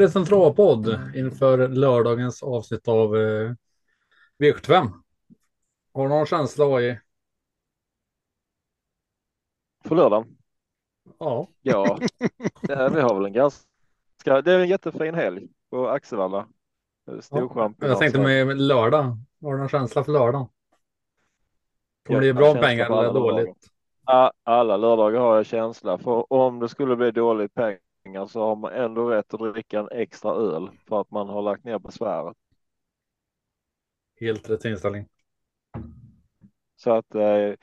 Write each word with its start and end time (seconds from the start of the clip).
En 0.00 0.24
travpodd 0.24 1.00
inför 1.14 1.68
lördagens 1.68 2.42
avsnitt 2.42 2.88
av 2.88 3.16
eh, 3.16 3.52
V75. 4.38 4.88
Har 5.92 6.02
du 6.02 6.08
någon 6.08 6.26
känsla 6.26 6.64
AI? 6.64 7.00
För 9.84 9.96
lördagen? 9.96 10.36
Ja. 11.18 11.48
Ja, 11.62 11.98
det, 12.60 12.90
vi 12.94 13.00
har 13.00 13.14
väl 13.14 13.24
en 13.24 13.32
ganska, 13.32 13.66
det 14.24 14.52
är 14.52 14.58
en 14.58 14.68
jättefin 14.68 15.14
helg 15.14 15.48
på 15.70 15.88
Axevalla. 15.88 16.48
Storchamp. 17.20 17.76
Jag 17.80 17.98
tänkte 17.98 18.20
med 18.20 18.60
lördag. 18.60 19.18
Har 19.42 19.52
du 19.52 19.58
någon 19.58 19.68
känsla 19.68 20.04
för 20.04 20.12
lördag? 20.12 20.48
Kommer 22.06 22.20
det 22.20 22.34
bra 22.34 22.54
pengar 22.54 22.86
eller 22.86 23.12
dåligt? 23.12 23.36
lördagar. 23.36 23.54
Ja, 24.06 24.32
Alla 24.42 24.76
lördagar 24.76 25.20
har 25.20 25.36
jag 25.36 25.46
känsla 25.46 25.98
för 25.98 26.32
om 26.32 26.58
det 26.58 26.68
skulle 26.68 26.96
bli 26.96 27.10
dåligt 27.10 27.54
pengar 27.54 27.78
så 28.28 28.40
har 28.40 28.56
man 28.56 28.72
ändå 28.72 29.10
rätt 29.10 29.34
att 29.34 29.40
dricka 29.40 29.78
en 29.78 29.88
extra 29.90 30.30
öl 30.30 30.70
för 30.88 31.00
att 31.00 31.10
man 31.10 31.28
har 31.28 31.42
lagt 31.42 31.64
ner 31.64 31.78
besväret. 31.78 32.36
Helt 34.20 34.50
rätt 34.50 34.64
inställning. 34.64 35.08
Så 36.76 36.90
att 36.90 37.14
eh, 37.14 37.54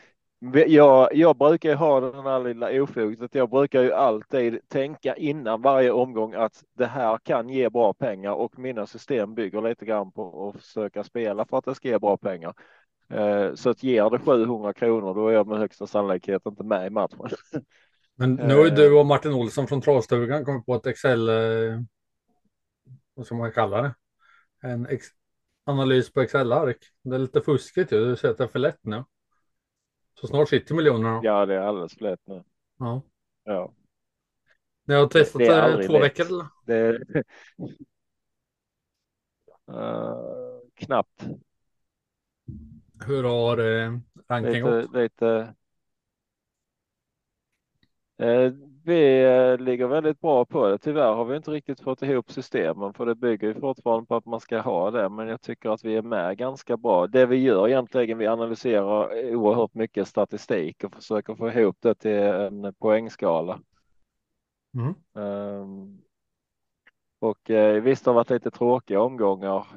jag, 0.67 1.15
jag 1.15 1.37
brukar 1.37 1.69
ju 1.69 1.75
ha 1.75 1.99
den 1.99 2.23
här 2.23 2.39
lilla 2.43 2.81
ofoget 2.81 3.21
att 3.21 3.35
jag 3.35 3.49
brukar 3.49 3.81
ju 3.81 3.93
alltid 3.93 4.59
tänka 4.67 5.15
innan 5.15 5.61
varje 5.61 5.91
omgång 5.91 6.33
att 6.33 6.63
det 6.73 6.85
här 6.85 7.17
kan 7.17 7.49
ge 7.49 7.69
bra 7.69 7.93
pengar 7.93 8.31
och 8.31 8.59
mina 8.59 8.85
system 8.85 9.35
bygger 9.35 9.61
lite 9.61 9.85
grann 9.85 10.11
på 10.11 10.49
att 10.49 10.61
försöka 10.61 11.03
spela 11.03 11.45
för 11.45 11.57
att 11.57 11.65
det 11.65 11.75
ska 11.75 11.87
ge 11.87 11.99
bra 11.99 12.17
pengar. 12.17 12.53
Eh, 13.09 13.53
så 13.53 13.69
att 13.69 13.83
ger 13.83 14.09
det 14.09 14.19
700 14.19 14.73
kronor 14.73 15.13
då 15.13 15.27
är 15.27 15.33
jag 15.33 15.47
med 15.47 15.57
högsta 15.57 15.87
sannolikhet 15.87 16.45
inte 16.45 16.63
med 16.63 16.87
i 16.87 16.89
matchen. 16.89 17.19
Men 18.15 18.33
nu 18.35 18.53
har 18.55 18.61
ju 18.63 18.69
Eh. 18.69 18.75
du 18.75 18.93
och 18.99 19.05
Martin 19.05 19.33
Olsson 19.33 19.67
från 19.67 19.81
Travstugan 19.81 20.45
kommit 20.45 20.65
på 20.65 20.75
ett 20.75 20.85
Excel. 20.87 21.29
Eh, 21.29 21.79
vad 23.13 23.25
ska 23.25 23.35
man 23.35 23.51
kalla 23.51 23.81
det? 23.81 23.95
En 24.61 24.85
ex 24.87 25.07
analys 25.65 26.13
på 26.13 26.21
Excel-ark. 26.21 26.77
Det 27.01 27.15
är 27.15 27.19
lite 27.19 27.41
fuskigt 27.41 27.91
ju. 27.91 28.05
Du 28.05 28.15
säger 28.15 28.31
att 28.31 28.37
det 28.37 28.43
är 28.43 28.47
för 28.47 28.59
lätt 28.59 28.79
nu. 28.81 29.03
Så 30.19 30.27
snart 30.27 30.49
sitter 30.49 30.75
miljonerna. 30.75 31.19
Ja. 31.23 31.45
Det 31.45 31.55
är 31.55 31.59
alldeles 31.59 31.93
för 31.93 32.01
lätt 32.03 32.19
nu. 32.25 32.43
ja. 32.79 33.01
Ja, 33.45 33.73
Ni 34.85 34.93
har 34.93 35.07
testat 35.07 35.39
Det 35.39 35.45
är 35.47 35.87
två 35.87 35.93
lätt. 35.93 36.03
veckor 36.03 36.25
eller? 36.25 36.45
det 36.65 37.23
Eh, 39.67 40.59
knappt. 40.73 41.23
Hur 43.07 43.23
har 43.23 43.57
eh, 43.57 43.97
rankingen 44.27 44.61
gått? 44.63 44.83
Lite, 44.83 44.97
lite. 45.01 45.55
Eh, 48.23 48.53
vi 48.83 49.23
eh, 49.23 49.57
ligger 49.57 49.87
väldigt 49.87 50.21
bra 50.21 50.45
på 50.45 50.67
det. 50.67 50.77
Tyvärr 50.77 51.13
har 51.13 51.25
vi 51.25 51.37
inte 51.37 51.51
riktigt 51.51 51.79
fått 51.79 52.01
ihop 52.01 52.31
systemen 52.31 52.93
för 52.93 53.05
det 53.05 53.15
bygger 53.15 53.47
ju 53.47 53.59
fortfarande 53.59 54.05
på 54.05 54.15
att 54.15 54.25
man 54.25 54.39
ska 54.39 54.59
ha 54.59 54.91
det. 54.91 55.09
Men 55.09 55.27
jag 55.27 55.41
tycker 55.41 55.69
att 55.69 55.85
vi 55.85 55.95
är 55.95 56.01
med 56.01 56.37
ganska 56.37 56.77
bra. 56.77 57.07
Det 57.07 57.25
vi 57.25 57.35
gör 57.35 57.67
egentligen, 57.67 58.17
vi 58.17 58.27
analyserar 58.27 59.35
oerhört 59.35 59.73
mycket 59.73 60.07
statistik 60.07 60.83
och 60.83 60.93
försöker 60.93 61.35
få 61.35 61.49
ihop 61.49 61.77
det 61.79 61.95
till 61.95 62.11
en 62.11 62.73
poängskala. 62.73 63.59
Mm. 64.77 64.93
Ehm, 65.15 66.01
och 67.19 67.49
eh, 67.49 67.81
visst 67.81 68.05
det 68.05 68.09
har 68.11 68.15
varit 68.15 68.29
lite 68.29 68.51
tråkiga 68.51 69.01
omgångar. 69.01 69.67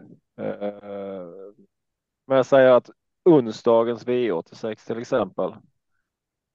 Men 2.26 2.36
jag 2.36 2.46
säger 2.46 2.70
att 2.70 2.90
onsdagens 3.24 4.06
V86 4.06 4.86
till 4.86 4.98
exempel. 4.98 5.54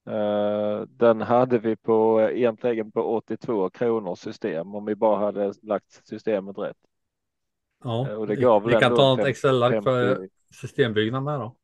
Eh, 0.06 0.82
den 0.88 1.22
hade 1.22 1.60
vi 1.60 1.76
på 1.76 2.22
egentligen 2.32 2.92
på 2.92 3.02
82 3.16 3.70
kronor 3.70 4.16
system 4.16 4.76
om 4.76 4.86
vi 4.86 4.96
bara 4.96 5.18
hade 5.26 5.54
lagt 5.62 6.08
systemet 6.08 6.58
rätt. 6.58 6.78
Ja, 7.84 8.08
Eh, 8.10 8.16
och 8.16 8.28
det 8.28 8.36
vi, 8.36 8.42
gav 8.42 8.64
vi 8.64 8.74
kan 8.74 8.96
ta 8.96 9.14
ett 9.14 9.20
fem- 9.20 9.28
Excel-ark 9.28 9.84
för 9.84 10.16
50. 10.16 10.34
systembyggnad 10.54 11.24
med 11.24 11.40
då. 11.40 11.56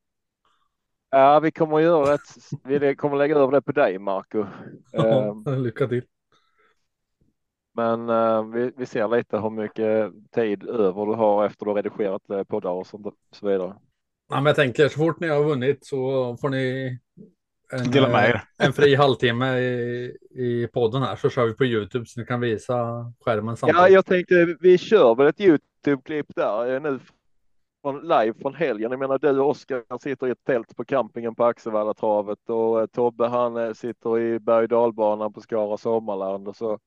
Ja, 1.09 1.39
vi 1.39 1.51
kommer 1.51 1.79
göra 1.79 2.13
ett. 2.13 2.21
Vi 2.63 2.95
kommer 2.95 3.17
lägga 3.17 3.35
över 3.35 3.51
det 3.51 3.61
på 3.61 3.71
dig 3.71 3.99
Marco. 3.99 4.45
Ja, 4.91 5.37
Ehm, 5.47 5.63
lycka 5.63 5.87
till. 5.87 6.03
Men 7.73 8.09
eh, 8.09 8.43
vi, 8.43 8.71
vi 8.77 8.85
ser 8.85 9.07
lite 9.07 9.37
hur 9.39 9.49
mycket 9.49 10.11
tid 10.31 10.63
över 10.63 11.05
du 11.05 11.13
har 11.13 11.45
efter 11.45 11.65
du 11.65 11.71
har 11.71 11.75
redigerat 11.75 12.47
poddar 12.47 12.71
och 12.71 12.87
sånt 12.87 13.07
så 13.31 13.47
vidare. 13.47 13.75
Ja, 14.29 14.35
men 14.35 14.45
jag 14.45 14.55
tänker 14.55 14.87
så 14.89 14.97
fort 14.97 15.19
ni 15.19 15.27
har 15.27 15.43
vunnit 15.43 15.85
så 15.85 16.37
får 16.41 16.49
ni 16.49 16.99
en, 17.73 17.91
Dela 17.91 18.07
med 18.07 18.23
eh, 18.23 18.29
er. 18.29 18.41
en 18.57 18.73
fri 18.73 18.95
halvtimme 18.95 19.59
i, 19.59 20.17
i 20.31 20.67
podden 20.73 21.01
här 21.03 21.15
så 21.15 21.29
kör 21.29 21.45
vi 21.45 21.53
på 21.53 21.65
Youtube 21.65 22.05
så 22.05 22.19
ni 22.19 22.25
kan 22.25 22.39
visa 22.39 22.75
skärmen 23.25 23.49
Ja, 23.51 23.55
samtidigt. 23.55 23.93
jag 23.93 24.05
tänkte 24.05 24.57
vi 24.59 24.77
kör 24.77 25.15
väl 25.15 25.27
ett 25.27 25.39
Youtube-klipp 25.41 26.35
där 26.35 26.73
eh, 26.75 26.81
nu 26.81 26.99
från 27.81 28.01
live 28.01 28.33
från 28.41 28.55
helgen. 28.55 28.91
Jag 28.91 28.99
menar 28.99 29.17
du 29.19 29.39
och 29.39 29.49
Oskar 29.49 29.99
sitter 29.99 30.27
i 30.27 30.31
ett 30.31 30.43
tält 30.43 30.75
på 30.75 30.85
campingen 30.85 31.35
på 31.35 31.45
Axevalla 31.45 31.93
travet 31.93 32.49
och 32.49 32.81
eh, 32.81 32.85
Tobbe 32.85 33.27
han 33.27 33.57
eh, 33.57 33.73
sitter 33.73 34.19
i 34.19 34.39
berg 34.39 34.63
och 34.63 34.69
dalbanan 34.69 35.33
på 35.33 35.41
Skara 35.41 35.77
Sommarland 35.77 36.47
och 36.47 36.55
så. 36.55 36.79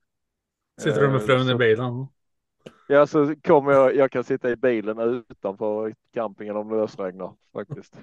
Sitter 0.81 1.01
du 1.01 1.07
med 1.09 1.17
eh, 1.17 1.23
frun 1.27 1.41
i 1.47 1.49
så- 1.51 1.57
bilen? 1.59 2.07
Ja, 2.89 3.07
så 3.07 3.35
kommer 3.43 3.73
jag. 3.73 3.97
Jag 3.97 4.11
kan 4.11 4.25
sitta 4.25 4.51
i 4.51 4.57
bilen 4.57 4.99
utanför 5.31 5.95
campingen 6.15 6.57
om 6.57 6.69
det 6.69 6.77
ösregnar 6.77 7.33
faktiskt. 7.53 7.95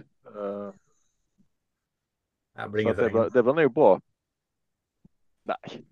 Det 2.63 2.69
blir 2.69 2.83
inget 2.83 2.97
det, 2.97 3.07
regn. 3.07 3.29
det 3.33 3.41
var 3.41 3.53
nog 3.53 3.73
bra. 3.73 4.01
Nej, 5.43 5.85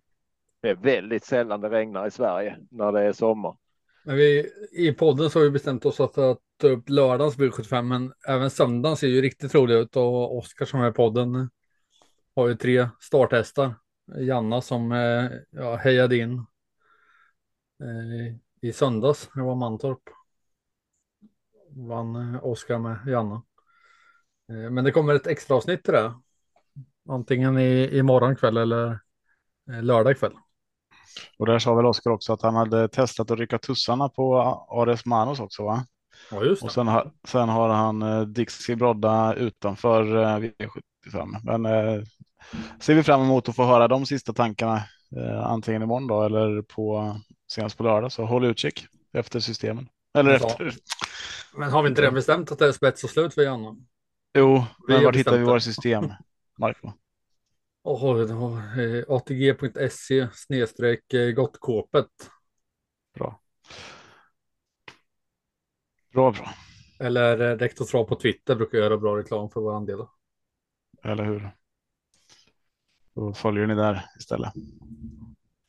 det 0.61 0.69
är 0.69 0.75
väldigt 0.75 1.25
sällan 1.25 1.61
det 1.61 1.69
regnar 1.69 2.07
i 2.07 2.11
Sverige 2.11 2.57
när 2.71 2.91
det 2.91 3.01
är 3.01 3.13
sommar. 3.13 3.57
Men 4.05 4.15
vi, 4.15 4.51
I 4.71 4.93
podden 4.93 5.29
så 5.29 5.39
har 5.39 5.43
vi 5.43 5.51
bestämt 5.51 5.85
oss 5.85 5.99
att 5.99 6.13
ta 6.57 6.67
upp 6.67 6.89
lördagens 6.89 7.37
V75 7.37 7.81
men 7.81 8.13
även 8.27 8.49
söndagen 8.49 8.97
ser 8.97 9.07
ju 9.07 9.21
riktigt 9.21 9.55
rolig 9.55 9.75
ut 9.75 9.95
och 9.95 10.37
Oskar 10.37 10.65
som 10.65 10.81
är 10.81 10.89
i 10.89 10.93
podden 10.93 11.49
har 12.35 12.47
ju 12.47 12.55
tre 12.55 12.89
starthästar. 12.99 13.75
Janna 14.17 14.61
som 14.61 14.91
eh, 14.91 15.31
ja, 15.49 15.75
hejade 15.75 16.17
in 16.17 16.45
eh, 17.79 18.35
i 18.61 18.73
söndags. 18.73 19.29
Det 19.35 19.41
var 19.41 19.55
Mantorp. 19.55 20.01
Vann 21.69 22.15
eh, 22.15 22.45
Oskar 22.45 22.79
med 22.79 22.99
Janna. 23.07 23.43
Eh, 24.49 24.69
men 24.71 24.83
det 24.83 24.91
kommer 24.91 25.15
ett 25.15 25.27
extra 25.27 25.55
avsnitt 25.55 25.83
till 25.83 25.93
det. 25.93 26.13
Antingen 27.09 27.57
i, 27.57 27.89
i 27.97 28.03
morgon 28.03 28.35
kväll 28.35 28.57
eller 28.57 28.99
eh, 29.71 29.83
lördag 29.83 30.19
kväll. 30.19 30.33
Och 31.39 31.45
där 31.45 31.59
sa 31.59 31.75
väl 31.75 31.85
Oskar 31.85 32.11
också 32.11 32.33
att 32.33 32.41
han 32.41 32.55
hade 32.55 32.87
testat 32.87 33.31
att 33.31 33.39
rycka 33.39 33.57
tussarna 33.57 34.09
på 34.09 34.37
Ares 34.69 35.05
Manos 35.05 35.39
också 35.39 35.63
va? 35.63 35.85
Ja 36.31 36.43
just 36.43 36.61
Och 36.61 36.67
det. 36.67 36.73
sen, 36.73 36.87
har- 36.87 37.11
sen 37.27 37.49
har 37.49 37.69
han 37.69 38.01
eh, 38.01 38.21
Dixie 38.21 38.75
Brodda 38.75 39.33
utanför 39.33 40.15
eh, 40.17 40.37
V75. 40.39 41.35
Men 41.43 41.65
eh, 41.65 42.03
ser 42.79 42.95
vi 42.95 43.03
fram 43.03 43.21
emot 43.21 43.49
att 43.49 43.55
få 43.55 43.65
höra 43.65 43.87
de 43.87 44.05
sista 44.05 44.33
tankarna 44.33 44.75
eh, 45.17 45.45
antingen 45.45 45.81
imorgon 45.81 46.07
då 46.07 46.23
eller 46.23 46.61
på 46.61 47.15
senast 47.51 47.77
på 47.77 47.83
lördag. 47.83 48.11
Så 48.11 48.25
håll 48.25 48.45
utkik 48.45 48.85
efter 49.13 49.39
systemen. 49.39 49.87
Eller 50.17 50.31
Ja. 50.31 50.35
efter. 50.47 50.73
Men 51.57 51.69
har 51.71 51.83
vi 51.83 51.89
inte 51.89 52.01
redan 52.01 52.13
bestämt 52.13 52.51
att 52.51 52.59
det 52.59 52.67
är 52.67 52.71
spets 52.71 53.03
och 53.03 53.09
slut 53.09 53.33
för 53.33 53.41
Janna? 53.41 53.75
Jo, 54.37 54.63
men 54.87 55.03
vart 55.03 55.15
hittar 55.15 55.37
vi 55.37 55.43
våra 55.43 55.59
system? 55.59 56.03
Marco? 56.57 56.93
Oh, 57.83 58.79
eh, 58.79 59.03
ATG.se 59.07 60.27
snedstreck 60.33 61.13
eh, 61.13 61.31
gottkåpet. 61.31 62.07
Bra. 63.13 63.39
Bra, 66.13 66.31
bra. 66.31 66.49
Eller 66.99 67.39
eh, 67.51 67.57
Rektor 67.57 67.85
Trav 67.85 68.03
på 68.03 68.15
Twitter 68.15 68.55
brukar 68.55 68.77
göra 68.77 68.97
bra 68.97 69.17
reklam 69.17 69.49
för 69.49 69.61
våran 69.61 69.85
del. 69.85 69.99
Eller 71.03 71.23
hur? 71.23 71.51
Då 73.13 73.33
följer 73.33 73.67
ni 73.67 73.75
där 73.75 74.05
istället. 74.19 74.53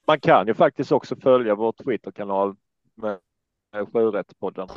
Man 0.07 0.21
kan 0.21 0.47
ju 0.47 0.55
faktiskt 0.55 0.93
också 0.93 1.17
följa 1.17 1.55
vår 1.55 1.73
Twitterkanal 1.73 2.57
med 2.95 3.19
Sjurättspodden. 3.93 4.69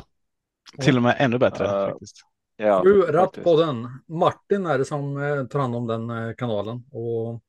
Till 0.80 0.96
och 0.96 1.02
med 1.02 1.16
ännu 1.18 1.38
bättre 1.38 1.64
Ja. 1.64 1.90
faktiskt. 1.90 2.16
Ja, 2.62 2.82
Sju 2.84 3.02
ratt 3.02 3.42
på 3.42 3.60
den. 3.60 3.88
Martin 4.06 4.66
är 4.66 4.78
det 4.78 4.84
som 4.84 5.22
eh, 5.22 5.44
tar 5.46 5.58
hand 5.58 5.76
om 5.76 5.86
den 5.86 6.10
eh, 6.10 6.34
kanalen 6.34 6.84
och 6.92 7.42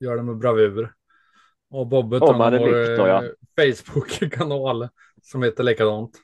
gör 0.00 0.16
det 0.16 0.22
med 0.22 0.36
bravur. 0.38 0.94
Och 1.70 1.86
Bobbe 1.86 2.18
tar 2.18 2.26
hand 2.26 2.42
han 2.42 2.54
om 2.54 2.60
vår 2.60 3.08
ja. 3.08 3.24
eh, 3.24 3.30
Facebook-kanal 3.56 4.88
som 5.22 5.42
heter 5.42 5.64
likadant. 5.64 6.18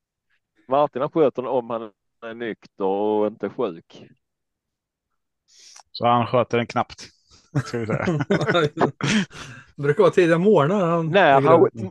Martin 0.68 1.02
han 1.02 1.10
sköter 1.10 1.42
den 1.42 1.50
om 1.50 1.70
han 1.70 1.90
är 2.26 2.34
nykter 2.34 2.84
och 2.84 3.26
inte 3.26 3.48
sjuk. 3.48 4.06
Så 5.92 6.06
han 6.06 6.26
sköter 6.26 6.56
den 6.56 6.66
knappt. 6.66 7.08
Ska 7.64 7.78
vi 7.78 7.86
säga. 7.86 8.04
det 8.06 8.72
brukar 9.82 10.02
vara 10.02 10.12
tidiga 10.12 10.38
morgnar. 10.38 10.86
Han 10.86 11.10
När 11.10 11.40
ligger 11.40 11.50
han, 11.50 11.90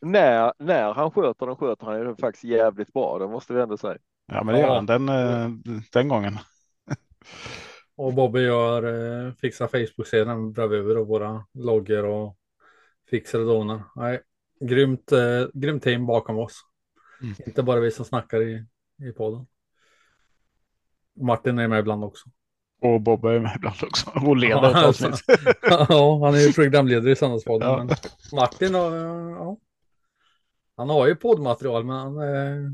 när, 0.00 0.52
när 0.58 0.92
han 0.94 1.10
sköter 1.10 1.46
den 1.46 1.56
sköter 1.56 1.86
han 1.86 1.98
ju 1.98 2.16
faktiskt 2.16 2.44
jävligt 2.44 2.92
bra. 2.92 3.18
Det 3.18 3.28
måste 3.28 3.54
vi 3.54 3.60
ändå 3.60 3.76
säga. 3.76 3.98
Ja, 4.30 4.44
men 4.44 4.54
det 4.54 4.60
gör 4.60 4.74
han 4.74 4.86
den, 4.86 5.08
eh, 5.08 5.50
den 5.92 6.08
gången. 6.08 6.38
Och 7.96 8.14
Bobby 8.14 8.40
gör, 8.40 8.82
eh, 8.82 9.32
fixar 9.32 9.66
Facebook-sidan 9.66 10.52
bravur 10.52 10.98
och 10.98 11.06
våra 11.06 11.44
loggor 11.54 12.04
och 12.04 12.36
fixar 13.10 13.38
och 13.38 13.46
donar. 13.46 13.82
Nej, 13.96 14.20
grymt, 14.60 15.12
eh, 15.12 15.46
grymt 15.54 15.82
team 15.82 16.06
bakom 16.06 16.38
oss. 16.38 16.60
Mm. 17.22 17.34
Inte 17.46 17.62
bara 17.62 17.80
vi 17.80 17.90
som 17.90 18.04
snackar 18.04 18.42
i, 18.42 18.64
i 19.08 19.12
podden. 19.12 19.46
Martin 21.20 21.58
är 21.58 21.68
med 21.68 21.80
ibland 21.80 22.04
också. 22.04 22.28
Och 22.82 23.00
Bobbe 23.00 23.34
är 23.34 23.38
med 23.38 23.52
ibland 23.56 23.76
också. 23.82 24.10
Och 24.10 24.36
leder 24.36 24.54
Ja, 24.54 24.76
alltså. 24.76 25.12
ja, 25.62 26.24
han 26.24 26.34
är 26.34 26.38
ju 26.38 26.52
programledare 26.52 27.10
i 27.10 27.16
Söndagspodden. 27.16 27.68
Ja. 27.68 27.76
Men 27.84 27.96
Martin 28.32 28.74
har, 28.74 28.96
ja, 28.96 29.56
han 30.76 30.90
har 30.90 31.06
ju 31.06 31.14
poddmaterial 31.14 31.84
men 31.84 31.96
han 31.96 32.18
eh, 32.18 32.70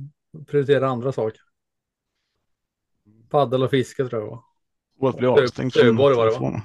prioriterar 0.47 0.87
andra 0.87 1.13
saker. 1.13 1.41
Paddel 3.37 3.63
och 3.63 3.71
fiske 3.71 4.09
tror 4.09 4.23
jag. 4.23 4.31
va? 4.31 4.45
Och 5.01 5.09
att 5.09 5.17
bli 5.17 5.27
avstängd 5.27 5.73
från 5.73 5.97
var 5.97 6.11
det, 6.11 6.17
telefonen. 6.17 6.61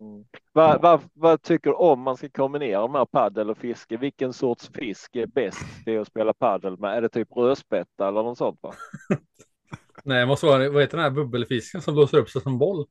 Mm. 0.00 0.24
Vad, 0.52 0.82
vad, 0.82 1.00
vad 1.12 1.42
tycker 1.42 1.70
du 1.70 1.76
om 1.76 2.00
man 2.00 2.16
ska 2.16 2.28
kombinera 2.28 2.88
med 2.88 3.10
paddel 3.10 3.50
och 3.50 3.58
fiske? 3.58 3.96
Vilken 3.96 4.32
sorts 4.32 4.70
fisk 4.74 5.16
är 5.16 5.26
bäst 5.26 5.84
till 5.84 6.00
att 6.00 6.06
spela 6.06 6.32
paddel 6.32 6.78
med? 6.78 6.96
Är 6.96 7.02
det 7.02 7.08
typ 7.08 7.36
rödspätta 7.36 8.08
eller 8.08 8.22
något 8.22 8.38
sånt? 8.38 8.58
Va? 8.62 8.74
Nej, 10.04 10.20
det 10.20 10.26
måste 10.26 10.46
vara, 10.46 10.70
vad 10.70 10.82
heter 10.82 10.96
den 10.96 11.04
här 11.04 11.10
bubbelfisken 11.10 11.82
som 11.82 11.94
blåser 11.94 12.18
upp 12.18 12.30
sig 12.30 12.42
som 12.42 12.58
boll? 12.58 12.86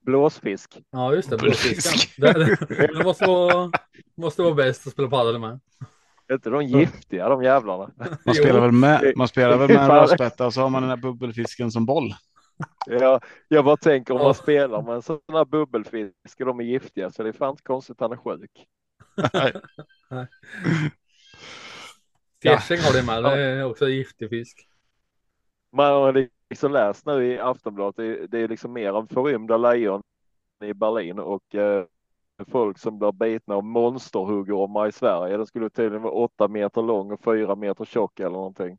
Blåsfisk. 0.00 0.78
Ja, 0.90 1.14
just 1.14 1.30
det, 1.30 1.36
blåsfisken. 1.36 2.22
Det, 2.24 2.56
det 2.98 3.04
måste, 3.04 3.26
vara, 3.26 3.70
måste 4.16 4.42
vara 4.42 4.54
bäst 4.54 4.86
att 4.86 4.92
spela 4.92 5.08
paddel 5.08 5.38
med. 5.38 5.60
Är 6.28 6.34
inte 6.34 6.50
de 6.50 6.62
giftiga 6.64 7.28
de 7.28 7.42
jävlarna? 7.42 7.90
Man 8.24 8.34
spelar 8.34 8.60
väl 8.60 8.72
med, 8.72 9.12
man 9.16 9.28
spelar 9.28 9.58
väl 9.58 9.68
med 9.68 9.76
en 9.84 9.90
rödspätta 10.00 10.46
och 10.46 10.54
så 10.54 10.60
har 10.60 10.68
man 10.70 10.82
den 10.82 10.90
här 10.90 10.96
bubbelfisken 10.96 11.70
som 11.70 11.86
boll. 11.86 12.14
Jag, 12.86 13.24
jag 13.48 13.64
bara 13.64 13.76
tänker 13.76 14.14
om 14.14 14.20
Ja. 14.20 14.24
man 14.24 14.34
spelar 14.34 14.82
med 14.82 14.94
en 14.94 15.02
sån 15.02 15.20
här 15.32 15.44
bubbelfisk 15.44 16.40
och 16.40 16.46
de 16.46 16.60
är 16.60 16.64
giftiga 16.64 17.10
så 17.10 17.22
det 17.22 17.28
är 17.28 17.32
fan 17.32 17.50
inte 17.50 17.62
konstigt 17.62 17.96
att 17.96 18.00
han 18.00 18.12
är 18.12 18.16
sjuk. 18.16 18.66
Ja. 20.10 20.26
Fjärsing 22.42 22.78
har 22.78 22.92
det 22.92 23.02
med, 23.06 23.24
det 23.24 23.42
är 23.42 23.64
också 23.64 23.88
giftig 23.88 24.30
fisk. 24.30 24.68
Man 25.72 25.92
har 25.92 26.28
liksom 26.50 26.72
läst 26.72 27.06
nu 27.06 27.26
i 27.26 27.38
Aftonbladet, 27.38 27.96
det, 27.96 28.26
det 28.26 28.38
är 28.38 28.48
liksom 28.48 28.72
mer 28.72 28.98
än 28.98 29.08
förrymda 29.08 29.56
lejon 29.56 30.02
i 30.64 30.74
Berlin 30.74 31.18
och 31.18 31.54
eh, 31.54 31.84
folk 32.48 32.78
som 32.78 32.98
blir 32.98 33.12
bitna 33.12 33.54
av 33.54 33.64
monsterhuggormar 33.64 34.86
i 34.88 34.92
Sverige. 34.92 35.36
Den 35.36 35.46
skulle 35.46 35.70
tydligen 35.70 36.02
vara 36.02 36.12
åtta 36.12 36.48
meter 36.48 36.82
lång 36.82 37.12
och 37.12 37.24
fyra 37.24 37.54
meter 37.56 37.84
tjock 37.84 38.20
eller 38.20 38.30
någonting. 38.30 38.78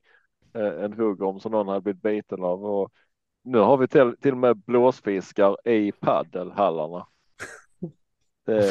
Eh, 0.55 0.83
en 0.83 0.93
huggorm 0.93 1.39
som 1.39 1.51
någon 1.51 1.67
hade 1.67 1.81
blivit 1.81 2.01
biten 2.01 2.43
av. 2.43 2.65
Och 2.65 2.91
nu 3.43 3.57
har 3.57 3.77
vi 3.77 3.87
till, 3.87 4.15
till 4.21 4.31
och 4.31 4.37
med 4.37 4.57
blåsfiskar 4.57 5.67
i 5.69 5.91
paddelhallarna. 5.91 7.07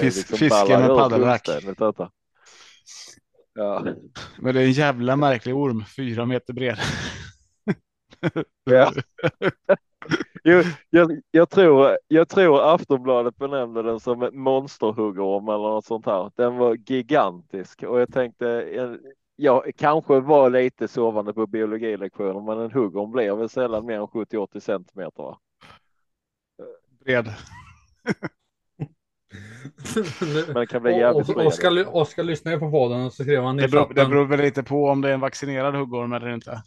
Fisk- 0.01 0.37
fisken 0.37 0.81
med 0.81 0.89
paddelrack. 0.99 1.49
Ja. 3.55 3.85
Men 4.39 4.55
det 4.55 4.61
är 4.61 4.65
en 4.65 4.73
jävla 4.73 5.17
märklig 5.17 5.55
orm, 5.57 5.85
fyra 5.97 6.27
meter 6.27 6.53
bred. 6.53 6.79
Ja. 8.65 8.93
Jo, 10.45 10.63
jag, 10.91 11.21
jag, 11.31 11.51
tror, 11.51 11.99
jag 12.09 12.29
tror 12.29 12.75
Aftonbladet 12.75 13.37
benämnde 13.37 13.83
den 13.83 14.01
som 14.01 14.23
ett 14.23 14.35
monsterhuggorm 14.35 15.49
eller 15.49 15.59
något 15.59 15.85
sånt 15.85 16.07
här. 16.07 16.31
Den 16.35 16.57
var 16.57 16.75
gigantisk 16.87 17.83
och 17.83 18.01
jag 18.01 18.13
tänkte 18.13 18.67
jag, 19.37 19.71
kanske 19.77 20.21
var 20.21 20.51
lite 20.51 20.89
sovande 20.89 21.35
på 21.35 21.47
biologilektionen 21.47 22.45
men 22.45 22.59
en 22.59 22.71
huggorm 22.71 23.13
blir 23.13 23.35
väl 23.35 23.49
sällan 23.49 23.87
mer 23.87 23.95
än 23.95 24.07
70-80 24.07 24.61
centimeter. 24.61 25.23
Va? 25.23 25.39
Bred. 27.05 27.27
Men 30.45 30.55
det 30.55 30.67
kan 30.67 30.83
bli 30.83 30.93
jävligt. 30.93 31.37
Oskar, 31.37 31.97
Oskar 31.97 32.23
lyssnade 32.23 32.59
på 32.59 32.71
podden 32.71 33.03
och 33.07 33.13
så 33.13 33.23
skrev 33.23 33.43
han 33.43 33.59
i 33.59 33.63
Det 33.63 33.69
beror, 33.69 33.81
det 33.81 33.95
chatten. 33.95 34.11
beror 34.11 34.27
väl 34.27 34.41
lite 34.41 34.63
på 34.63 34.89
om 34.89 35.01
det 35.01 35.09
är 35.09 35.15
en 35.15 35.21
vaccinerad 35.21 35.75
huggorm 35.75 36.13
eller 36.13 36.29
inte. 36.29 36.63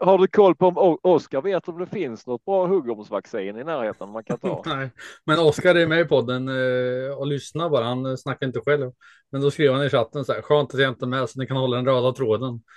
Har 0.00 0.18
du 0.18 0.26
koll 0.26 0.54
på 0.54 0.66
om 0.66 0.98
Oskar 1.02 1.42
vet 1.42 1.68
om 1.68 1.78
det 1.78 1.86
finns 1.86 2.26
något 2.26 2.44
bra 2.44 2.66
huggormsvaccin 2.66 3.56
i 3.56 3.64
närheten 3.64 4.10
man 4.10 4.24
kan 4.24 4.38
ta? 4.38 4.62
Nej, 4.66 4.90
men 5.26 5.38
Oskar 5.38 5.74
är 5.74 5.86
med 5.86 6.00
i 6.00 6.04
podden 6.04 6.48
eh, 6.48 7.18
och 7.18 7.26
lyssnar 7.26 7.70
bara. 7.70 7.84
Han 7.84 8.06
eh, 8.06 8.16
snackar 8.16 8.46
inte 8.46 8.60
själv. 8.60 8.92
Men 9.30 9.40
då 9.40 9.50
skrev 9.50 9.72
han 9.72 9.84
i 9.84 9.90
chatten 9.90 10.24
så 10.24 10.32
här. 10.32 10.42
Skönt 10.42 10.74
att 10.74 10.80
jag 10.80 10.88
inte 10.90 11.04
är 11.04 11.08
med 11.08 11.28
så 11.28 11.38
ni 11.40 11.46
kan 11.46 11.56
hålla 11.56 11.76
den 11.76 11.86
röda 11.86 12.12
tråden. 12.12 12.62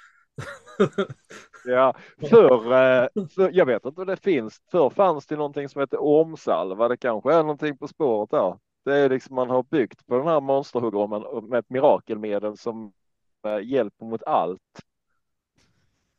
Ja, 1.65 1.95
för, 2.29 2.55
eh, 2.55 3.07
för 3.35 3.49
jag 3.53 3.65
vet 3.65 3.85
inte 3.85 4.01
om 4.01 4.07
det 4.07 4.23
finns. 4.23 4.61
Förr 4.71 4.89
fanns 4.89 5.25
det 5.25 5.35
någonting 5.35 5.69
som 5.69 5.81
heter 5.81 5.97
ormsalva. 5.97 6.87
Det 6.87 6.97
kanske 6.97 7.33
är 7.33 7.41
någonting 7.41 7.77
på 7.77 7.87
spåret 7.87 8.31
där. 8.31 8.57
Det 8.85 8.95
är 8.95 9.09
liksom 9.09 9.35
man 9.35 9.49
har 9.49 9.63
byggt 9.63 10.07
på 10.07 10.17
den 10.17 10.27
här 10.27 10.41
monsterhuggormen 10.41 11.49
med 11.49 11.59
ett 11.59 11.69
mirakelmedel 11.69 12.57
som 12.57 12.91
hjälper 13.63 14.05
mot 14.05 14.23
allt. 14.23 14.59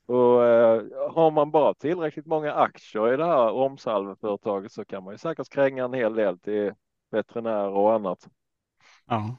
Och 0.06 0.44
eh, 0.44 0.82
har 1.14 1.30
man 1.30 1.50
bara 1.50 1.74
tillräckligt 1.74 2.26
många 2.26 2.52
aktier 2.52 3.14
i 3.14 3.16
det 3.16 3.26
här 3.26 3.50
ormsalveföretaget 3.50 4.72
så 4.72 4.84
kan 4.84 5.04
man 5.04 5.14
ju 5.14 5.18
säkert 5.18 5.48
kränga 5.48 5.84
en 5.84 5.94
hel 5.94 6.14
del 6.14 6.38
till 6.38 6.72
veterinärer 7.10 7.68
och 7.68 7.94
annat. 7.94 8.28
Ja. 9.06 9.36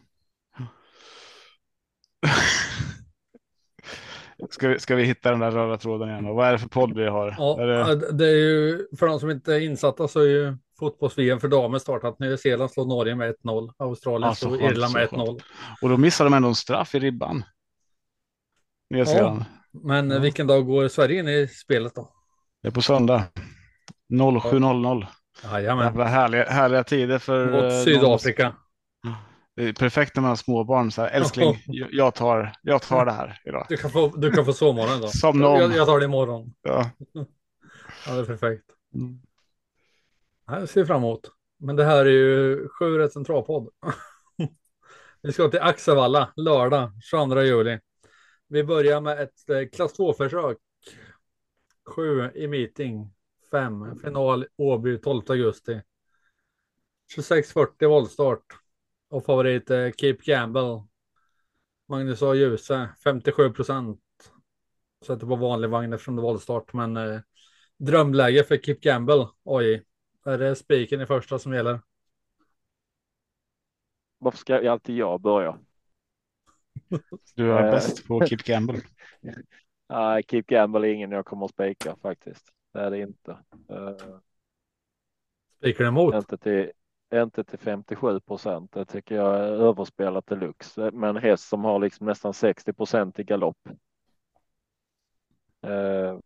Ska 4.49 4.67
vi, 4.67 4.79
ska 4.79 4.95
vi 4.95 5.03
hitta 5.03 5.31
den 5.31 5.39
där 5.39 5.51
röda 5.51 5.77
tråden 5.77 6.09
igen? 6.09 6.23
då? 6.25 6.33
Vad 6.33 6.47
är 6.47 6.51
det 6.51 6.59
för 6.59 6.67
podd 6.69 6.97
vi 6.97 7.07
har? 7.07 7.35
Ja, 7.37 7.61
Är 7.61 7.67
det, 7.67 8.11
det 8.11 8.25
är 8.25 8.35
ju 8.35 8.87
för 8.99 9.07
de 9.07 9.19
som 9.19 9.29
inte 9.29 9.53
är 9.53 9.59
insatta 9.59 10.07
så 10.07 10.19
är 10.19 10.27
ju 10.27 10.57
fotbolls-VM 10.79 11.39
för 11.39 11.47
damer 11.47 11.79
startat. 11.79 12.19
Nya 12.19 12.37
Zeeland 12.37 12.71
slår 12.71 12.85
Norge 12.85 13.15
med 13.15 13.35
1-0. 13.43 13.73
Australien 13.77 14.27
Ja, 14.29 14.35
så 14.35 14.45
slår 14.45 14.57
skönt, 14.57 14.71
Irland 14.71 14.93
med 14.93 15.09
skönt. 15.09 15.21
1-0. 15.21 15.41
och 15.81 15.89
då 15.89 15.97
missar 15.97 16.25
de 16.25 16.33
ändå 16.33 16.47
en 16.47 16.55
straff 16.55 16.95
i 16.95 16.99
ribban. 16.99 17.43
Nya 18.89 19.05
Zeeland. 19.05 19.45
Men 19.83 20.09
Ja. 20.09 20.19
vilken 20.19 20.47
dag 20.47 20.65
går 20.65 20.87
Sverige 20.87 21.19
in 21.19 21.27
i 21.27 21.47
spelet 21.47 21.95
då? 21.95 22.09
Det 22.61 22.67
är 22.67 22.71
på 22.71 22.81
söndag. 22.81 23.23
07.00. 24.13 25.05
Jajamän. 25.43 25.85
Jävla 25.85 26.05
härliga, 26.05 26.45
härliga 26.49 26.83
tider 26.83 27.19
för... 27.19 27.51
Mot 27.51 27.63
eh, 27.63 27.79
Sydafrika. 27.83 28.53
Är 29.61 29.73
perfekt 29.73 30.15
när 30.15 30.21
man 30.21 30.29
har 30.29 30.35
småbarn. 30.35 30.91
Så 30.91 31.01
här, 31.01 31.09
älskling, 31.09 31.57
jag 31.91 32.15
tar, 32.15 32.53
jag 32.61 32.81
tar 32.81 33.05
det 33.05 33.11
här 33.11 33.41
idag. 33.45 33.65
Du 33.69 33.77
kan 33.77 33.91
få, 33.91 34.07
du 34.07 34.31
kan 34.31 34.45
få 34.45 34.53
sovmorgon 34.53 35.01
då. 35.01 35.07
Somna 35.07 35.47
om. 35.47 35.59
Jag, 35.59 35.75
jag 35.75 35.87
tar 35.87 35.99
det 35.99 36.05
imorgon. 36.05 36.53
Ja. 36.61 36.89
Ja, 38.07 38.13
det 38.13 38.19
är 38.19 38.25
perfekt. 38.25 38.63
Mm. 38.95 39.19
Jag 40.47 40.69
ser 40.69 40.85
fram 40.85 40.97
emot. 40.97 41.21
Men 41.59 41.75
det 41.75 41.85
här 41.85 42.05
är 42.05 42.09
ju 42.09 42.67
sju 42.69 42.97
rätt 42.97 43.13
centralpodd. 43.13 43.69
Vi 45.21 45.31
ska 45.33 45.49
till 45.49 45.59
Axevalla 45.61 46.29
lördag 46.35 46.91
22 47.03 47.41
juli. 47.41 47.79
Vi 48.55 48.63
börjar 48.63 49.01
med 49.01 49.21
ett 49.21 49.49
eh, 49.49 49.65
klass 49.73 49.99
2-försök. 49.99 50.57
7 51.85 52.31
i 52.35 52.47
meeting. 52.47 53.13
5 53.51 53.99
final 53.99 54.45
Åby 54.57 54.97
12 54.97 55.21
augusti. 55.29 55.81
26.40 57.15 57.87
voltstart. 57.87 58.45
Och 59.09 59.25
favorit 59.25 59.69
är 59.69 59.91
Cape 59.91 60.23
Campbell. 60.23 60.81
Magnus 61.87 62.21
A. 62.21 62.33
Djuse 62.33 62.89
57 63.03 63.49
procent. 63.49 64.01
Sätter 65.05 65.27
på 65.27 65.35
vanlig 65.35 65.69
vagn 65.69 65.93
eftersom 65.93 66.15
det 66.15 66.21
var 66.21 66.29
voltstart. 66.29 66.73
Men 66.73 66.97
eh, 66.97 67.19
drömläge 67.77 68.43
för 68.43 68.57
Cape 68.57 68.79
Campbell. 68.81 69.27
Oj. 69.43 69.85
Är 70.25 70.37
det 70.37 70.55
spiken 70.55 71.01
i 71.01 71.05
första 71.05 71.39
som 71.39 71.53
gäller? 71.53 71.79
Varför 74.17 74.37
ska 74.37 74.71
alltid 74.71 74.97
jag 74.97 75.21
börja? 75.21 75.59
Du 77.35 77.51
är 77.53 77.65
Eh. 77.65 77.71
bäst 77.71 78.07
på 78.07 78.25
Kip 78.25 78.43
Gamble. 78.43 78.81
Nej, 79.89 80.23
Keep 80.27 80.43
Gamble 80.47 80.87
är 80.87 80.93
ingen 80.93 81.11
jag 81.11 81.25
kommer 81.25 81.45
att 81.45 81.51
spika 81.51 81.95
faktiskt. 82.01 82.51
Det 82.73 82.79
är 82.79 82.91
det 82.91 82.99
inte. 82.99 83.31
Eh, 83.69 84.17
Spikar 85.57 85.85
emot? 85.85 86.15
inte 86.15 86.37
till 86.37 86.71
inte 87.13 87.43
till 87.43 87.59
57 87.59 88.19
procent. 88.19 88.71
Det 88.71 88.85
tycker 88.85 89.15
jag 89.15 89.35
är 89.35 89.43
överspelat 89.47 90.27
deluxe. 90.27 90.91
Med 90.91 91.09
en 91.09 91.17
häst 91.17 91.47
som 91.47 91.63
har 91.63 91.79
liksom 91.79 92.05
nästan 92.05 92.33
60 92.33 92.73
procent 92.73 93.19
i 93.19 93.23
galopp. 93.23 93.57
Eh, 95.67 96.19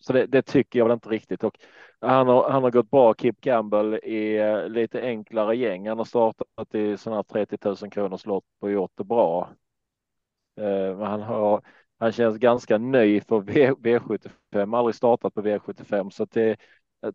så 0.00 0.12
det, 0.12 0.26
det 0.26 0.42
tycker 0.42 0.78
jag 0.78 0.86
väl 0.86 0.94
inte 0.94 1.08
riktigt. 1.08 1.44
Och 1.44 1.58
han 2.04 2.28
har, 2.28 2.50
han 2.50 2.62
har 2.62 2.70
gått 2.70 2.90
bra, 2.90 3.14
Kip 3.14 3.40
Gamble, 3.40 3.98
i 3.98 4.38
lite 4.68 5.00
enklare 5.02 5.56
gäng. 5.56 5.88
Han 5.88 5.98
har 5.98 6.04
startat 6.04 6.74
i 6.74 6.96
sådana 6.96 7.16
här 7.16 7.22
30 7.22 7.58
000 7.64 7.90
kronors 7.90 8.26
lott 8.26 8.44
och 8.60 8.70
gjort 8.70 8.92
det 8.94 9.04
bra. 9.04 9.48
Eh, 10.56 10.96
men 10.96 11.02
han 11.06 11.22
har 11.22 11.62
han 11.98 12.12
känns 12.12 12.38
ganska 12.38 12.78
ny 12.78 13.20
för 13.20 13.40
V75, 13.40 14.76
aldrig 14.76 14.94
startat 14.94 15.34
på 15.34 15.42
V75 15.42 16.10
så 16.10 16.22
att 16.22 16.30
det, 16.30 16.56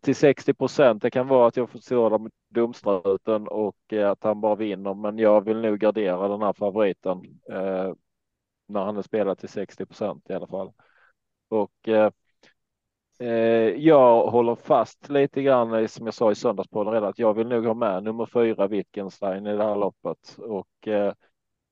till 0.02 0.16
60 0.16 0.54
procent. 0.54 1.02
Det 1.02 1.12
kan 1.12 1.28
vara 1.28 1.48
att 1.48 1.58
jag 1.58 1.70
får 1.70 1.80
se 1.80 1.96
dem 1.96 2.30
dumstruten 2.50 3.48
och 3.48 3.94
eh, 3.94 4.12
att 4.12 4.24
han 4.24 4.42
bara 4.42 4.56
vinner, 4.56 4.94
men 4.94 5.18
jag 5.18 5.46
vill 5.46 5.58
nog 5.62 5.80
gardera 5.80 6.28
den 6.28 6.42
här 6.42 6.54
favoriten 6.54 7.18
eh, 7.50 7.94
när 8.68 8.86
han 8.86 8.98
är 8.98 9.02
spelad 9.02 9.38
till 9.38 9.50
60 9.50 9.86
procent 9.86 10.30
i 10.30 10.34
alla 10.34 10.48
fall. 10.48 10.74
Och 11.50 11.88
Eh, 11.88 12.12
jag 13.76 14.28
håller 14.28 14.56
fast 14.56 15.10
lite 15.10 15.42
grann 15.42 15.90
som 15.90 16.06
jag 16.06 16.14
sa 16.14 16.32
i 16.32 16.36
söndagspodden 16.36 16.94
redan 16.94 17.10
att 17.10 17.20
jag 17.20 17.34
vill 17.34 17.48
nog 17.48 17.66
ha 17.66 17.74
med 17.74 18.04
nummer 18.04 18.26
fyra 18.26 18.68
Wittgenstein 18.68 19.48
i 19.48 19.58
det 19.58 19.64
här 19.64 19.76
loppet 19.76 20.38
och 20.38 20.88
eh, 20.88 21.14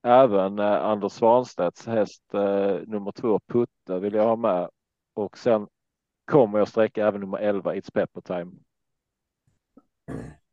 även 0.02 0.58
eh, 0.58 0.84
Anders 0.84 1.12
Svanstedts 1.12 1.86
häst 1.86 2.34
eh, 2.34 2.76
nummer 2.86 3.12
två 3.12 3.40
Putte 3.46 3.98
vill 3.98 4.14
jag 4.14 4.24
ha 4.24 4.36
med 4.36 4.70
och 5.14 5.38
sen 5.38 5.66
kommer 6.24 6.58
jag 6.58 6.68
sträcka 6.68 7.06
även 7.06 7.20
nummer 7.20 7.38
11 7.38 7.74
It's 7.74 7.92
Pepper 7.92 8.20
Time. 8.20 8.52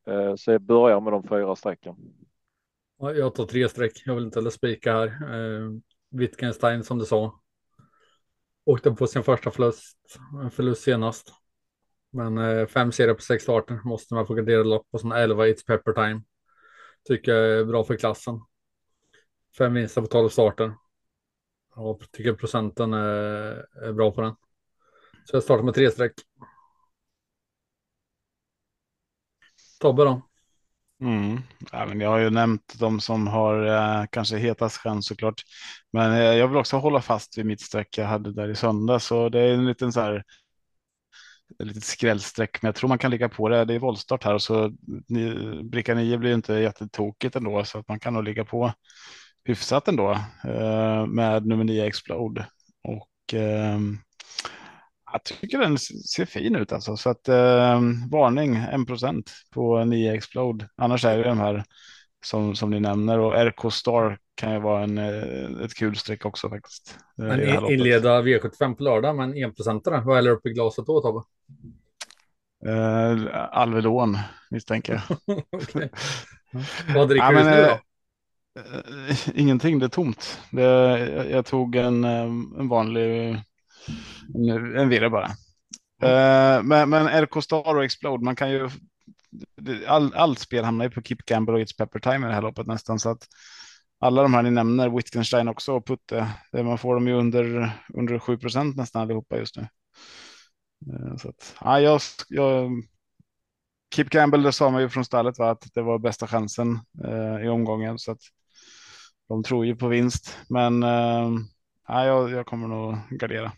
Eh, 0.07 0.35
så 0.35 0.51
jag 0.51 0.61
börjar 0.61 1.01
med 1.01 1.13
de 1.13 1.23
fyra 1.23 1.55
strecken. 1.55 1.95
Jag 2.97 3.35
tar 3.35 3.45
tre 3.45 3.69
streck. 3.69 4.03
Jag 4.05 4.15
vill 4.15 4.23
inte 4.23 4.39
heller 4.39 4.49
spika 4.49 4.93
här. 4.93 5.07
Eh, 5.07 5.71
Wittgenstein 6.09 6.83
som 6.83 6.99
du 6.99 7.05
sa. 7.05 7.39
Åkte 8.65 8.91
på 8.91 9.07
sin 9.07 9.23
första 9.23 9.51
förlust, 9.51 9.97
förlust 10.51 10.83
senast. 10.83 11.33
Men 12.11 12.37
eh, 12.37 12.67
fem 12.67 12.91
serier 12.91 13.13
på 13.13 13.21
sex 13.21 13.43
starter 13.43 13.79
måste 13.83 14.13
man 14.13 14.27
få 14.27 14.33
gardera 14.33 14.63
lopp 14.63 14.87
och 14.91 15.01
sen 15.01 15.11
11 15.11 15.47
It's 15.47 15.65
Pepper 15.67 15.93
Time. 15.93 16.21
Tycker 17.03 17.35
jag 17.35 17.59
är 17.59 17.65
bra 17.65 17.83
för 17.83 17.97
klassen. 17.97 18.41
Fem 19.57 19.73
vinster 19.73 20.01
på 20.01 20.07
12 20.07 20.29
starter. 20.29 20.75
Jag 21.75 22.11
tycker 22.11 22.33
procenten 22.33 22.93
är, 22.93 23.65
är 23.83 23.93
bra 23.93 24.11
på 24.11 24.21
den. 24.21 24.35
Så 25.25 25.35
jag 25.35 25.43
startar 25.43 25.63
med 25.63 25.73
tre 25.73 25.91
streck. 25.91 26.13
Tobbe 29.79 30.03
då? 30.03 30.21
Mm. 31.01 31.41
Ja, 31.71 31.85
men 31.85 31.99
jag 31.99 32.09
har 32.09 32.17
ju 32.17 32.29
nämnt 32.29 32.75
de 32.79 32.99
som 32.99 33.27
har 33.27 33.65
eh, 33.65 34.05
kanske 34.11 34.37
hetast 34.37 34.77
chans 34.77 35.07
såklart. 35.07 35.41
Men 35.93 36.11
eh, 36.11 36.19
jag 36.19 36.47
vill 36.47 36.57
också 36.57 36.77
hålla 36.77 37.01
fast 37.01 37.37
vid 37.37 37.45
mitt 37.45 37.61
streck 37.61 37.97
jag 37.97 38.05
hade 38.05 38.33
där 38.33 38.49
i 38.49 38.55
söndag. 38.55 38.99
Så 38.99 39.29
det 39.29 39.39
är 39.39 39.53
en 39.53 39.65
liten 39.65 39.91
så 39.91 40.01
här. 40.01 40.23
Ett 41.59 41.67
litet 41.67 41.83
skrällstreck, 41.83 42.61
men 42.61 42.67
jag 42.67 42.75
tror 42.75 42.87
man 42.87 42.97
kan 42.97 43.11
ligga 43.11 43.29
på 43.29 43.49
det. 43.49 43.65
Det 43.65 43.73
är 43.73 43.79
våldstart 43.79 44.23
här 44.23 44.33
och 44.33 44.41
så 44.41 44.71
ni, 45.07 45.35
bricka 45.63 45.95
9 45.95 46.17
blir 46.17 46.33
inte 46.33 46.53
jättetokigt 46.53 47.35
ändå 47.35 47.63
så 47.63 47.79
att 47.79 47.87
man 47.87 47.99
kan 47.99 48.13
nog 48.13 48.23
ligga 48.23 48.45
på 48.45 48.73
hyfsat 49.43 49.87
ändå 49.87 50.11
eh, 50.43 51.05
med 51.05 51.45
nummer 51.45 51.63
9 51.63 51.85
Explode. 51.85 52.47
Och 52.83 53.33
eh, 53.33 53.79
jag 55.15 55.23
tycker 55.23 55.59
den 55.59 55.77
ser 55.77 56.25
fin 56.25 56.55
ut 56.55 56.71
alltså. 56.71 56.97
Så 56.97 57.09
att 57.09 57.27
eh, 57.27 57.81
varning 58.11 58.55
1% 58.55 59.23
på 59.53 59.83
9 59.83 60.13
Explode. 60.13 60.69
Annars 60.75 61.05
är 61.05 61.17
det 61.17 61.23
de 61.23 61.39
här 61.39 61.63
som, 62.25 62.55
som 62.55 62.69
ni 62.69 62.79
nämner 62.79 63.19
och 63.19 63.33
RK 63.33 63.73
Star 63.73 64.17
kan 64.35 64.53
ju 64.53 64.59
vara 64.59 64.83
en, 64.83 64.97
eh, 64.97 65.63
ett 65.65 65.73
kul 65.73 65.95
streck 65.95 66.25
också 66.25 66.49
faktiskt. 66.49 66.97
Eh, 67.19 67.25
Men 67.25 67.71
inleda 67.71 68.21
V75 68.21 68.75
på 68.75 68.83
lördag 68.83 69.15
med 69.15 69.23
en 69.23 69.43
enprocentare. 69.43 70.01
Vad 70.01 70.15
häller 70.15 70.31
upp 70.31 70.45
i 70.45 70.49
glaset 70.49 70.85
då 70.85 71.01
Tobbe? 71.01 71.21
Uh, 72.67 73.27
Alvedon 73.51 74.17
misstänker 74.49 74.93
jag. 75.27 75.37
okay. 75.51 75.89
Vad 76.95 77.09
dricker 77.09 77.31
ja, 77.33 77.43
du 77.43 77.43
nu 77.43 77.61
då? 77.61 77.79
Uh, 78.61 79.17
ingenting, 79.35 79.79
det 79.79 79.85
är 79.85 79.89
tomt. 79.89 80.39
Det, 80.51 80.61
jag, 80.61 81.31
jag, 81.31 81.45
tog 81.45 81.75
en, 81.75 82.03
en 82.03 82.67
vanlig 82.67 83.37
en, 84.35 84.77
en 84.77 84.89
virre 84.89 85.09
bara. 85.09 85.31
Uh, 86.03 86.63
men, 86.63 86.89
men 86.89 87.23
RK 87.23 87.43
Star 87.43 87.75
och 87.75 87.83
Explode, 87.83 88.23
man 88.23 88.35
kan 88.35 88.51
ju 88.51 88.69
all, 89.87 90.13
allt 90.13 90.39
spel 90.39 90.65
hamnar 90.65 90.85
ju 90.85 90.91
på 90.91 91.01
Keep 91.01 91.17
Gamble 91.25 91.53
och 91.53 91.59
It's 91.59 91.77
Pepper 91.77 91.99
Time 91.99 92.27
i 92.27 92.29
det 92.29 92.35
här 92.35 92.41
loppet 92.41 92.67
nästan 92.67 92.99
så 92.99 93.09
att 93.09 93.27
alla 93.99 94.21
de 94.21 94.33
här 94.33 94.43
ni 94.43 94.51
nämner, 94.51 94.89
Wittgenstein 94.89 95.47
också 95.47 95.73
och 95.73 95.87
Putte, 95.87 96.27
man 96.51 96.77
får 96.77 96.93
dem 96.95 97.07
ju 97.07 97.13
under, 97.13 97.71
under 97.93 98.19
7% 98.19 98.75
nästan 98.75 99.01
allihopa 99.01 99.37
just 99.37 99.57
nu. 99.57 99.67
Uh, 100.93 101.17
så 101.17 101.29
att, 101.29 101.55
ja, 101.61 101.79
jag, 101.79 102.01
jag, 102.29 102.71
Keep 103.95 104.05
gamble, 104.09 104.43
det 104.43 104.51
sa 104.51 104.69
man 104.69 104.81
ju 104.81 104.89
från 104.89 105.05
stallet 105.05 105.39
va, 105.39 105.49
att 105.49 105.73
det 105.73 105.81
var 105.81 105.99
bästa 105.99 106.27
chansen 106.27 106.79
uh, 107.05 107.45
i 107.45 107.47
omgången. 107.47 107.99
Så 107.99 108.11
att 108.11 108.21
de 109.27 109.43
tror 109.43 109.65
ju 109.65 109.75
på 109.75 109.87
vinst. 109.87 110.37
Men 110.49 110.81
ja, 111.87 112.05
jag, 112.05 112.31
jag 112.31 112.45
kommer 112.45 112.67
nog 112.67 112.97
gardera. 113.09 113.51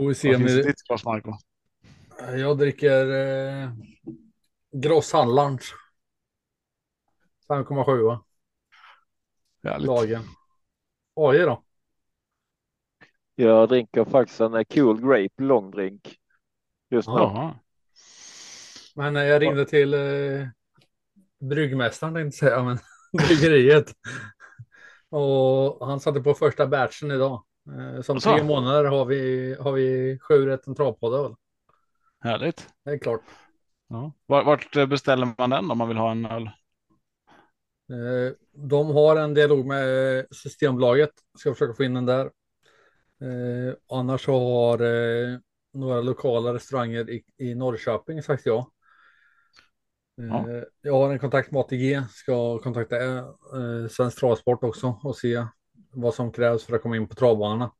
Får 0.00 0.08
vi 0.08 0.14
se 0.14 0.28
Vad 0.28 0.38
finns 0.38 0.52
det 0.52 0.62
ditt 0.62 0.82
glas, 0.82 1.04
Marco? 1.04 1.32
Jag 2.38 2.58
dricker 2.58 3.06
eh, 3.10 3.70
Gross 4.72 5.12
Hallands. 5.12 5.72
5,7. 7.48 8.18
Lagen. 9.78 10.22
AJ 11.14 11.38
då? 11.38 11.64
Jag 13.34 13.68
dricker 13.68 14.04
faktiskt 14.04 14.40
en 14.40 14.64
Cool 14.64 15.00
Grape 15.00 15.42
långdrink 15.42 16.16
just 16.90 17.08
nu. 17.08 17.14
Aha. 17.14 17.58
Men 18.94 19.16
eh, 19.16 19.24
jag 19.24 19.42
ringde 19.42 19.66
till 19.66 19.94
eh, 19.94 20.48
bryggmästaren 21.40 22.14
tänkte 22.14 22.38
säga, 22.38 22.62
men 22.62 22.78
bryggeriet. 23.12 23.92
Och 25.08 25.86
han 25.86 26.00
satte 26.00 26.20
på 26.20 26.34
första 26.34 26.66
batchen 26.66 27.10
idag. 27.10 27.44
Eh, 27.68 28.02
som 28.02 28.20
tre 28.20 28.42
månader 28.42 28.84
har 28.84 29.04
vi, 29.04 29.54
har 29.60 29.72
vi 29.72 30.18
sju 30.18 30.46
rätten 30.46 30.74
travpoddar. 30.74 31.36
Härligt. 32.20 32.68
Det 32.84 32.90
är 32.90 32.98
klart. 32.98 33.22
Ja. 33.88 34.12
Vart 34.26 34.88
beställer 34.88 35.34
man 35.38 35.50
den 35.50 35.70
om 35.70 35.78
man 35.78 35.88
vill 35.88 35.96
ha 35.96 36.10
en 36.10 36.26
öl? 36.26 36.42
Eh, 37.90 38.32
de 38.52 38.90
har 38.90 39.16
en 39.16 39.34
dialog 39.34 39.66
med 39.66 40.26
Systembolaget. 40.30 41.10
Ska 41.38 41.52
försöka 41.52 41.74
få 41.74 41.84
in 41.84 41.94
den 41.94 42.06
där. 42.06 42.24
Eh, 43.20 43.74
annars 43.92 44.26
har 44.26 44.80
eh, 44.80 45.38
några 45.72 46.00
lokala 46.00 46.54
restauranger 46.54 47.10
i, 47.10 47.24
i 47.36 47.54
Norrköping 47.54 48.22
sagt 48.22 48.46
ja. 48.46 48.70
Ja. 50.14 50.46
Jag 50.82 50.94
har 50.94 51.12
en 51.12 51.18
kontakt 51.18 51.50
med 51.50 51.60
ATG, 51.60 52.02
ska 52.10 52.58
kontakta 52.58 52.96
eh, 52.96 53.88
Svensk 53.90 54.18
Travsport 54.20 54.64
också 54.64 55.00
och 55.02 55.16
se 55.16 55.46
vad 55.92 56.14
som 56.14 56.32
krävs 56.32 56.64
för 56.64 56.76
att 56.76 56.82
komma 56.82 56.96
in 56.96 57.08
på 57.08 57.14
travbanorna. 57.14 57.72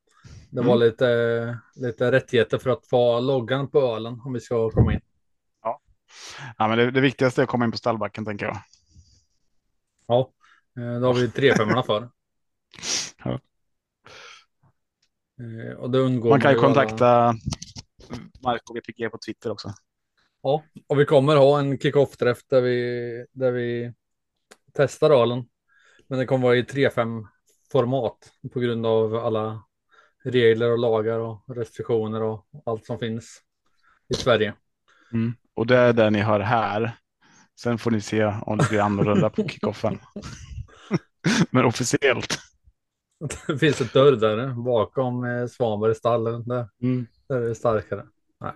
Det 0.51 0.61
var 0.61 0.77
mm. 0.77 0.89
lite, 0.89 1.59
lite 1.75 2.13
rättigheter 2.13 2.59
för 2.59 2.71
att 2.71 2.87
få 2.87 3.21
loggan 3.21 3.71
på 3.71 3.81
ölen 3.81 4.21
om 4.25 4.33
vi 4.33 4.41
ska 4.41 4.71
komma 4.71 4.93
in. 4.93 5.01
Ja, 5.63 5.81
ja 6.59 6.69
men 6.69 6.79
det, 6.79 6.91
det 6.91 7.01
viktigaste 7.01 7.41
är 7.41 7.43
att 7.43 7.49
komma 7.49 7.65
in 7.65 7.71
på 7.71 7.79
stallbacken 7.79 8.25
tänker 8.25 8.47
jag. 8.47 8.57
Ja, 10.07 10.31
eh, 10.77 11.01
då 11.01 11.07
har 11.07 11.15
vi 11.15 11.31
tre 11.31 11.55
femmorna 11.55 11.83
för. 11.83 12.11
Ja. 13.25 13.41
Eh, 15.41 15.77
och 15.77 15.91
det 15.91 15.99
undgår 15.99 16.31
man 16.31 16.41
kan 16.41 16.53
ju 16.53 16.59
kontakta 16.59 17.09
alla... 17.09 17.35
Marco 18.43 18.75
VPG 18.75 19.11
på 19.11 19.19
Twitter 19.27 19.51
också. 19.51 19.73
Ja, 20.43 20.65
och 20.87 21.01
vi 21.01 21.05
kommer 21.05 21.37
ha 21.37 21.59
en 21.59 21.79
kick-off-träff 21.79 22.39
där 22.47 22.61
vi, 22.61 23.27
där 23.33 23.53
vi 23.53 23.93
testar 24.73 25.11
ölen. 25.11 25.45
Men 26.07 26.19
det 26.19 26.27
kommer 26.27 26.43
vara 26.43 26.57
i 26.57 26.63
3-5 26.63 27.27
format 27.73 28.33
på 28.53 28.61
grund 28.61 28.87
av 28.87 29.15
alla 29.17 29.63
regler 30.25 30.73
och 30.73 30.79
lagar 30.79 31.19
och 31.19 31.45
restriktioner 31.57 32.23
och 32.23 32.47
allt 32.67 32.87
som 32.87 32.99
finns 32.99 33.43
i 34.09 34.15
Sverige. 34.15 34.55
Mm. 35.13 35.35
Och 35.55 35.67
det 35.67 35.77
är 35.77 35.93
det 35.93 36.11
ni 36.11 36.21
har 36.21 36.41
här. 36.41 36.93
Sen 37.61 37.79
får 37.79 37.91
ni 37.91 38.01
se 38.01 38.25
om 38.25 38.59
det 38.59 38.69
blir 38.69 38.81
annorlunda 38.81 39.31
på 39.31 39.49
kickoffen. 39.49 39.99
Men 41.51 41.65
officiellt. 41.65 42.39
Det 43.47 43.59
finns 43.59 43.81
ett 43.81 43.93
dörr 43.93 44.13
där 44.13 44.49
bakom 44.65 45.25
eh, 45.25 45.47
Svanbergsstallen. 45.47 46.49
Där, 46.49 46.69
mm. 46.83 47.07
där 47.29 47.37
är 47.37 47.49
det 47.49 47.55
starkare. 47.55 48.07
Nej. 48.41 48.53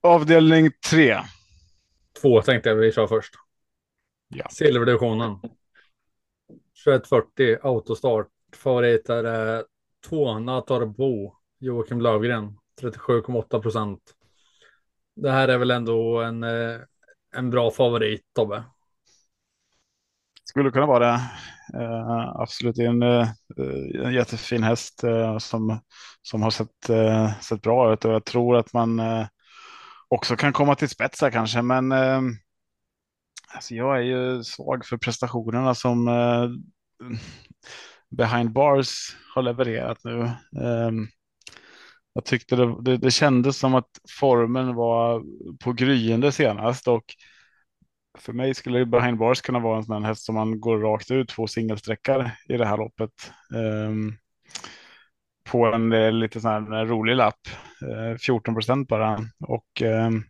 Avdelning 0.00 0.70
tre. 0.90 1.20
Två 2.20 2.42
tänkte 2.42 2.68
jag 2.68 2.76
vi 2.76 2.92
kör 2.92 3.06
först. 3.06 3.34
Ja. 4.28 4.48
Silverdivisionen. 4.50 5.38
2140 6.84 7.58
autostart. 7.62 8.28
Favoriter 8.56 9.24
är 9.24 9.64
två 10.08 10.38
Natarbo. 10.38 11.34
Joakim 11.58 12.00
Lövgren 12.00 12.58
37,8 12.82 13.62
procent. 13.62 14.00
Det 15.16 15.30
här 15.30 15.48
är 15.48 15.58
väl 15.58 15.70
ändå 15.70 16.22
en, 16.22 16.42
eh, 16.42 16.80
en 17.36 17.50
bra 17.50 17.70
favorit 17.70 18.22
Tobbe. 18.34 18.64
Skulle 20.44 20.70
kunna 20.70 20.86
vara 20.86 21.06
det. 21.06 21.20
Uh, 21.74 22.40
absolut, 22.40 22.76
det 22.76 22.84
är 22.84 22.88
en, 22.88 23.02
uh, 23.02 23.28
en 24.04 24.12
jättefin 24.12 24.62
häst 24.62 25.04
uh, 25.04 25.38
som, 25.38 25.80
som 26.22 26.42
har 26.42 26.50
sett, 26.50 26.68
sett 27.40 27.62
bra 27.62 27.92
ut 27.92 28.04
och 28.04 28.12
jag 28.12 28.24
tror 28.24 28.56
att 28.56 28.72
man 28.72 29.00
också 30.08 30.36
kan 30.36 30.52
komma 30.52 30.74
till 30.74 30.88
spets 30.88 31.20
kanske. 31.32 31.62
Men 31.62 31.92
alltså 33.54 33.74
jag 33.74 33.96
är 33.96 34.02
ju 34.02 34.44
svag 34.44 34.86
för 34.86 34.96
prestationerna 34.96 35.74
som 35.74 36.08
eh, 36.08 36.48
behind 38.10 38.52
bars 38.52 39.16
har 39.34 39.42
levererat 39.42 39.98
nu. 40.04 40.20
Eh, 40.62 40.90
jag 42.14 42.24
tyckte 42.24 42.56
det, 42.56 42.82
det, 42.82 42.96
det 42.96 43.10
kändes 43.10 43.58
som 43.58 43.74
att 43.74 43.90
formen 44.20 44.74
var 44.74 45.22
på 45.64 45.72
gryende 45.72 46.32
senast 46.32 46.88
och 46.88 47.04
för 48.18 48.32
mig 48.32 48.54
skulle 48.54 48.86
behind 48.86 49.18
bars 49.18 49.40
kunna 49.40 49.58
vara 49.58 49.76
en 49.76 49.84
sån 49.84 50.02
här 50.02 50.08
häst 50.08 50.24
som 50.24 50.34
man 50.34 50.60
går 50.60 50.78
rakt 50.78 51.10
ut 51.10 51.28
två 51.28 51.46
singelsträckar 51.46 52.36
i 52.48 52.56
det 52.56 52.66
här 52.66 52.76
loppet. 52.76 53.32
Eh, 53.54 54.18
på 55.44 55.66
en 55.66 55.92
eh, 55.92 56.12
lite 56.12 56.40
sån 56.40 56.72
här 56.72 56.86
rolig 56.86 57.16
lapp. 57.16 57.48
Eh, 57.82 58.16
14 58.18 58.54
procent 58.54 58.88
bara. 58.88 59.20
Och 59.48 59.82
ehm, 59.82 60.24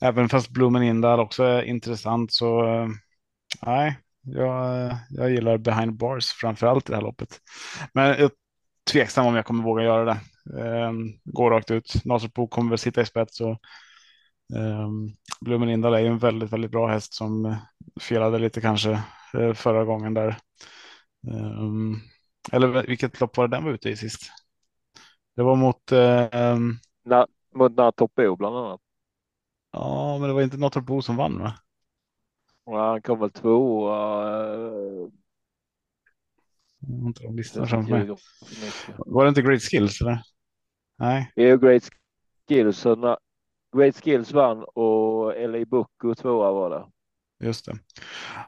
även 0.00 0.28
fast 0.28 0.50
Blommen 0.50 0.82
in 0.82 1.00
där 1.00 1.18
också 1.18 1.42
är 1.44 1.62
intressant 1.62 2.32
så 2.32 2.66
eh, 2.66 2.88
nej, 3.66 3.98
jag, 4.22 4.90
jag 5.10 5.30
gillar 5.30 5.58
behind 5.58 5.96
bars 5.96 6.24
framför 6.32 6.66
allt 6.66 6.88
i 6.88 6.92
det 6.92 6.96
här 6.96 7.02
loppet. 7.02 7.38
Men 7.94 8.06
jag 8.06 8.20
är 8.20 8.30
tveksam 8.92 9.26
om 9.26 9.36
jag 9.36 9.44
kommer 9.46 9.64
våga 9.64 9.82
göra 9.82 10.04
det. 10.04 10.20
Ehm, 10.62 11.12
Gå 11.24 11.50
rakt 11.50 11.70
ut. 11.70 12.04
Naserpo 12.04 12.48
kommer 12.48 12.70
väl 12.70 12.78
sitta 12.78 13.00
i 13.00 13.06
spets 13.06 13.40
och 13.40 13.58
Um, 14.54 15.14
Blumen 15.40 15.68
Indal 15.68 15.94
är 15.94 15.98
ju 15.98 16.06
en 16.06 16.18
väldigt, 16.18 16.52
väldigt 16.52 16.70
bra 16.70 16.86
häst 16.88 17.14
som 17.14 17.56
felade 18.00 18.38
lite 18.38 18.60
kanske 18.60 18.90
eh, 19.34 19.52
förra 19.54 19.84
gången 19.84 20.14
där. 20.14 20.36
Um, 21.26 22.00
eller 22.52 22.86
vilket 22.86 23.20
lopp 23.20 23.36
var 23.36 23.48
det 23.48 23.56
den 23.56 23.64
var 23.64 23.70
ute 23.72 23.90
i 23.90 23.96
sist? 23.96 24.32
Det 25.36 25.42
var 25.42 25.56
mot. 25.56 25.92
Um, 25.92 26.78
Na, 27.04 27.26
mot 27.54 27.76
Natoppo 27.76 28.36
bland 28.36 28.56
annat. 28.56 28.80
Ja, 29.78 30.18
men 30.18 30.28
det 30.28 30.34
var 30.34 30.42
inte 30.42 30.56
Natorpo 30.56 31.02
som 31.02 31.16
vann 31.16 31.38
va? 31.38 31.54
Ja, 32.64 32.90
han 32.90 33.02
kom 33.02 33.20
väl 33.20 33.30
två. 33.30 33.90
Uh, 33.94 35.08
inte 37.06 37.22
de 37.22 37.36
listan 37.36 37.66
framför 37.68 37.92
mig. 37.92 38.16
Var 38.96 39.24
det 39.24 39.28
inte 39.28 39.42
Great 39.42 39.62
Skills 39.62 40.00
eller? 40.00 40.22
Nej. 40.98 41.32
Är 41.36 41.56
Great 41.56 41.90
Skills. 42.48 42.84
Great 43.76 43.96
Skills 44.04 44.32
vann 44.32 44.64
och 44.64 45.48
LA 45.48 45.64
Bucco 45.64 46.14
tvåa 46.14 46.52
var 46.52 46.70
det. 46.70 46.86
Just 47.46 47.66
det. 47.66 47.78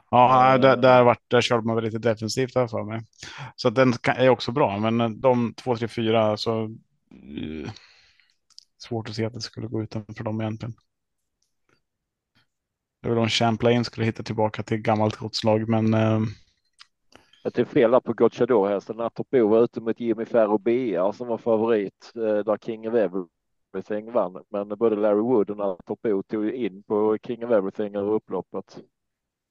Ja, 0.09 0.57
där, 0.57 0.77
där, 0.77 1.17
där 1.27 1.41
körde 1.41 1.67
man 1.67 1.75
väl 1.75 1.85
lite 1.85 1.99
defensivt 1.99 2.55
här 2.55 2.67
för 2.67 2.83
mig. 2.83 3.01
Så 3.55 3.69
den 3.69 3.93
är 4.05 4.29
också 4.29 4.51
bra, 4.51 4.77
men 4.77 5.21
de 5.21 5.53
två, 5.53 5.75
tre, 5.75 5.87
fyra 5.87 6.37
så 6.37 6.63
uh, 6.63 7.69
svårt 8.77 9.09
att 9.09 9.15
se 9.15 9.25
att 9.25 9.33
det 9.33 9.41
skulle 9.41 9.67
gå 9.67 9.83
utanför 9.83 10.23
dem 10.23 10.41
egentligen. 10.41 10.75
Det 13.01 13.09
väl 13.09 13.17
om 13.17 13.29
Champlain 13.29 13.83
skulle 13.83 14.05
hitta 14.05 14.23
tillbaka 14.23 14.63
till 14.63 14.77
gammalt 14.77 15.15
godslag, 15.15 15.69
men. 15.69 15.93
Uh, 15.93 16.21
jag 17.43 17.59
är 17.59 17.65
fel 17.65 18.01
på 18.01 18.13
Gocciador 18.13 18.69
hästen. 18.69 18.97
Nattorpo 18.97 19.47
var 19.47 19.63
ute 19.63 19.81
mot 19.81 19.99
Jimmy 19.99 20.25
Ferro 20.25 20.57
BR 20.57 21.11
som 21.11 21.27
var 21.27 21.37
favorit 21.37 22.11
eh, 22.15 22.21
där 22.21 22.57
King 22.57 22.89
of 22.89 22.95
Everything 22.95 24.11
vann. 24.11 24.43
Men 24.49 24.69
både 24.69 24.95
Larry 24.95 25.21
Wood 25.21 25.49
och 25.49 25.57
Nattorpo 25.57 26.23
tog 26.23 26.49
in 26.49 26.83
på 26.83 27.17
King 27.27 27.45
of 27.45 27.51
Everything 27.51 27.95
över 27.95 28.11
upploppet. 28.11 28.79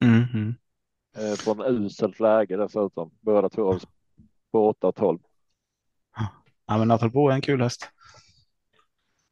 Mm 0.04 0.22
-hmm. 0.22 0.54
Från 1.36 1.60
uselt 1.60 2.20
läge 2.20 2.56
dessutom. 2.56 3.10
Båda 3.20 3.48
två 3.48 3.78
på 4.52 4.72
8-12. 4.72 5.18
Ja, 6.66 6.78
men 6.78 6.88
Natalbo 6.88 7.28
är 7.28 7.34
en 7.34 7.40
kul 7.40 7.62
häst. 7.62 7.90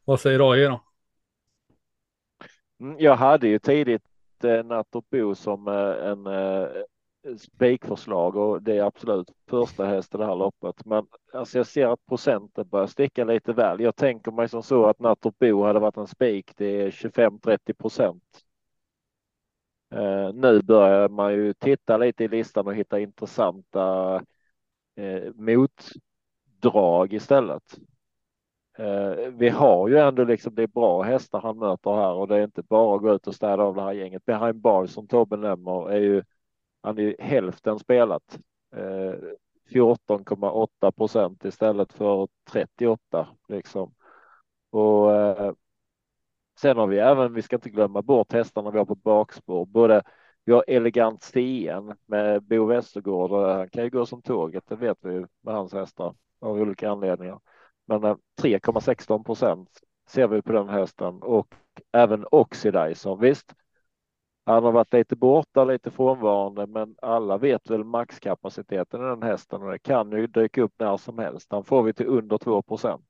Vad 0.05 0.19
säger 0.19 0.51
AJ 0.51 0.63
då? 0.63 0.81
Mm, 2.79 2.95
jag 2.99 3.15
hade 3.15 3.47
ju 3.47 3.59
tidigt 3.59 4.08
eh, 4.43 4.83
Bo 5.11 5.35
som 5.35 5.67
eh, 5.67 6.07
en 6.09 6.27
eh, 6.27 6.67
spikförslag 7.37 8.35
och 8.35 8.63
det 8.63 8.77
är 8.77 8.83
absolut 8.83 9.31
första 9.49 9.85
häst 9.85 10.15
i 10.15 10.17
det 10.17 10.25
här 10.25 10.35
loppet. 10.35 10.85
Men 10.85 11.07
alltså 11.33 11.57
jag 11.57 11.67
ser 11.67 11.87
att 11.87 12.05
procenten 12.05 12.67
börjar 12.67 12.87
sticka 12.87 13.23
lite 13.23 13.53
väl. 13.53 13.79
Jag 13.79 13.95
tänker 13.95 14.31
mig 14.31 14.49
som 14.49 14.63
så 14.63 14.85
att 14.85 14.99
Natorbo 14.99 15.63
hade 15.63 15.79
varit 15.79 15.97
en 15.97 16.07
spik. 16.07 16.51
Det 16.57 16.81
är 16.81 16.91
25-30 16.91 17.73
procent. 17.73 18.23
Eh, 19.91 20.33
nu 20.33 20.61
börjar 20.61 21.09
man 21.09 21.33
ju 21.33 21.53
titta 21.53 21.97
lite 21.97 22.23
i 22.23 22.27
listan 22.27 22.67
och 22.67 22.75
hitta 22.75 22.99
intressanta 22.99 24.15
eh, 24.95 25.33
motdrag 25.35 27.13
istället. 27.13 27.63
Eh, 28.79 29.31
vi 29.31 29.49
har 29.49 29.87
ju 29.87 29.97
ändå 29.97 30.23
liksom 30.23 30.55
det 30.55 30.63
är 30.63 30.67
bra 30.67 31.01
hästar 31.01 31.41
han 31.41 31.57
möter 31.57 31.91
här 31.91 32.13
och 32.13 32.27
det 32.27 32.37
är 32.37 32.43
inte 32.43 32.63
bara 32.63 32.95
att 32.95 33.01
gå 33.01 33.13
ut 33.13 33.27
och 33.27 33.35
städa 33.35 33.63
av 33.63 33.75
det 33.75 33.81
här 33.81 33.93
gänget. 33.93 34.25
Behind 34.25 34.55
bars 34.61 34.89
som 34.89 35.07
Tobbe 35.07 35.37
nämner 35.37 35.89
är 35.89 35.99
ju 35.99 36.23
han 36.81 36.97
är 36.97 37.01
ju 37.01 37.15
hälften 37.19 37.79
spelat. 37.79 38.39
Eh, 38.75 39.13
14,8 39.69 40.91
procent 40.91 41.45
istället 41.45 41.93
för 41.93 42.27
38 42.51 43.27
liksom. 43.47 43.93
Och 44.71 45.15
eh, 45.15 45.53
Sen 46.61 46.77
har 46.77 46.87
vi 46.87 46.99
även, 46.99 47.33
vi 47.33 47.41
ska 47.41 47.55
inte 47.55 47.69
glömma 47.69 48.01
bort 48.01 48.33
hästarna 48.33 48.71
vi 48.71 48.77
har 48.77 48.85
på 48.85 48.95
bakspår, 48.95 49.65
både 49.65 50.03
vi 50.45 50.53
har 50.53 50.63
Elegant 50.67 51.23
Stien 51.23 51.95
med 52.05 52.43
Bo 52.43 52.65
Westergård 52.65 53.31
och 53.31 53.47
han 53.47 53.69
kan 53.69 53.83
ju 53.83 53.89
gå 53.89 54.05
som 54.05 54.21
tåget, 54.21 54.63
det 54.67 54.75
vet 54.75 54.97
vi 55.01 55.13
ju 55.13 55.27
med 55.41 55.53
hans 55.53 55.73
hästar 55.73 56.15
av 56.39 56.57
olika 56.57 56.89
anledningar. 56.89 57.39
Men 57.89 58.03
eh, 58.03 58.15
3,16 58.41 59.23
procent 59.23 59.69
ser 60.09 60.27
vi 60.27 60.41
på 60.41 60.51
den 60.51 60.69
hästen 60.69 61.21
och 61.21 61.55
även 61.91 62.25
Oxidizer. 62.31 63.15
Visst, 63.15 63.53
han 64.45 64.63
har 64.63 64.71
varit 64.71 64.93
lite 64.93 65.15
borta, 65.15 65.63
lite 65.63 65.91
frånvarande, 65.91 66.67
men 66.67 66.95
alla 67.01 67.37
vet 67.37 67.69
väl 67.69 67.83
maxkapaciteten 67.83 69.01
i 69.01 69.03
den 69.03 69.23
hästen 69.23 69.63
och 69.63 69.71
det 69.71 69.79
kan 69.79 70.11
ju 70.11 70.27
dyka 70.27 70.61
upp 70.61 70.73
när 70.79 70.97
som 70.97 71.19
helst. 71.19 71.51
Han 71.51 71.63
får 71.63 71.83
vi 71.83 71.93
till 71.93 72.07
under 72.07 72.37
2 72.37 72.61
procent. 72.61 73.05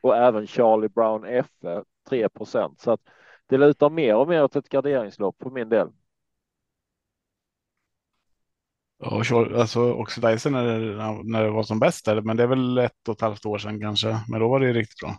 Och 0.00 0.16
även 0.16 0.46
Charlie 0.46 0.88
Brown 0.88 1.42
FE 1.60 1.84
3 2.08 2.28
procent. 2.28 2.80
Så 2.80 2.90
att 2.90 3.00
det 3.46 3.58
lutar 3.58 3.90
mer 3.90 4.16
och 4.16 4.28
mer 4.28 4.44
åt 4.44 4.56
ett 4.56 4.68
garderingslopp 4.68 5.36
för 5.42 5.50
min 5.50 5.68
del. 5.68 5.88
Ja, 9.02 9.22
alltså 9.60 9.92
Oxidizer 9.92 10.50
när 10.50 10.64
det, 10.64 11.22
när 11.24 11.44
det 11.44 11.50
var 11.50 11.62
som 11.62 11.78
bäst, 11.78 12.06
men 12.22 12.36
det 12.36 12.42
är 12.42 12.46
väl 12.46 12.78
ett 12.78 13.08
och 13.08 13.14
ett 13.14 13.20
halvt 13.20 13.46
år 13.46 13.58
sedan 13.58 13.80
kanske. 13.80 14.20
Men 14.28 14.40
då 14.40 14.48
var 14.48 14.60
det 14.60 14.66
ju 14.66 14.72
riktigt 14.72 15.00
bra. 15.00 15.18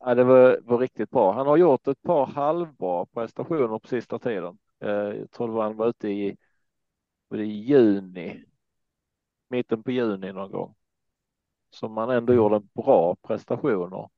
Ja, 0.00 0.14
det 0.14 0.24
var, 0.24 0.60
var 0.64 0.78
riktigt 0.78 1.10
bra. 1.10 1.32
Han 1.32 1.46
har 1.46 1.56
gjort 1.56 1.86
ett 1.88 2.02
par 2.02 2.26
halvbra 2.26 3.06
prestationer 3.06 3.78
på 3.78 3.88
sista 3.88 4.18
tiden. 4.18 4.58
Eh, 4.80 4.90
jag 4.90 5.30
tror 5.30 5.62
han 5.62 5.76
var 5.76 5.88
ute 5.88 6.08
i, 6.08 6.36
var 7.28 7.38
det 7.38 7.44
juni, 7.44 8.44
mitten 9.48 9.82
på 9.82 9.90
juni 9.90 10.32
någon 10.32 10.50
gång. 10.50 10.74
Som 11.70 11.92
man 11.92 12.10
ändå 12.10 12.34
gjorde 12.34 12.56
en 12.56 12.68
bra 12.74 13.16
prestationer. 13.22 14.08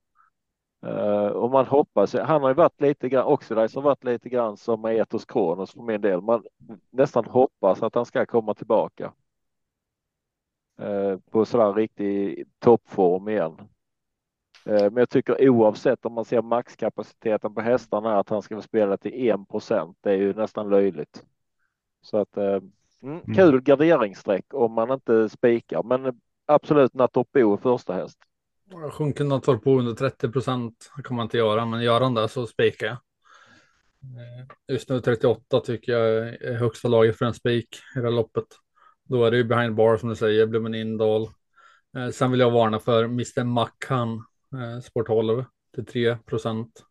Uh, 0.84 1.26
och 1.26 1.50
man 1.50 1.66
hoppas, 1.66 2.14
han 2.14 2.42
har 2.42 2.48
ju 2.48 2.54
varit 2.54 2.80
lite 2.80 3.08
grann, 3.08 3.26
Oxidize 3.26 3.78
har 3.78 3.82
varit 3.82 4.04
lite 4.04 4.28
grann 4.28 4.56
som 4.56 4.84
Etos 4.84 5.24
Kronos 5.24 5.72
för 5.72 5.82
min 5.82 6.00
del. 6.00 6.20
Man 6.20 6.44
nästan 6.90 7.24
hoppas 7.24 7.82
att 7.82 7.94
han 7.94 8.06
ska 8.06 8.26
komma 8.26 8.54
tillbaka. 8.54 9.12
Uh, 10.82 11.18
på 11.30 11.44
sådär 11.44 11.72
riktig 11.72 12.44
toppform 12.58 13.28
igen. 13.28 13.52
Uh, 14.68 14.82
men 14.82 14.96
jag 14.96 15.10
tycker 15.10 15.48
oavsett 15.48 16.06
om 16.06 16.12
man 16.12 16.24
ser 16.24 16.42
maxkapaciteten 16.42 17.54
på 17.54 17.60
hästarna 17.60 18.18
att 18.18 18.28
han 18.28 18.42
ska 18.42 18.62
spela 18.62 18.96
till 18.96 19.30
1 19.30 19.48
procent. 19.48 19.98
Det 20.00 20.10
är 20.10 20.16
ju 20.16 20.34
nästan 20.34 20.70
löjligt. 20.70 21.24
Så 22.02 22.18
att 22.18 22.36
mm, 22.36 22.70
mm. 23.02 23.34
kul 23.34 23.60
garderingsstreck 23.60 24.54
om 24.54 24.72
man 24.72 24.90
inte 24.90 25.28
spikar, 25.28 25.82
men 25.82 26.20
absolut 26.46 26.94
Nattorpo 26.94 27.56
första 27.56 27.94
häst. 27.94 28.18
Sjunker 28.92 29.24
något 29.24 29.64
på 29.64 29.78
under 29.78 29.94
30 29.94 30.28
procent 30.28 30.90
kan 31.04 31.16
man 31.16 31.24
inte 31.24 31.38
göra, 31.38 31.66
men 31.66 31.82
gör 31.82 32.00
han 32.00 32.14
det 32.14 32.28
så 32.28 32.46
spikar 32.46 32.86
jag. 32.86 32.96
Eh, 34.04 34.46
just 34.68 34.88
nu 34.88 35.00
38 35.00 35.60
tycker 35.60 35.92
jag 35.92 36.28
är 36.28 36.54
högsta 36.54 36.88
laget 36.88 37.18
för 37.18 37.24
en 37.24 37.34
spik 37.34 37.68
i 37.96 37.98
det 37.98 38.04
här 38.04 38.10
loppet. 38.10 38.44
Då 39.04 39.24
är 39.24 39.30
det 39.30 39.36
ju 39.36 39.44
behind 39.44 39.74
bar 39.74 39.96
som 39.96 40.08
du 40.08 40.16
säger, 40.16 40.46
Blommen 40.46 40.74
Indal. 40.74 41.28
Eh, 41.96 42.08
sen 42.08 42.30
vill 42.30 42.40
jag 42.40 42.50
varna 42.50 42.80
för 42.80 43.04
Mr. 43.04 43.44
Mackan, 43.44 44.24
eh, 44.52 44.80
Sport 44.80 45.06
12 45.06 45.44
till 45.74 45.86
3 45.86 46.16
procent. 46.16 46.84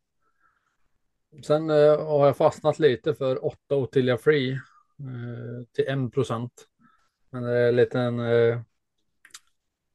Sen 1.46 1.70
eh, 1.70 2.06
har 2.08 2.26
jag 2.26 2.38
fastnat 2.38 2.80
lite 2.80 3.14
för 3.14 3.46
8 3.46 3.58
Ottilia 3.76 4.18
Free 4.18 4.52
eh, 4.52 5.66
till 5.76 5.88
1 5.88 6.14
procent. 6.14 6.68
Men 7.32 7.44
det 7.44 7.58
är 7.58 7.70
en 7.70 7.76
liten 7.76 8.20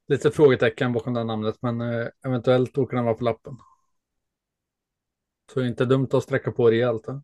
lite 0.09 0.31
frågetecken 0.31 0.93
bakom 0.93 1.13
det 1.13 1.23
namnet, 1.23 1.61
men 1.61 1.81
eh, 1.81 2.07
eventuellt 2.25 2.77
åker 2.77 2.95
den 2.95 3.05
vara 3.05 3.15
på 3.15 3.23
lappen. 3.23 3.57
Så 5.53 5.61
inte 5.61 5.85
dumt 5.85 6.07
att 6.11 6.23
sträcka 6.23 6.51
på 6.51 6.69
rejält. 6.71 7.07
Eh. 7.07 7.19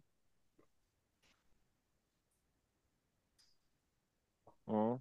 Mm. 4.68 5.00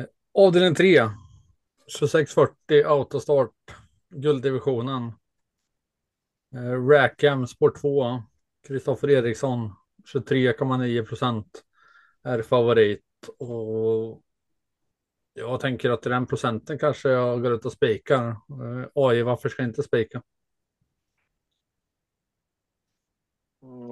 Eh, 0.00 0.06
avdelning 0.34 0.74
3. 0.74 1.10
2640 1.98 2.84
autostart. 2.86 3.76
Gulddivisionen. 4.10 5.12
Eh, 6.54 6.86
Rackham 6.88 7.46
Sport 7.46 7.80
2. 7.80 8.22
Kristoffer 8.66 9.10
Eriksson 9.10 9.74
23,9 10.14 11.04
procent 11.06 11.64
är 12.22 12.42
favorit 12.42 13.04
och 13.38 14.22
jag 15.38 15.60
tänker 15.60 15.90
att 15.90 16.02
den 16.02 16.26
procenten 16.26 16.78
kanske 16.78 17.08
jag 17.08 17.42
går 17.42 17.52
ut 17.52 17.64
och 17.64 17.72
spikar. 17.72 18.28
Eh, 18.28 18.86
AI, 18.94 19.22
varför 19.22 19.48
ska 19.48 19.62
jag 19.62 19.70
inte 19.70 19.82
spika? 19.82 20.22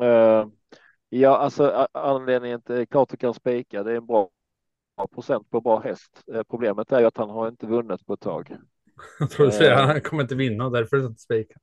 Uh, 0.02 0.48
ja, 1.08 1.36
alltså 1.36 1.88
anledningen 1.92 2.62
till 2.62 2.86
klart 2.86 3.08
du 3.08 3.16
kan 3.16 3.34
spika. 3.34 3.82
Det 3.82 3.92
är 3.92 3.96
en 3.96 4.06
bra 4.06 4.30
procent 5.14 5.50
på 5.50 5.60
bra 5.60 5.80
häst. 5.80 6.22
Eh, 6.34 6.42
problemet 6.42 6.92
är 6.92 7.00
ju 7.00 7.06
att 7.06 7.16
han 7.16 7.30
har 7.30 7.48
inte 7.48 7.66
vunnit 7.66 8.06
på 8.06 8.14
ett 8.14 8.20
tag. 8.20 8.56
Jag 9.18 9.30
tror 9.30 9.46
du 9.46 9.52
säger 9.52 9.72
att 9.72 9.88
han 9.88 10.00
kommer 10.00 10.22
inte 10.22 10.34
vinna, 10.34 10.70
därför 10.70 10.96
är 10.96 11.00
det 11.00 11.06
inte 11.06 11.20
spika. 11.20 11.58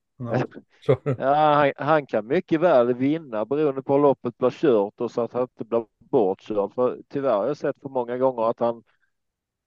Ja, 1.17 1.33
han, 1.35 1.71
han, 1.77 2.05
kan 2.05 2.27
mycket 2.27 2.61
väl 2.61 2.93
vinna 2.93 3.45
beroende 3.45 3.81
på 3.81 3.93
hur 3.93 4.01
loppet 4.01 4.37
blir 4.37 4.49
kört 4.49 5.01
och 5.01 5.11
så 5.11 5.21
att 5.21 5.33
han 5.33 5.41
inte 5.41 5.65
blir 5.65 5.85
bortkörd. 5.99 6.73
För 6.73 6.99
tyvärr 7.09 7.35
har 7.35 7.47
jag 7.47 7.57
sett 7.57 7.81
för 7.81 7.89
många 7.89 8.17
gånger 8.17 8.49
att 8.49 8.59
han 8.59 8.83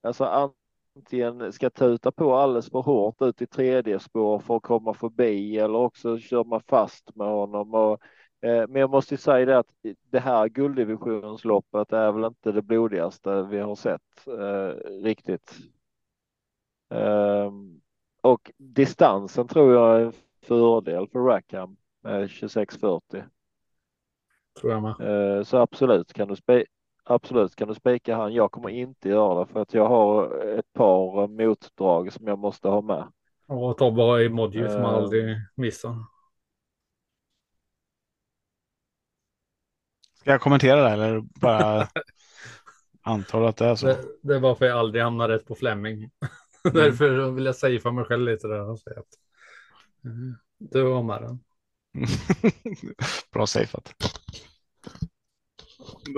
alltså 0.01 0.51
antingen 0.97 1.53
ska 1.53 1.69
tuta 1.69 2.11
på 2.11 2.35
alldeles 2.35 2.69
för 2.69 2.81
hårt 2.81 3.21
ut 3.21 3.41
i 3.41 3.47
tredje 3.47 3.99
spår 3.99 4.39
för 4.39 4.55
att 4.57 4.63
komma 4.63 4.93
förbi 4.93 5.57
eller 5.57 5.77
också 5.77 6.19
kör 6.19 6.43
man 6.43 6.61
fast 6.67 7.15
med 7.15 7.27
honom. 7.27 7.73
Och, 7.73 7.99
eh, 8.41 8.67
men 8.67 8.75
jag 8.81 8.89
måste 8.89 9.17
säga 9.17 9.45
det 9.45 9.57
att 9.59 9.67
det 10.11 10.19
här 10.19 10.47
gulddivisionsloppet 10.47 11.93
är 11.93 12.11
väl 12.11 12.25
inte 12.25 12.51
det 12.51 12.61
blodigaste 12.61 13.41
vi 13.41 13.59
har 13.59 13.75
sett 13.75 14.27
eh, 14.27 14.89
riktigt. 15.03 15.57
Eh, 16.89 17.51
och 18.21 18.51
distansen 18.57 19.47
tror 19.47 19.73
jag 19.73 20.01
är 20.01 20.05
en 20.05 20.13
fördel 20.41 21.07
för 21.07 21.19
Rackham 21.19 21.77
med 22.03 22.29
2640. 22.29 23.23
Tror 24.59 24.71
jag 24.71 24.81
med. 24.81 25.37
Eh, 25.37 25.43
så 25.43 25.57
absolut 25.57 26.13
kan 26.13 26.27
du 26.27 26.35
absolut 27.07 27.55
kan 27.55 27.67
du 27.67 27.75
spika 27.75 28.15
han. 28.15 28.33
Jag 28.33 28.51
kommer 28.51 28.69
inte 28.69 29.09
göra 29.09 29.39
det 29.39 29.53
för 29.53 29.61
att 29.61 29.73
jag 29.73 29.87
har 29.87 30.39
ett 30.59 30.73
par 30.73 31.27
motdrag 31.27 32.13
som 32.13 32.27
jag 32.27 32.39
måste 32.39 32.67
ha 32.67 32.81
med. 32.81 33.11
Och 33.47 33.77
ta 33.77 33.91
bara 33.91 34.23
emoji 34.23 34.59
uh, 34.59 34.69
som 34.69 34.81
man 34.81 34.95
aldrig 34.95 35.37
missar. 35.55 35.95
Ska 40.19 40.31
jag 40.31 40.41
kommentera 40.41 40.83
det 40.83 40.89
eller 40.89 41.21
bara 41.41 41.87
antar 43.01 43.41
att 43.41 43.57
det 43.57 43.65
är 43.65 43.75
så? 43.75 43.87
Det, 43.87 44.05
det 44.21 44.35
är 44.35 44.39
varför 44.39 44.65
jag 44.65 44.77
aldrig 44.77 45.03
hamnar 45.03 45.29
rätt 45.29 45.45
på 45.45 45.55
Fleming. 45.55 46.09
Mm. 46.65 46.83
Därför 46.83 47.31
vill 47.31 47.45
jag 47.45 47.55
säga 47.55 47.79
för 47.79 47.91
mig 47.91 48.05
själv 48.05 48.25
lite 48.25 48.47
där 48.47 48.69
och 48.69 48.79
säga 48.79 48.99
att 48.99 49.07
mm, 50.05 50.35
du 50.57 50.83
var 50.83 51.03
med 51.03 51.21
den. 51.21 51.39
Bra 53.33 53.47
safeat. 53.47 53.93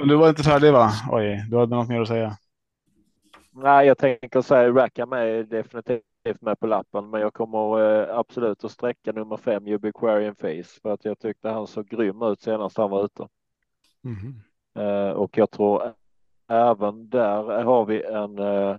Du 0.07 0.15
var 0.15 0.29
inte 0.29 0.43
färdig 0.43 0.73
va? 0.73 0.91
Oj, 1.11 1.45
du 1.49 1.57
hade 1.57 1.75
något 1.75 1.89
mer 1.89 2.01
att 2.01 2.07
säga. 2.07 2.37
Nej, 3.51 3.87
jag 3.87 3.97
tänker 3.97 4.41
säga 4.41 4.71
Rackham 4.71 5.13
är 5.13 5.43
definitivt 5.43 6.03
med 6.41 6.59
på 6.59 6.67
lappen, 6.67 7.09
men 7.09 7.21
jag 7.21 7.33
kommer 7.33 7.81
eh, 7.81 8.17
absolut 8.17 8.63
att 8.63 8.71
sträcka 8.71 9.11
nummer 9.11 9.37
fem, 9.37 9.67
Ubiquarian 9.67 10.35
Face, 10.35 10.79
för 10.81 10.93
att 10.93 11.05
jag 11.05 11.19
tyckte 11.19 11.49
han 11.49 11.67
såg 11.67 11.87
grym 11.87 12.21
ut 12.21 12.41
senast 12.41 12.77
han 12.77 12.89
var 12.89 13.05
ute. 13.05 13.27
Mm. 14.03 14.41
Eh, 14.75 15.11
och 15.11 15.37
jag 15.37 15.51
tror 15.51 15.93
även 16.47 17.09
där 17.09 17.63
har 17.63 17.85
vi 17.85 18.03
en 18.03 18.39
eh, 18.39 18.77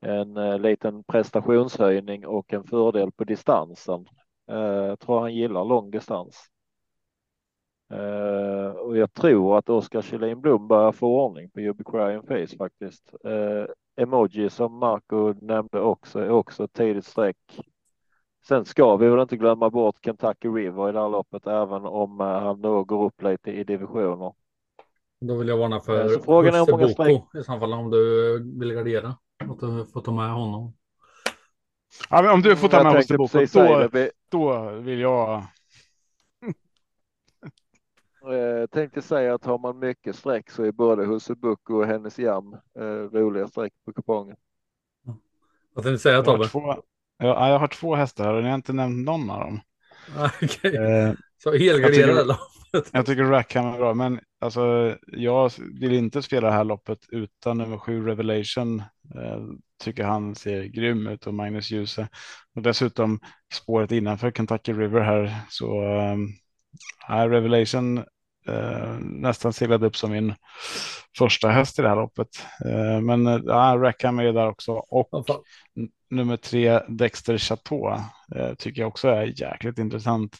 en 0.00 0.62
liten 0.62 1.04
prestationshöjning 1.04 2.26
och 2.26 2.52
en 2.52 2.64
fördel 2.64 3.12
på 3.12 3.24
distansen. 3.24 4.06
Jag 4.46 5.00
tror 5.00 5.20
han 5.20 5.34
gillar 5.34 5.64
lång 5.64 5.90
distans. 5.90 6.50
Uh, 7.92 8.70
och 8.70 8.96
jag 8.96 9.12
tror 9.12 9.58
att 9.58 9.68
Oskar 9.68 10.02
Kjellin 10.02 10.40
Blom 10.40 10.68
börjar 10.68 10.92
få 10.92 11.24
ordning 11.24 11.50
på 11.50 11.60
Ubiquarian 11.60 12.22
Face 12.22 12.56
faktiskt. 12.58 13.14
Uh, 13.26 13.66
emoji 13.96 14.50
som 14.50 14.78
Marco 14.78 15.34
nämnde 15.40 15.80
också 15.80 16.18
är 16.18 16.30
också 16.30 16.64
ett 16.64 16.72
tidigt 16.72 17.06
streck. 17.06 17.36
Sen 18.48 18.64
ska 18.64 18.96
vi 18.96 19.08
väl 19.08 19.20
inte 19.20 19.36
glömma 19.36 19.70
bort 19.70 19.96
Kentucky 20.04 20.48
River 20.48 20.88
i 20.88 20.92
det 20.92 21.00
här 21.00 21.08
loppet, 21.08 21.46
även 21.46 21.86
om 21.86 22.20
uh, 22.20 22.26
han 22.26 22.60
då 22.60 22.84
går 22.84 23.04
upp 23.04 23.22
lite 23.22 23.50
i 23.50 23.64
divisioner. 23.64 24.32
Då 25.20 25.36
vill 25.36 25.48
jag 25.48 25.56
varna 25.56 25.80
för 25.80 26.08
så 26.08 26.20
frågan 26.20 26.54
är 26.54 26.58
hur 26.58 26.72
många 26.72 26.88
streck... 26.88 27.22
i 27.34 27.42
så 27.42 27.58
fall 27.58 27.72
om 27.72 27.90
du 27.90 28.38
vill 28.58 28.72
gardera. 28.72 29.08
Att 29.44 29.60
du 29.60 29.86
får 29.92 30.00
ta 30.00 30.12
med 30.12 30.30
honom. 30.30 30.72
Ja, 32.10 32.32
om 32.32 32.42
du 32.42 32.56
får 32.56 32.68
ta 32.68 32.82
med 32.82 32.92
Husse 32.92 33.16
Boko, 33.16 33.88
då, 33.92 34.08
då 34.30 34.70
vill 34.70 35.00
jag 35.00 35.42
Eh, 38.32 38.66
tänkte 38.66 39.02
säga 39.02 39.34
att 39.34 39.44
har 39.44 39.58
man 39.58 39.78
mycket 39.78 40.16
streck 40.16 40.50
så 40.50 40.64
är 40.64 40.72
både 40.72 41.06
Hussebuck 41.06 41.70
och 41.70 41.86
Hennes 41.86 42.18
Jam 42.18 42.56
eh, 42.78 42.84
roliga 43.12 43.48
streck 43.48 43.72
på 43.84 43.92
kupongen. 43.92 44.36
Vad 45.74 45.84
tänkte 45.84 45.90
du 45.90 45.98
säga 45.98 46.22
Tobbe? 46.22 46.48
Ja, 47.18 47.48
jag 47.48 47.58
har 47.58 47.68
två 47.68 47.94
hästar 47.94 48.34
och 48.34 48.42
ni 48.42 48.48
har 48.48 48.54
inte 48.54 48.72
nämnt 48.72 49.06
någon 49.06 49.30
av 49.30 49.40
dem. 49.40 49.60
Okay. 50.42 50.76
Eh, 50.76 51.14
så 51.38 51.52
helgarderade 51.52 52.24
loppet. 52.24 52.90
Jag 52.92 53.06
tycker 53.06 53.24
Rackham 53.24 53.66
är 53.66 53.78
bra, 53.78 53.94
men 53.94 54.20
alltså, 54.40 54.96
jag 55.06 55.50
vill 55.80 55.92
inte 55.92 56.22
spela 56.22 56.46
det 56.46 56.52
här 56.52 56.64
loppet 56.64 56.98
utan 57.08 57.58
nummer 57.58 57.78
sju 57.78 58.06
Revelation. 58.06 58.80
Eh, 59.14 59.42
tycker 59.84 60.04
han 60.04 60.34
ser 60.34 60.64
grym 60.64 61.06
ut 61.06 61.26
och 61.26 61.34
Magnus 61.34 61.70
Djuse. 61.70 62.08
Och 62.54 62.62
dessutom 62.62 63.20
spåret 63.54 63.92
innanför 63.92 64.30
Kentucky 64.30 64.72
River 64.72 65.00
här 65.00 65.34
så 65.48 65.82
eh, 67.08 67.28
Revelation 67.28 68.04
eh, 68.48 68.98
nästan 69.00 69.52
seglade 69.52 69.86
upp 69.86 69.96
som 69.96 70.10
min 70.10 70.34
första 71.18 71.48
häst 71.48 71.78
i 71.78 71.82
det 71.82 71.88
här 71.88 71.96
loppet. 71.96 72.28
Eh, 72.64 73.00
men 73.00 73.26
eh, 73.26 73.40
ja, 73.44 73.76
Rackham 73.78 74.18
är 74.18 74.32
där 74.32 74.48
också 74.48 74.72
och 74.72 75.26
nummer 76.10 76.36
tre 76.36 76.80
Dexter 76.88 77.38
Chateau 77.38 77.94
eh, 78.34 78.54
tycker 78.58 78.82
jag 78.82 78.88
också 78.88 79.08
är 79.08 79.40
jäkligt 79.40 79.78
intressant. 79.78 80.36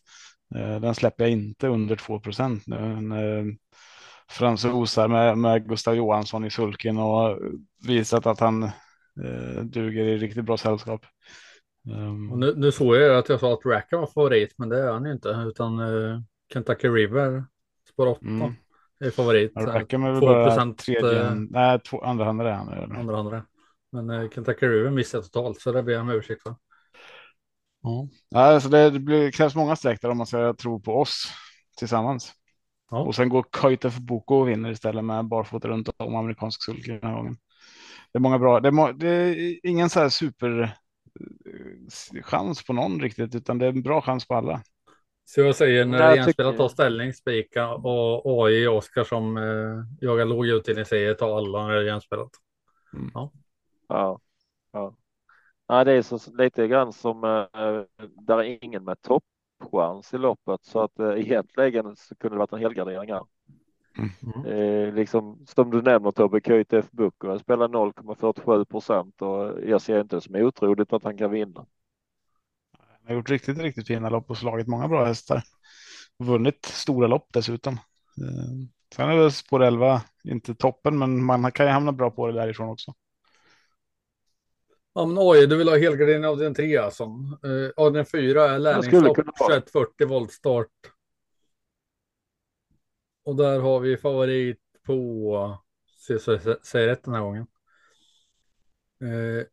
Eh, 0.54 0.80
den 0.80 0.94
släpper 0.94 1.24
jag 1.24 1.32
inte 1.32 1.68
under 1.68 1.96
2 1.96 2.20
procent 2.20 2.62
nu. 2.66 2.76
En, 2.76 3.12
eh, 3.12 3.44
fransosar 4.28 5.08
med, 5.08 5.38
med 5.38 5.68
Gustav 5.68 5.94
Johansson 5.94 6.44
i 6.44 6.50
sulken 6.50 6.98
och 6.98 7.38
visat 7.86 8.26
att 8.26 8.40
han 8.40 8.70
duger 9.62 10.04
i 10.04 10.16
riktigt 10.16 10.44
bra 10.44 10.56
sällskap. 10.56 11.06
Um, 11.90 12.40
nu, 12.40 12.54
nu 12.56 12.72
såg 12.72 12.96
jag 12.96 13.18
att 13.18 13.28
jag 13.28 13.40
sa 13.40 13.52
att 13.52 13.66
Rackham 13.66 14.00
var 14.00 14.06
favorit, 14.06 14.54
men 14.58 14.68
det 14.68 14.78
är 14.78 14.92
han 14.92 15.06
inte, 15.06 15.28
utan 15.28 15.80
uh, 15.80 16.20
Kentucky 16.52 16.88
River 16.88 17.44
spår 17.96 18.06
8 18.06 18.20
mm. 18.26 18.54
är 19.00 19.10
favorit. 19.10 19.52
Ja, 19.54 19.66
det 19.66 19.78
räcker 19.78 19.98
med 19.98 20.20
2 20.20 20.26
procent. 20.26 20.78
Tredje, 20.78 21.26
eh, 21.26 21.34
nej, 21.34 21.80
två, 21.80 22.00
andra 22.00 22.24
handare 22.24 22.50
är 22.50 22.54
han. 22.54 22.96
Andra 22.96 23.16
handare. 23.16 23.42
Men 23.92 24.10
eh, 24.10 24.30
Kentucky 24.30 24.66
River 24.66 24.90
missar 24.90 25.22
totalt 25.22 25.60
så 25.60 25.72
det 25.72 25.82
blir 25.82 25.98
han 25.98 26.08
översikt 26.08 26.42
för. 26.42 26.54
Ja, 27.82 28.08
alltså 28.40 28.68
det, 28.68 28.90
det 28.90 28.98
blir, 28.98 29.30
krävs 29.30 29.54
många 29.54 29.76
streck 29.76 30.00
där 30.02 30.10
om 30.10 30.16
man 30.16 30.26
ska 30.26 30.54
tro 30.54 30.80
på 30.80 31.00
oss 31.00 31.32
tillsammans. 31.78 32.32
Ja. 32.90 32.98
Och 32.98 33.14
sen 33.14 33.28
går 33.28 33.44
Kajta 33.52 33.90
för 33.90 34.00
Boko 34.00 34.34
och 34.34 34.48
vinner 34.48 34.70
istället 34.70 35.04
med 35.04 35.24
barfota 35.24 35.68
runt 35.68 35.88
om 35.96 36.14
amerikansk 36.14 36.64
sulke 36.64 36.92
den 36.92 37.10
här 37.10 37.16
gången. 37.16 37.36
Det 38.12 38.18
är 38.18 38.20
många 38.20 38.38
bra. 38.38 38.60
Det 38.60 38.68
är, 38.68 38.92
det 38.92 39.08
är 39.08 39.58
ingen 39.62 39.90
så 39.90 40.00
här 40.00 40.08
super 40.08 40.62
eh, 40.62 42.22
chans 42.22 42.66
på 42.66 42.72
någon 42.72 43.00
riktigt, 43.00 43.34
utan 43.34 43.58
det 43.58 43.66
är 43.66 43.70
en 43.70 43.82
bra 43.82 44.00
chans 44.00 44.28
på 44.28 44.34
alla. 44.34 44.62
Så 45.28 45.40
jag 45.40 45.56
säger 45.56 45.84
när 45.84 46.10
det 46.10 46.16
genspelar 46.16 46.52
tar 46.52 46.68
ställning, 46.68 47.12
spika 47.12 47.68
och 47.74 48.44
AI 48.44 48.66
Oskar 48.66 49.04
som 49.04 49.36
eh, 49.36 50.06
jagar 50.06 50.24
låg 50.24 50.46
utdelning 50.46 50.84
säger 50.84 51.14
ta 51.14 51.36
alla 51.36 51.66
när 51.66 51.74
det 51.74 51.80
är 51.80 51.84
genspelat. 51.84 52.30
Mm. 52.94 53.10
Ja. 53.14 53.32
ja. 53.88 54.20
Ja. 54.72 54.96
Ja, 55.66 55.84
det 55.84 55.92
är 55.92 56.02
så 56.02 56.18
lite 56.38 56.68
grann 56.68 56.92
som 56.92 57.24
eh, 57.24 57.82
där 58.14 58.38
är 58.38 58.64
ingen 58.64 58.84
med 58.84 58.96
toppchans 59.02 60.14
i 60.14 60.18
loppet 60.18 60.64
så 60.64 60.80
att 60.80 60.98
eh, 60.98 61.20
egentligen 61.20 61.96
så 61.96 62.14
kunde 62.14 62.34
det 62.34 62.38
varit 62.38 62.52
en 62.52 62.58
helgardering 62.58 63.12
här. 63.12 63.24
Mm. 64.22 64.46
Eh, 64.46 64.94
liksom 64.94 65.46
som 65.46 65.70
du 65.70 65.82
nämner 65.82 66.10
Tobbe, 66.10 66.40
KTF 66.40 66.90
Booker 66.90 67.38
spelar 67.38 67.68
0,47 67.68 68.64
procent 68.64 69.22
och 69.22 69.64
jag 69.64 69.80
ser 69.80 70.00
inte 70.00 70.20
som 70.20 70.34
otroligt 70.34 70.92
att 70.92 71.04
han 71.04 71.18
kan 71.18 71.30
vinna 71.30 71.66
har 73.06 73.14
gjort 73.14 73.30
riktigt, 73.30 73.58
riktigt 73.58 73.86
fina 73.86 74.10
lopp 74.10 74.30
och 74.30 74.38
slagit 74.38 74.66
många 74.66 74.88
bra 74.88 75.04
hästar. 75.04 75.42
Vunnit 76.18 76.64
stora 76.64 77.06
lopp 77.06 77.28
dessutom. 77.32 77.74
Eh, 77.74 78.68
sen 78.94 79.08
är 79.08 79.16
väl 79.16 79.32
spår 79.32 79.62
11 79.62 80.02
inte 80.24 80.54
toppen, 80.54 80.98
men 80.98 81.24
man 81.24 81.52
kan 81.52 81.66
ju 81.66 81.72
hamna 81.72 81.92
bra 81.92 82.10
på 82.10 82.26
det 82.26 82.32
därifrån 82.32 82.68
också. 82.68 82.94
Ja, 84.94 85.06
men 85.06 85.18
oj, 85.18 85.46
du 85.46 85.56
vill 85.56 85.68
ha 85.68 85.78
helgardering 85.78 86.26
av 86.26 86.38
den 86.38 86.54
tre 86.54 86.76
alltså. 86.76 87.04
Uh, 87.44 87.70
av 87.76 87.92
den 87.92 88.06
fyra 88.06 88.50
är 88.50 88.58
lärlingslopp 88.58 89.16
2140 89.16 90.06
voltstart. 90.06 90.70
Och 93.24 93.36
där 93.36 93.60
har 93.60 93.80
vi 93.80 93.96
favorit 93.96 94.60
på, 94.86 95.58
se 96.06 96.18
så 96.18 96.38
säger 96.62 96.86
rätt 96.88 97.04
den 97.04 97.14
här 97.14 97.20
gången. 97.20 97.46
Uh, 99.02 99.44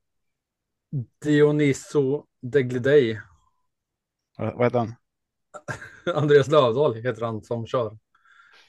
Dioniso 1.21 2.25
Deglidei 2.41 3.19
vad 4.37 4.63
heter 4.63 4.79
han? 4.79 4.95
Andreas 6.15 6.47
Lövdahl 6.47 6.95
heter 6.95 7.25
han 7.25 7.41
som 7.41 7.67
kör. 7.67 7.97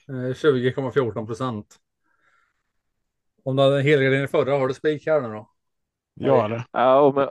20,14 0.06 1.18
eh, 1.18 1.26
procent. 1.26 1.80
Om 3.42 3.56
du 3.56 3.62
hade 3.62 3.76
en 3.76 3.86
helgardering 3.86 4.28
förra, 4.28 4.58
har 4.58 4.68
du 4.68 4.74
spik 4.74 5.06
här 5.06 5.20
nu 5.20 5.28
då? 5.28 5.50
Ja, 6.14 6.44
eller? 6.44 6.64
Ja, 6.72 7.00
om 7.00 7.16
jag, 7.16 7.30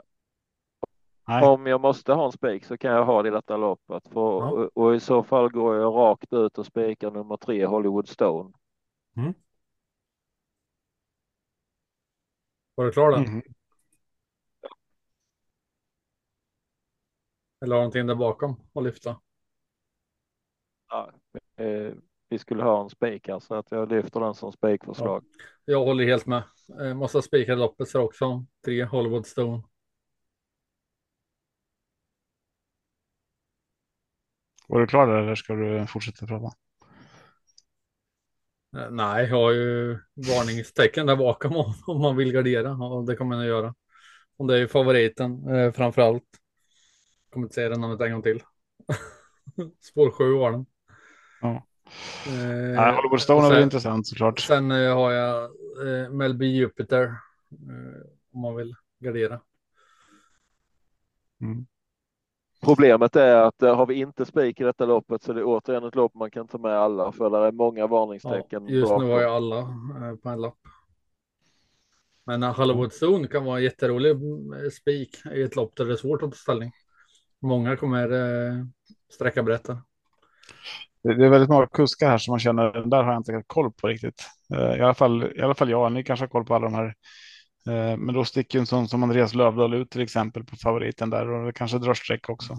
om 1.52 1.66
jag 1.66 1.80
måste 1.80 2.12
ha 2.12 2.26
en 2.26 2.32
spik 2.32 2.64
så 2.64 2.76
kan 2.76 2.92
jag 2.92 3.04
ha 3.04 3.22
det 3.22 3.28
i 3.28 3.32
detta 3.32 3.56
loppet. 3.56 4.08
För, 4.08 4.20
ja. 4.20 4.50
och, 4.50 4.70
och, 4.74 4.94
i 4.94 5.00
så 5.00 5.22
fall 5.22 5.48
går 5.48 5.76
jag 5.76 5.94
rakt 5.94 6.32
ut 6.32 6.58
och 6.58 6.66
spikar 6.66 7.10
nummer 7.10 7.36
tre 7.36 7.66
Hollywood 7.66 8.08
Stone. 8.08 8.52
Mm. 9.16 9.34
Var 12.74 12.84
du 12.84 12.92
klar 12.92 13.10
där? 13.10 13.18
Mhm. 13.18 13.42
Eller 17.64 17.76
någonting 17.76 18.06
där 18.06 18.14
bakom 18.14 18.56
att 18.74 18.84
lyfta? 18.84 19.20
Ja, 20.88 21.10
eh, 21.56 21.92
vi 22.28 22.38
skulle 22.38 22.62
ha 22.62 22.82
en 22.82 22.90
spik 22.90 23.28
här 23.28 23.40
så 23.40 23.54
att 23.54 23.70
jag 23.70 23.92
lyfter 23.92 24.20
den 24.20 24.34
som 24.34 24.52
spikförslag. 24.52 25.24
Jag 25.64 25.84
håller 25.84 26.04
helt 26.04 26.26
med. 26.26 26.42
Eh, 26.80 26.94
måste 26.94 27.22
spika 27.22 27.54
loppet 27.54 27.88
så 27.88 28.00
också. 28.00 28.46
Tre 28.64 28.84
Hollywood 28.84 29.26
Stone. 29.26 29.62
Var 34.68 34.80
du 34.80 34.86
klar 34.86 35.06
där 35.06 35.22
eller 35.22 35.34
ska 35.34 35.54
du 35.54 35.86
fortsätta 35.86 36.26
prata? 36.26 36.56
Eh, 38.76 38.90
nej, 38.90 39.28
jag 39.28 39.36
har 39.36 39.52
ju 39.52 39.98
varningstecken 40.14 41.06
där 41.06 41.16
bakom 41.16 41.56
om, 41.86 42.00
man 42.00 42.16
vill 42.16 42.32
gardera. 42.32 42.72
Och 42.72 43.06
det 43.06 43.16
kommer 43.16 43.36
man 43.36 43.40
att 43.40 43.48
göra. 43.48 43.74
Och 44.36 44.46
det 44.46 44.54
är 44.54 44.58
ju 44.58 44.68
favoriten 44.68 45.48
eh, 45.48 45.72
framför 45.72 46.02
allt. 46.02 46.43
Kommer 47.34 47.46
inte 47.46 47.54
säga 47.54 47.68
det 47.68 47.76
namnet 47.78 48.00
en 48.00 48.12
gång 48.12 48.22
till. 48.22 48.42
Spår 49.80 50.10
7 50.10 50.32
var 50.34 50.52
den. 50.52 50.66
Ja. 51.40 51.66
Eh, 52.26 52.74
Nej, 52.76 52.94
Hollywood 52.94 53.20
Stone 53.20 53.56
är 53.56 53.62
intressant 53.62 54.06
såklart. 54.06 54.40
Sen 54.40 54.70
eh, 54.70 54.94
har 54.94 55.12
jag 55.12 55.44
eh, 55.44 56.10
Melby 56.10 56.46
Jupiter. 56.46 57.02
Eh, 57.50 58.00
om 58.32 58.40
man 58.40 58.56
vill 58.56 58.74
gardera. 58.98 59.40
Mm. 61.40 61.66
Problemet 62.62 63.16
är 63.16 63.36
att 63.36 63.62
eh, 63.62 63.76
har 63.76 63.86
vi 63.86 63.94
inte 63.94 64.24
spik 64.24 64.60
i 64.60 64.64
detta 64.64 64.86
loppet 64.86 65.22
så 65.22 65.32
är 65.32 65.34
det 65.36 65.44
återigen 65.44 65.84
ett 65.84 65.94
lopp 65.94 66.14
man 66.14 66.30
kan 66.30 66.48
ta 66.48 66.58
med 66.58 66.72
alla 66.78 67.12
för 67.12 67.30
där 67.30 67.40
är 67.40 67.52
många 67.52 67.80
Ja, 67.80 67.86
varningstecken. 67.86 68.66
just 68.68 68.92
nu 68.98 69.04
har 69.04 69.20
jag 69.20 69.32
alla 69.34 69.58
eh, 69.58 70.16
på 70.22 70.28
en 70.28 70.40
lapp. 70.40 70.58
Men 72.26 72.42
eh, 72.42 72.56
Hollywood 72.56 72.92
Zone 73.02 73.28
kan 73.28 73.44
vara 73.44 73.58
en 73.58 73.64
jätterolig 73.64 74.10
eh, 74.10 74.70
spik 74.72 75.16
i 75.34 75.42
ett 75.42 75.56
lopp 75.56 75.76
där 75.76 75.84
det 75.84 75.92
är 75.92 75.96
svårt 75.96 76.22
att 76.22 76.30
ta 76.30 76.36
ställning. 76.36 76.72
Många 77.44 77.76
kommer 77.76 78.10
eh, 78.12 78.64
sträcka 79.12 79.42
berätta. 79.42 79.78
Det 81.02 81.14
det 81.14 81.24
är 81.26 81.30
väldigt 81.30 81.50
många 81.50 81.66
kuskar 81.66 82.08
här 82.08 82.18
som 82.18 82.32
man 82.32 82.38
känner, 82.40 82.72
den 82.72 82.90
där 82.90 83.02
har 83.02 83.12
jag 83.12 83.20
inte 83.20 83.42
koll 83.46 83.72
på 83.72 83.88
riktigt. 83.88 84.22
Eh, 84.54 84.76
I 84.76 84.80
alla 84.80 84.94
fall, 84.94 85.32
i 85.36 85.42
alla 85.42 85.54
fall 85.54 85.70
jag, 85.70 85.92
ni 85.92 86.04
kanske 86.04 86.22
har 86.22 86.28
koll 86.28 86.44
på 86.44 86.54
alla 86.54 86.64
de 86.64 86.74
här. 86.74 86.94
Eh, 87.68 87.96
Men 87.96 88.14
då 88.14 88.24
sticker 88.24 88.58
en 88.58 88.66
sån 88.66 88.88
som 88.88 89.02
Andreas 89.02 89.34
Lövdahl 89.34 89.74
ut 89.74 89.90
till 89.90 90.00
exempel 90.00 90.44
på 90.44 90.56
favoriten 90.56 91.10
där 91.10 91.30
och 91.30 91.46
det 91.46 91.52
kanske 91.52 91.78
drar 91.78 91.94
streck 91.94 92.28
också. 92.28 92.56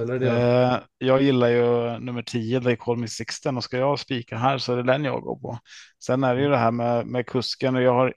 Eller 0.00 0.18
det. 0.18 0.30
Eh, 0.30 0.78
Jag 0.98 1.22
gillar 1.22 1.48
ju 1.48 1.98
nummer 1.98 2.22
10, 2.22 2.60
They 2.60 2.76
Call 2.76 2.96
Me 2.96 3.08
Sixten 3.08 3.56
och 3.56 3.64
ska 3.64 3.76
jag 3.78 3.98
spika 3.98 4.36
här 4.36 4.58
så 4.58 4.72
är 4.72 4.76
det 4.76 4.82
den 4.82 5.04
jag 5.04 5.22
går 5.22 5.36
på. 5.40 5.58
Sen 6.04 6.24
är 6.24 6.34
det 6.36 6.42
ju 6.42 6.48
det 6.48 6.56
här 6.56 6.70
med, 6.70 7.06
med 7.06 7.26
kusken 7.26 7.76
och 7.76 7.82
jag 7.82 7.94
har 7.94 8.14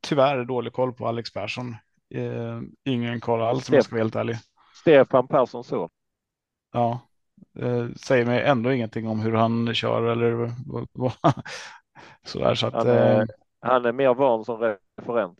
tyvärr 0.00 0.44
dålig 0.44 0.72
koll 0.72 0.92
på 0.92 1.08
Alex 1.08 1.32
Persson. 1.32 1.76
Eh, 2.14 2.60
ingen 2.84 3.20
koll 3.20 3.42
alls 3.42 3.68
om 3.68 3.74
jag 3.74 3.84
ska 3.84 3.94
vara 3.94 4.02
helt 4.02 4.16
ärlig. 4.16 4.36
Stefan 4.88 5.28
Persson 5.28 5.64
så. 5.64 5.88
Ja, 6.72 7.00
säger 7.96 8.26
mig 8.26 8.42
ändå 8.42 8.72
ingenting 8.72 9.08
om 9.08 9.20
hur 9.20 9.32
han 9.32 9.74
kör 9.74 10.02
eller 10.02 10.52
vad, 10.92 11.12
sådär 12.26 12.54
så 12.54 12.66
att. 12.66 12.74
Han 12.74 12.88
är, 12.88 13.20
Eh, 13.20 13.24
han 13.60 13.84
är 13.84 13.92
mer 13.92 14.14
van 14.14 14.44
som 14.44 14.76
referent. 14.98 15.38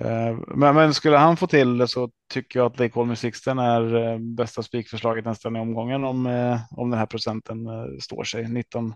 eh, 0.00 0.38
men, 0.48 0.74
men 0.74 0.94
skulle 0.94 1.16
han 1.16 1.36
få 1.36 1.46
till 1.46 1.78
det 1.78 1.88
så 1.88 2.10
tycker 2.32 2.60
jag 2.60 2.80
att 2.80 2.92
Call 2.92 3.06
Me 3.06 3.16
Sixten 3.16 3.58
är 3.58 3.94
eh, 3.94 4.18
bästa 4.18 4.62
spikförslaget 4.62 5.24
nästan 5.24 5.56
i 5.56 5.60
omgången 5.60 6.04
om, 6.04 6.26
om 6.70 6.90
den 6.90 6.98
här 6.98 7.06
procenten 7.06 7.66
står 8.00 8.24
sig. 8.24 8.48
19, 8.48 8.94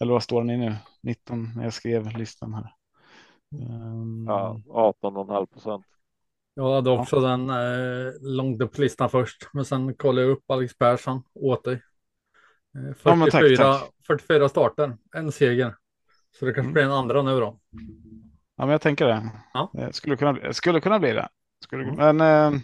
eller 0.00 0.12
vad 0.12 0.22
står 0.22 0.40
den 0.40 0.50
i 0.50 0.56
nu? 0.56 0.74
19 1.02 1.52
när 1.56 1.64
jag 1.64 1.72
skrev 1.72 2.18
listan 2.18 2.54
här. 2.54 2.72
Ja, 4.26 4.60
18,5 4.68 5.46
procent. 5.46 5.95
Jag 6.58 6.74
hade 6.74 6.90
också 6.90 7.20
den 7.20 7.50
eh, 7.50 8.12
långt 8.20 8.62
upp 8.62 8.72
på 8.74 8.80
listan 8.80 9.10
först. 9.10 9.48
Men 9.52 9.64
sen 9.64 9.94
kollade 9.94 10.26
jag 10.26 10.30
upp 10.32 10.50
Alex 10.50 10.78
Persson 10.78 11.22
åt 11.34 11.64
dig. 11.64 11.82
Eh, 12.78 12.94
44, 12.96 13.14
Ja, 13.14 13.78
tack, 13.78 13.80
tack. 13.80 13.90
44 14.06 14.48
starter, 14.48 14.96
en 15.14 15.32
seger. 15.32 15.74
Så 16.38 16.44
det 16.44 16.52
kanske 16.52 16.60
Mm. 16.60 16.72
blir 16.72 16.82
en 16.82 16.92
andra 16.92 17.22
nu 17.22 17.40
då. 17.40 17.60
Ja, 18.56 18.64
men 18.64 18.68
jag 18.68 18.80
tänker 18.80 19.06
det. 19.06 19.30
Ja. 19.54 19.72
Eh, 19.78 19.90
Skulle 19.90 20.16
kunna, 20.16 20.52
skulle 20.52 20.80
kunna 20.80 20.98
bli 20.98 21.12
det. 21.12 21.28
Skulle, 21.64 21.84
Mm. 21.84 22.16
Men 22.16 22.54
eh, 22.54 22.60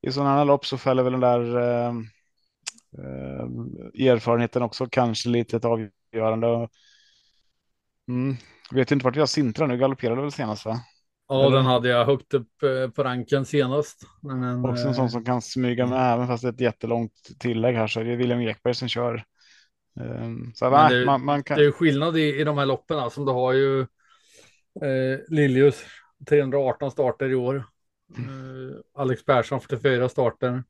i 0.00 0.12
sådana 0.12 0.30
här 0.34 0.44
lopp 0.44 0.66
så 0.66 0.78
fäller 0.78 1.02
väl 1.02 1.12
den 1.12 1.20
där 1.20 1.56
eh, 1.58 1.94
eh, 2.98 4.06
erfarenheten 4.08 4.62
också 4.62 4.86
kanske 4.90 5.28
lite 5.28 5.56
ett 5.56 5.64
avgörande. 5.64 6.68
Mm. 8.08 8.36
Vet 8.72 8.90
inte 8.92 9.04
vart 9.04 9.16
jag 9.16 9.28
sintrar 9.28 9.66
nu. 9.66 9.76
Galopperade 9.78 10.22
väl 10.22 10.32
senast 10.32 10.64
va? 10.64 10.80
Ja, 11.28 11.46
Eller? 11.46 11.56
den 11.56 11.66
hade 11.66 11.88
jag 11.88 12.04
högt 12.06 12.34
upp 12.34 12.62
eh, 12.62 12.90
på 12.90 13.04
ranken 13.04 13.44
senast. 13.44 14.02
Men 14.22 14.42
en, 14.42 14.64
Också 14.64 14.82
en 14.82 14.88
eh, 14.88 14.94
sån 14.94 15.10
som 15.10 15.24
kan 15.24 15.42
smyga 15.42 15.86
med 15.86 16.12
även 16.14 16.26
fast 16.26 16.42
det 16.42 16.48
är 16.48 16.52
ett 16.52 16.60
jättelångt 16.60 17.12
tillägg 17.38 17.76
här 17.76 17.86
så 17.86 18.00
är 18.00 18.04
det 18.04 18.16
William 18.16 18.40
Ekberg 18.40 18.74
som 18.74 18.88
kör. 18.88 19.14
Eh, 20.00 20.30
så 20.54 20.70
nej, 20.70 20.94
det- 20.94 21.06
man, 21.06 21.24
man 21.24 21.42
kan. 21.42 21.58
Det 21.58 21.64
är 21.64 21.70
skillnad 21.70 22.16
i, 22.16 22.40
i 22.40 22.44
de 22.44 22.58
här 22.58 22.66
loppen. 22.66 22.98
Alltså, 22.98 23.24
du 23.24 23.32
har 23.32 23.52
ju 23.52 23.80
eh, 24.82 25.18
Liljus 25.28 25.84
318 26.28 26.90
starter 26.90 27.28
i 27.28 27.34
år. 27.34 27.56
Eh, 28.16 28.76
Alex 28.94 29.24
Persson 29.24 29.60
44 29.60 30.08
starter. 30.08 30.64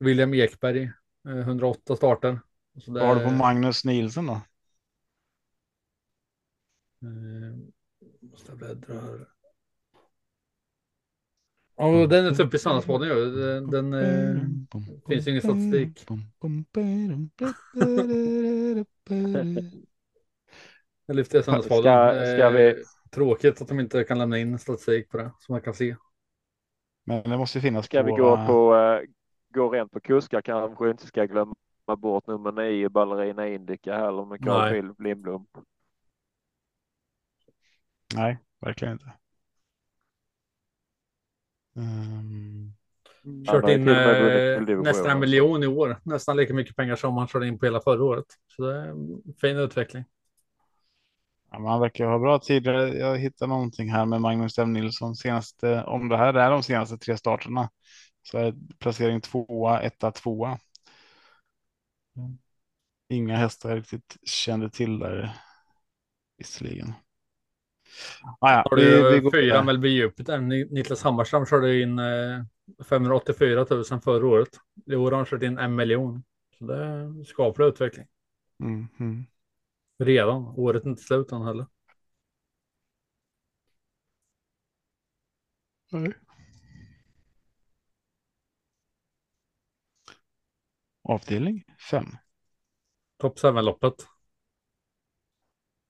William 0.00 0.34
Ekberg 0.34 0.82
eh, 1.28 1.38
108 1.38 1.96
starter. 1.96 2.40
Så 2.84 2.90
det, 2.90 3.00
Vad 3.00 3.08
har 3.08 3.16
du 3.16 3.24
på 3.24 3.30
Magnus 3.30 3.84
Nielsen 3.84 4.26
då? 4.26 4.40
eh, 7.02 7.56
måste 8.20 8.50
jag 8.52 8.58
bläddra 8.58 8.94
här. 9.00 9.26
Ja, 11.78 12.06
den 12.06 12.26
är 12.26 12.40
uppe 12.40 12.56
i 12.56 12.58
Sandspodden 12.58 13.08
ju. 13.08 13.30
Den, 13.30 13.70
den 13.70 13.92
eh, 13.92 14.40
finns 15.08 15.26
ju 15.26 15.30
ingen 15.30 15.42
statistik. 15.42 16.06
Jag 21.06 21.16
lyfter 21.16 21.42
Sandspodden. 21.42 21.82
Ska- 21.82 22.36
ska 22.36 22.50
vi- 22.50 22.70
Eh, 22.70 22.76
Tråkigt 23.10 23.62
att 23.62 23.68
de 23.68 23.80
inte 23.80 24.04
kan 24.04 24.18
lämna 24.18 24.38
in 24.38 24.58
statistik 24.58 25.08
på 25.10 25.16
det 25.16 25.30
som 25.38 25.52
man 25.52 25.60
kan 25.62 25.74
se. 25.74 25.96
Men 27.04 27.22
det 27.22 27.38
måste 27.38 27.58
ju 27.58 27.62
finnas 27.62 27.84
Ska 27.86 28.02
vi 28.02 28.10
på, 28.10 28.16
gå 28.16 28.34
eh, 28.34 28.46
på 28.46 28.74
eh, 28.76 29.00
gå 29.54 29.70
rent 29.70 29.92
på 29.92 30.00
kuskar 30.00 30.40
kanske 30.40 30.84
vi 30.84 30.90
inte 30.90 31.06
ska 31.06 31.24
glömma 31.24 31.54
bort 31.98 32.26
nummer 32.26 32.52
nio 32.52 32.88
Ballerina 32.88 33.48
Indica 33.48 33.96
heller 33.96 34.24
med 34.24 34.44
Carl. 34.44 34.70
Philip 34.70 35.00
Lindblom. 35.00 35.46
Nej, 38.14 38.38
verkligen 38.60 38.92
inte. 38.92 39.12
Han 41.82 43.44
Kört 43.46 43.70
in 43.70 43.88
eh, 43.88 44.82
nästan 44.82 45.20
miljon 45.20 45.62
i 45.62 45.66
år. 45.66 46.00
Nästan 46.02 46.36
lika 46.36 46.54
mycket 46.54 46.76
pengar 46.76 46.96
som 46.96 47.16
han 47.16 47.28
körde 47.28 47.48
in 47.48 47.58
på 47.58 47.66
hela 47.66 47.80
förra 47.80 48.04
året. 48.04 48.24
Så 48.56 48.62
det 48.62 48.76
är 48.76 48.88
en 48.88 49.22
fin 49.40 49.56
utveckling. 49.56 50.04
ja, 51.50 51.58
men 51.58 51.70
han 51.70 51.80
verkar 51.80 52.06
ha 52.06 52.18
bra 52.18 52.38
tider. 52.38 52.94
Jag 52.94 53.18
hittar 53.18 53.46
någonting 53.46 53.90
här 53.92 54.06
med 54.06 54.20
Magnus 54.20 54.58
M. 54.58 54.72
Nilsson 54.72 55.16
senaste. 55.16 55.84
Om 55.84 56.08
det 56.08 56.16
här 56.16 56.34
är 56.34 56.50
de 56.50 56.62
senaste 56.62 56.98
tre 56.98 57.16
starterna 57.16 57.70
så 58.22 58.38
är 58.38 58.54
placering 58.78 59.20
tvåa, 59.20 59.80
etta, 59.80 60.10
tvåa. 60.10 60.58
Inga 63.08 63.36
hästar 63.36 63.68
jag 63.68 63.78
riktigt 63.78 64.16
kände 64.22 64.70
till 64.70 64.98
där. 64.98 65.36
Visserligen. 66.38 66.92
Ah, 68.40 68.52
ja, 68.52 68.64
Har 68.70 68.76
vi, 68.76 68.84
du 68.84 69.10
vi 69.14 69.20
går 69.20 69.30
fyra. 69.30 69.62
Mellby 69.62 69.88
Jupiter. 69.88 70.38
Ni- 70.40 70.68
Niklas 70.70 71.02
Hammarström 71.02 71.46
körde 71.46 71.80
in 71.80 71.98
eh, 71.98 72.42
584 72.84 73.66
000 73.70 73.84
förra 73.84 74.26
året. 74.26 74.48
I 74.86 74.94
år 74.94 75.10
har 75.10 75.16
han 75.16 75.26
kört 75.26 75.42
in 75.42 75.58
en 75.58 75.74
miljon. 75.76 76.22
Så 76.58 76.64
det 76.64 76.76
är 76.84 77.24
skaplig 77.24 77.66
utveckling. 77.66 78.06
Mm, 78.62 78.88
mm. 79.00 79.26
Redan. 79.98 80.42
Året 80.56 80.84
är 80.84 80.88
inte 80.88 81.02
slut 81.02 81.32
än 81.32 81.42
heller. 81.42 81.66
Nej. 85.92 86.12
Avdelning 91.02 91.64
fem. 91.90 92.06
Top 93.16 93.38
7-loppet. 93.38 94.06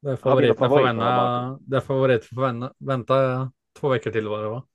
Det 0.01 0.11
är 0.11 0.19
Har 0.23 0.37
vi 0.37 0.43
några 0.43 0.55
favoriten 0.55 0.69
får 0.69 0.69
favoriter, 0.69 0.83
vänta, 0.83 1.05
Martin? 1.11 1.59
det 1.61 1.77
är 1.77 1.81
favorit 1.81 2.25
får 2.25 2.43
vänta, 2.43 2.73
vänta 2.79 3.53
två 3.81 3.89
veckor 3.89 4.11
till 4.11 4.29
var 4.29 4.43
det 4.43 4.49
va? 4.49 4.67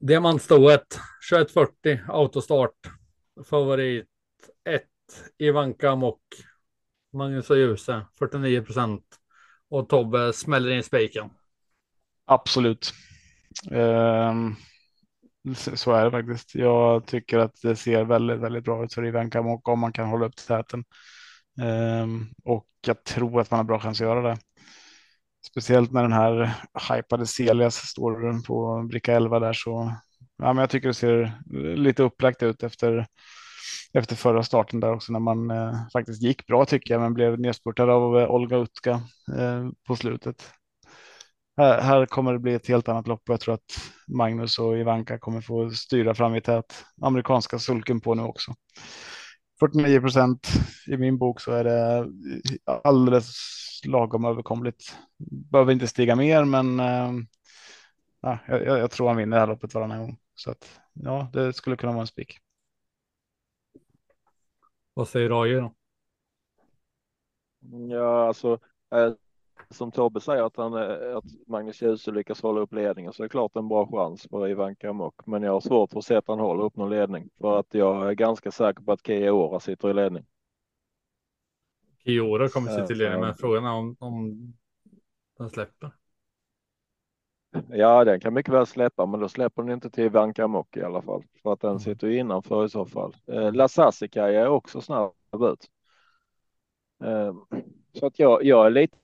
Diamantstoet 0.00 0.98
2140 1.30 2.00
autostart. 2.08 2.76
Favorit 3.44 4.06
1 4.64 4.82
Ivanka 5.38 5.96
Mock. 5.96 6.22
Magnus 7.12 7.50
och 7.50 7.56
Ljuse 7.56 8.06
49 8.18 8.62
procent. 8.62 9.04
Och 9.68 9.88
Tobbe 9.88 10.32
smäller 10.32 10.70
in 10.70 10.82
spiken. 10.82 11.30
Absolut. 12.24 12.92
Ehm, 13.70 14.54
så 15.54 15.92
är 15.92 16.04
det 16.04 16.10
faktiskt. 16.10 16.54
Jag 16.54 17.06
tycker 17.06 17.38
att 17.38 17.60
det 17.62 17.76
ser 17.76 18.04
väldigt, 18.04 18.40
väldigt 18.40 18.64
bra 18.64 18.84
ut 18.84 18.94
för 18.94 19.06
Ivan 19.06 19.30
och 19.34 19.68
om 19.68 19.78
man 19.78 19.92
kan 19.92 20.08
hålla 20.08 20.26
upp 20.26 20.36
täten. 20.36 20.84
Ehm, 21.60 22.26
och 22.44 22.66
jag 22.86 23.04
tror 23.04 23.40
att 23.40 23.50
man 23.50 23.58
har 23.58 23.64
bra 23.64 23.80
chans 23.80 24.00
att 24.00 24.06
göra 24.06 24.22
det. 24.22 24.38
speciellt 25.50 25.92
när 25.92 26.02
den 26.02 26.12
här 26.12 26.54
hypade 26.90 27.26
Celias 27.26 27.76
står 27.76 28.42
på 28.46 28.82
bricka 28.90 29.12
11 29.12 29.38
där 29.38 29.52
så 29.52 29.94
ja, 30.38 30.52
men 30.52 30.58
jag 30.58 30.70
tycker 30.70 30.88
det 30.88 30.94
ser 30.94 31.42
lite 31.76 32.02
upplagt 32.02 32.42
ut 32.42 32.62
efter 32.62 33.06
efter 33.94 34.16
förra 34.16 34.42
starten 34.42 34.80
där 34.80 34.92
också 34.94 35.12
när 35.12 35.20
man 35.20 35.50
eh, 35.50 35.74
faktiskt 35.92 36.22
gick 36.22 36.46
bra 36.46 36.64
tycker 36.64 36.94
jag, 36.94 37.00
men 37.00 37.14
blev 37.14 37.40
nedspurtad 37.40 37.90
av 37.90 38.18
eh, 38.18 38.30
Olga 38.30 38.56
Utka 38.56 38.90
eh, 39.38 39.68
på 39.86 39.96
slutet. 39.96 40.50
Här, 41.56 41.80
här, 41.80 42.06
kommer 42.06 42.32
det 42.32 42.38
bli 42.38 42.54
ett 42.54 42.68
helt 42.68 42.88
annat 42.88 43.06
lopp 43.06 43.28
och 43.28 43.32
jag 43.32 43.40
tror 43.40 43.54
att 43.54 43.78
Magnus 44.08 44.58
och 44.58 44.78
Ivanka 44.78 45.18
kommer 45.18 45.40
få 45.40 45.70
styra 45.70 46.14
fram 46.14 46.34
i 46.34 46.40
tät. 46.40 46.84
Amerikanska 47.02 47.58
sulken 47.58 48.00
på 48.00 48.14
nu 48.14 48.22
också. 48.22 48.54
49 49.62 50.00
procent 50.00 50.48
i 50.86 50.96
min 50.96 51.18
bok 51.18 51.40
så 51.40 51.52
är 51.52 51.64
det 51.64 52.08
alldeles 52.84 53.36
lagom 53.84 54.24
överkomligt. 54.24 54.96
Behöver 55.50 55.72
inte 55.72 55.86
stiga 55.86 56.16
mer, 56.16 56.44
men 56.44 56.80
äh, 56.80 58.38
jag, 58.46 58.66
jag, 58.66 58.90
tror 58.90 59.08
han 59.08 59.16
vinner 59.16 59.36
det 59.36 59.40
här 59.40 59.46
loppet 59.46 59.74
varannan 59.74 59.98
gång. 59.98 60.18
Så 60.34 60.50
att 60.50 60.80
ja, 60.92 61.30
det 61.32 61.52
skulle 61.52 61.76
kunna 61.76 61.92
vara 61.92 62.00
en 62.00 62.06
spik. 62.06 62.38
Vad 64.94 65.08
säger 65.08 65.42
AJ 65.42 65.54
då? 65.54 65.74
Ja, 67.90 68.26
alltså 68.26 68.58
eh, 68.94 69.12
som 69.70 69.90
Tobbe 69.90 70.20
säger 70.20 70.42
att, 70.42 70.56
han, 70.56 70.74
eh, 70.74 71.16
att 71.16 71.24
Magnus 71.46 71.82
Djuse 71.82 72.10
lyckas 72.10 72.42
hålla 72.42 72.60
upp 72.60 72.72
ledningen 72.72 73.12
så 73.12 73.22
är 73.22 73.24
det 73.24 73.28
klart 73.28 73.56
en 73.56 73.68
bra 73.68 73.86
chans 73.86 74.26
för 74.30 74.48
Ivanka 74.48 74.90
Amok. 74.90 75.26
Men 75.26 75.42
jag 75.42 75.52
har 75.52 75.60
svårt 75.60 75.92
för 75.92 75.98
att 75.98 76.04
se 76.04 76.14
att 76.14 76.28
han 76.28 76.38
håller 76.38 76.64
upp 76.64 76.76
någon 76.76 76.90
ledning 76.90 77.30
för 77.40 77.58
att 77.58 77.74
jag 77.74 78.08
är 78.08 78.12
ganska 78.12 78.50
säker 78.50 78.82
på 78.82 78.92
att 78.92 79.06
Kia 79.06 79.32
Ora 79.32 79.60
sitter 79.60 79.90
i 79.90 79.94
ledning. 79.94 80.24
Kia 82.04 82.22
Ora 82.22 82.48
kommer 82.48 82.70
sitta 82.70 82.92
i 82.92 82.96
ledning, 82.96 83.20
men 83.20 83.34
frågan 83.34 83.64
är 83.64 83.72
om, 83.72 83.96
om 83.98 84.52
den 85.38 85.50
släpper. 85.50 85.90
Ja, 87.68 88.04
den 88.04 88.20
kan 88.20 88.34
mycket 88.34 88.54
väl 88.54 88.66
släppa, 88.66 89.06
men 89.06 89.20
då 89.20 89.28
släpper 89.28 89.62
den 89.62 89.72
inte 89.72 89.90
till 89.90 90.04
Ivanka 90.04 90.44
Amok 90.44 90.76
i 90.76 90.82
alla 90.82 91.02
fall 91.02 91.24
för 91.42 91.52
att 91.52 91.60
den 91.60 91.70
mm. 91.70 91.80
sitter 91.80 92.06
ju 92.06 92.18
innanför 92.18 92.64
i 92.64 92.68
så 92.68 92.86
fall. 92.86 93.16
Eh, 93.26 93.52
La 93.52 93.68
är 94.14 94.48
också 94.48 94.80
snabb 94.80 95.12
ut. 95.32 95.70
Eh, 97.04 97.34
så 97.92 98.06
att 98.06 98.18
jag, 98.18 98.44
jag 98.44 98.66
är 98.66 98.70
lite 98.70 98.96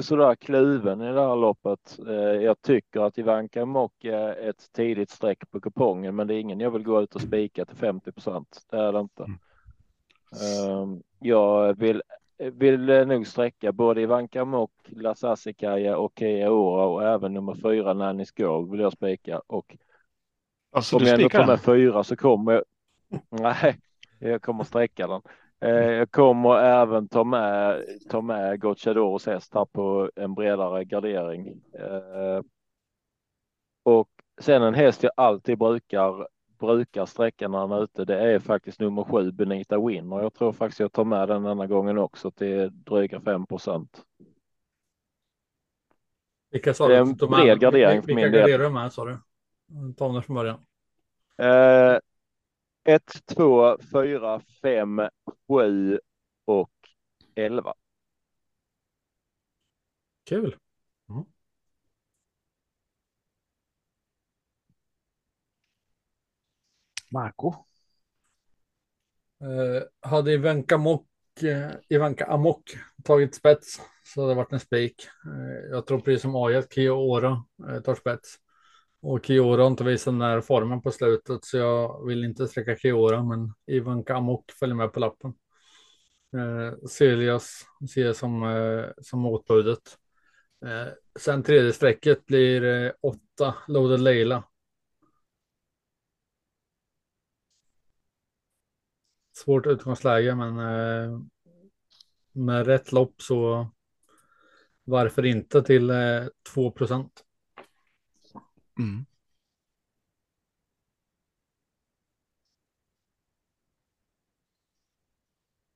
sådär 0.00 0.34
kluven 0.34 1.00
i 1.02 1.12
det 1.12 1.20
här 1.20 1.36
loppet. 1.36 1.98
Eh, 2.08 2.14
jag 2.14 2.62
tycker 2.62 3.00
att 3.00 3.18
Ivanka 3.18 3.66
Mock 3.66 4.04
är 4.04 4.48
ett 4.48 4.72
tidigt 4.72 5.10
streck 5.10 5.50
på 5.50 5.60
kupongen, 5.60 6.16
men 6.16 6.26
det 6.26 6.34
är 6.34 6.38
ingen 6.38 6.60
jag 6.60 6.70
vill 6.70 6.82
gå 6.82 7.02
ut 7.02 7.14
och 7.14 7.20
spika 7.20 7.64
till 7.64 7.76
50 7.76 8.12
procent. 8.12 8.66
Det 8.70 8.76
är 8.76 8.92
det 8.92 9.00
inte. 9.00 9.22
Mm. 9.22 9.38
Ehm, 10.40 11.02
jag 11.18 11.78
vill, 11.78 12.02
vill 12.38 12.86
nog 12.86 13.26
sträcka 13.26 13.72
både 13.72 14.00
Ivanka 14.00 14.44
Mock, 14.44 14.72
Lasasikaja 14.84 15.96
och 15.96 16.12
Kia 16.18 16.50
Ora 16.50 16.84
och 16.84 17.02
även 17.08 17.34
nummer 17.34 17.54
fyra 17.54 17.94
Nanny's 17.94 18.32
Girl 18.36 18.70
vill 18.70 18.80
jag 18.80 18.92
spika. 18.92 19.40
Och 19.46 19.76
alltså, 20.72 20.96
om 20.96 21.04
jag 21.04 21.14
ändå 21.14 21.28
tar 21.28 21.46
med 21.46 21.60
fyra 21.60 22.04
så 22.04 22.16
kommer 22.16 22.52
jag. 22.52 22.62
Nej, 23.30 23.78
jag 24.18 24.42
kommer 24.42 24.64
sträcka 24.64 25.06
den. 25.06 25.22
Eh, 25.62 25.90
jag 25.92 26.10
kommer 26.10 26.54
även 26.54 27.08
ta 27.08 27.24
med, 27.24 27.84
ta 28.10 28.20
med 28.20 28.60
Gocciadoros 28.60 29.26
häst 29.26 29.54
här 29.54 29.64
på 29.64 30.10
en 30.16 30.34
bredare 30.34 30.84
gardering. 30.84 31.48
Eh, 31.72 32.42
och 33.82 34.08
sen 34.40 34.62
en 34.62 34.74
häst 34.74 35.02
jag 35.02 35.12
alltid 35.16 35.58
brukar 35.58 36.28
brukar 36.58 37.06
sträcka 37.06 37.48
när 37.48 37.58
han 37.58 37.72
är 37.72 37.84
ute. 37.84 38.04
Det 38.04 38.18
är 38.18 38.38
faktiskt 38.38 38.80
nummer 38.80 39.04
sju 39.04 39.32
Benita 39.32 39.86
Winner. 39.86 40.20
Jag 40.20 40.34
tror 40.34 40.52
faktiskt 40.52 40.80
jag 40.80 40.92
tar 40.92 41.04
med 41.04 41.28
den 41.28 41.42
denna 41.42 41.66
gången 41.66 41.98
också 41.98 42.30
till 42.30 42.70
dryga 42.84 43.20
5 43.20 43.46
procent. 43.46 44.02
Vilka 46.50 46.74
sa 46.74 46.88
du? 46.88 46.94
Det 46.94 46.98
är 46.98 47.00
en 47.00 47.14
bred 47.14 47.60
gardering 47.60 48.02
för 48.02 48.14
min 48.14 48.16
del. 48.16 48.32
Vilka 48.32 48.40
garderar 48.40 48.64
du 48.64 48.70
med 48.74 48.92
sa 48.92 49.04
du? 49.04 49.18
Ta 49.96 50.08
dem 50.08 50.22
från 50.22 50.36
början. 50.36 50.58
Eh, 51.36 51.98
1, 52.84 53.02
2, 53.26 53.78
4, 53.92 54.40
5, 54.62 55.08
7 55.48 56.00
och 56.44 56.70
11. 57.34 57.74
Kul. 60.24 60.56
Mm. 61.08 61.24
Marco. 67.10 67.54
Uh, 69.42 69.82
hade 70.00 70.32
Ivanka, 70.32 70.78
Mock, 70.78 71.06
uh, 71.42 71.70
Ivanka 71.88 72.24
Amok 72.24 72.76
tagit 73.04 73.34
spets 73.34 73.80
så 74.02 74.20
hade 74.20 74.32
det 74.32 74.36
varit 74.36 74.52
en 74.52 74.60
spik. 74.60 75.06
Uh, 75.26 75.70
jag 75.70 75.86
tror 75.86 76.00
precis 76.00 76.22
som 76.22 76.36
Ajet, 76.36 76.74
Kio 76.74 76.90
Ora 76.92 77.44
tar 77.84 77.94
spets. 77.94 78.41
Och 79.02 79.26
Kiora 79.26 79.62
har 79.62 79.70
inte 79.70 79.84
visat 79.84 80.14
den 80.14 80.20
här 80.20 80.40
formen 80.40 80.82
på 80.82 80.90
slutet 80.90 81.44
så 81.44 81.56
jag 81.56 82.06
vill 82.06 82.24
inte 82.24 82.48
sträcka 82.48 82.76
Kiora 82.76 83.22
men 83.24 83.52
Ivan 83.66 84.04
Kamok 84.04 84.52
följer 84.52 84.76
med 84.76 84.92
på 84.92 85.00
lappen. 85.00 85.34
Eh, 86.36 86.86
Celias 86.88 87.66
ser 87.94 88.06
jag 88.06 88.16
som, 88.16 88.42
eh, 88.42 88.84
som 89.02 89.20
motbudet. 89.20 89.98
Eh, 90.64 90.92
sen 91.20 91.42
tredje 91.42 91.72
strecket 91.72 92.26
blir 92.26 92.64
eh, 92.64 92.92
åtta 93.02 93.54
Loaded 93.68 94.00
Leila. 94.00 94.44
Svårt 99.32 99.66
utgångsläge 99.66 100.34
men 100.34 100.58
eh, 100.58 101.18
med 102.32 102.66
rätt 102.66 102.92
lopp 102.92 103.22
så 103.22 103.68
varför 104.84 105.26
inte 105.26 105.62
till 105.62 105.90
eh, 105.90 106.24
2 106.54 106.70
procent. 106.70 107.24
Mm. 108.78 109.06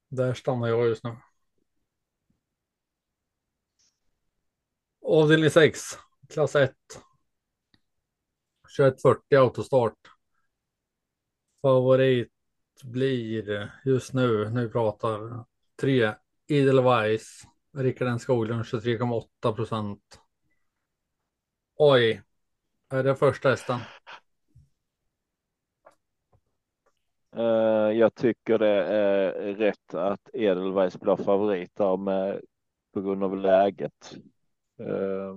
Där 0.09 0.35
stannar 0.35 0.69
jag 0.69 0.89
just 0.89 1.05
nu. 1.05 1.17
Avdelning 5.03 5.51
6, 5.51 5.81
klass 6.29 6.57
1. 6.57 6.73
2140 8.77 9.39
autostart. 9.39 9.99
Favorit 11.63 12.33
blir 12.85 13.73
just 13.85 14.13
nu, 14.13 14.51
nu 14.51 14.69
pratar 14.69 15.45
3 15.77 16.15
Edelweiss. 16.47 17.43
Rickard 17.77 18.09
N 18.09 18.19
Skoglund 18.19 18.65
23,8 18.65 19.53
procent. 19.55 20.21
Oj, 21.77 22.23
är 22.91 23.03
det 23.03 23.17
första 23.17 23.49
hästen? 23.49 23.81
Uh, 27.37 27.43
eh, 27.43 27.99
jag 27.99 28.15
tycker 28.15 28.59
det 28.59 28.85
är 28.85 29.55
rätt 29.55 29.95
att 29.95 30.31
Edelweiss 30.33 31.01
blir 31.01 31.17
favorit 31.17 31.71
där 31.75 31.97
med, 31.97 32.41
på 32.95 33.01
grund 33.01 33.25
av 33.25 33.37
läget. 33.37 34.17
Uh, 34.81 35.37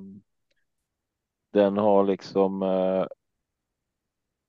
den 1.54 1.78
har 1.78 2.04
liksom 2.04 2.62
uh, 2.62 3.08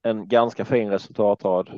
en 0.03 0.29
ganska 0.29 0.65
fin 0.65 0.91
resultatrad 0.91 1.71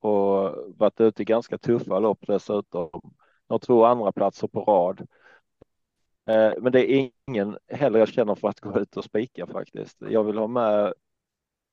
och 0.00 0.54
varit 0.76 1.00
ute 1.00 1.22
i 1.22 1.24
ganska 1.24 1.58
tuffa 1.58 1.98
lopp 1.98 2.18
dessutom. 2.26 3.14
Har 3.48 3.58
två 3.58 3.84
andra 3.84 4.12
platser 4.12 4.48
på 4.48 4.60
rad. 4.60 5.06
Eh, 6.26 6.52
men 6.60 6.72
det 6.72 6.92
är 6.92 7.10
ingen 7.26 7.58
heller 7.68 7.98
jag 7.98 8.08
känner 8.08 8.34
för 8.34 8.48
att 8.48 8.60
gå 8.60 8.80
ut 8.80 8.96
och 8.96 9.04
spika 9.04 9.46
faktiskt. 9.46 9.96
Jag 10.00 10.24
vill 10.24 10.38
ha 10.38 10.46
med 10.46 10.94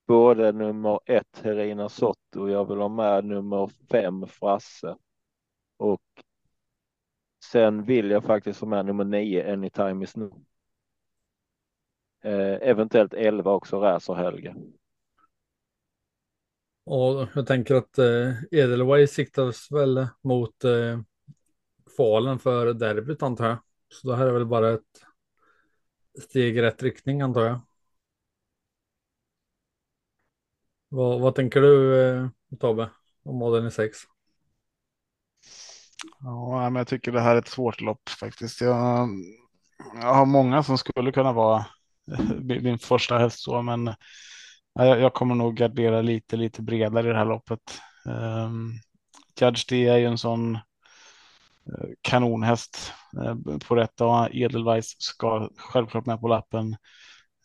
både 0.08 0.52
nummer 0.52 0.99
ett 1.06 1.41
Herina 1.43 1.89
Sotto, 1.89 2.49
jag 2.49 2.70
vill 2.70 2.78
ha 2.78 2.89
med 2.89 3.26
nummer 3.26 3.72
fem 3.91 4.28
Frasse 4.28 4.95
och 5.78 6.02
sen 7.43 7.84
vill 7.84 8.12
jag 8.12 8.24
faktiskt 8.24 8.60
ha 8.60 8.68
med 8.68 8.86
nummer 8.86 9.04
nio 9.04 9.54
Anytime 9.54 10.04
is 10.04 10.16
now. 10.16 10.45
Eh, 12.24 12.70
eventuellt 12.70 13.14
elva 13.14 13.52
också 13.52 13.80
Räser 13.82 14.14
Helge. 14.14 14.56
Och 16.86 17.28
jag 17.36 17.47
tänker 17.47 17.76
att 17.76 17.97
eh, 17.97 18.43
Edelweiss 18.52 19.12
siktas 19.12 19.72
väl 19.72 20.08
mot 20.22 20.64
eh, 20.64 21.02
kvalen 21.95 22.39
för 22.39 22.74
derbyt 22.74 23.24
antar 23.24 23.47
jag. 23.47 23.58
Så 23.91 24.07
det 24.07 24.15
här 24.15 24.27
är 24.27 24.31
väl 24.31 24.45
bara 24.45 24.73
ett 24.73 25.03
steg 26.21 26.57
i 26.57 26.61
rätt 26.61 26.83
riktning 26.83 27.21
antar 27.21 27.45
jag. 27.45 27.59
Vad, 30.89 31.21
vad 31.21 31.35
tänker 31.35 31.61
du 31.61 32.01
eh, 32.01 32.29
Tobbe 32.59 32.89
om 33.23 33.35
modellen 33.35 33.71
6? 33.71 33.97
Ja, 36.19 36.69
men 36.69 36.75
jag 36.75 36.87
tycker 36.87 37.11
det 37.11 37.21
här 37.21 37.35
är 37.35 37.39
ett 37.39 37.47
svårt 37.47 37.81
lopp 37.81 38.09
faktiskt. 38.09 38.61
Jag, 38.61 39.09
jag 40.01 40.13
har 40.13 40.25
många 40.25 40.63
som 40.63 40.77
skulle 40.77 41.11
kunna 41.11 41.33
vara 41.33 41.65
eh, 42.11 42.61
min 42.61 42.79
första 42.79 43.17
häst 43.17 43.39
så, 43.39 43.61
men 43.61 43.93
jag, 44.73 44.99
jag 44.99 45.13
kommer 45.13 45.35
nog 45.35 45.55
gardera 45.55 46.01
lite, 46.01 46.37
lite 46.37 46.61
bredare 46.61 47.09
i 47.09 47.11
det 47.11 47.17
här 47.17 47.25
loppet. 47.25 47.81
Um, 48.05 48.73
Judge 49.39 49.65
D 49.69 49.87
är 49.87 49.97
ju 49.97 50.05
en 50.05 50.17
sån 50.17 50.59
kanonhäst 52.01 52.93
eh, 53.24 53.36
på 53.68 53.76
rätt 53.76 53.97
dag. 53.97 54.36
Edelweiss 54.36 54.95
ska 54.97 55.49
självklart 55.57 56.05
med 56.05 56.20
på 56.22 56.28
lappen. 56.28 56.76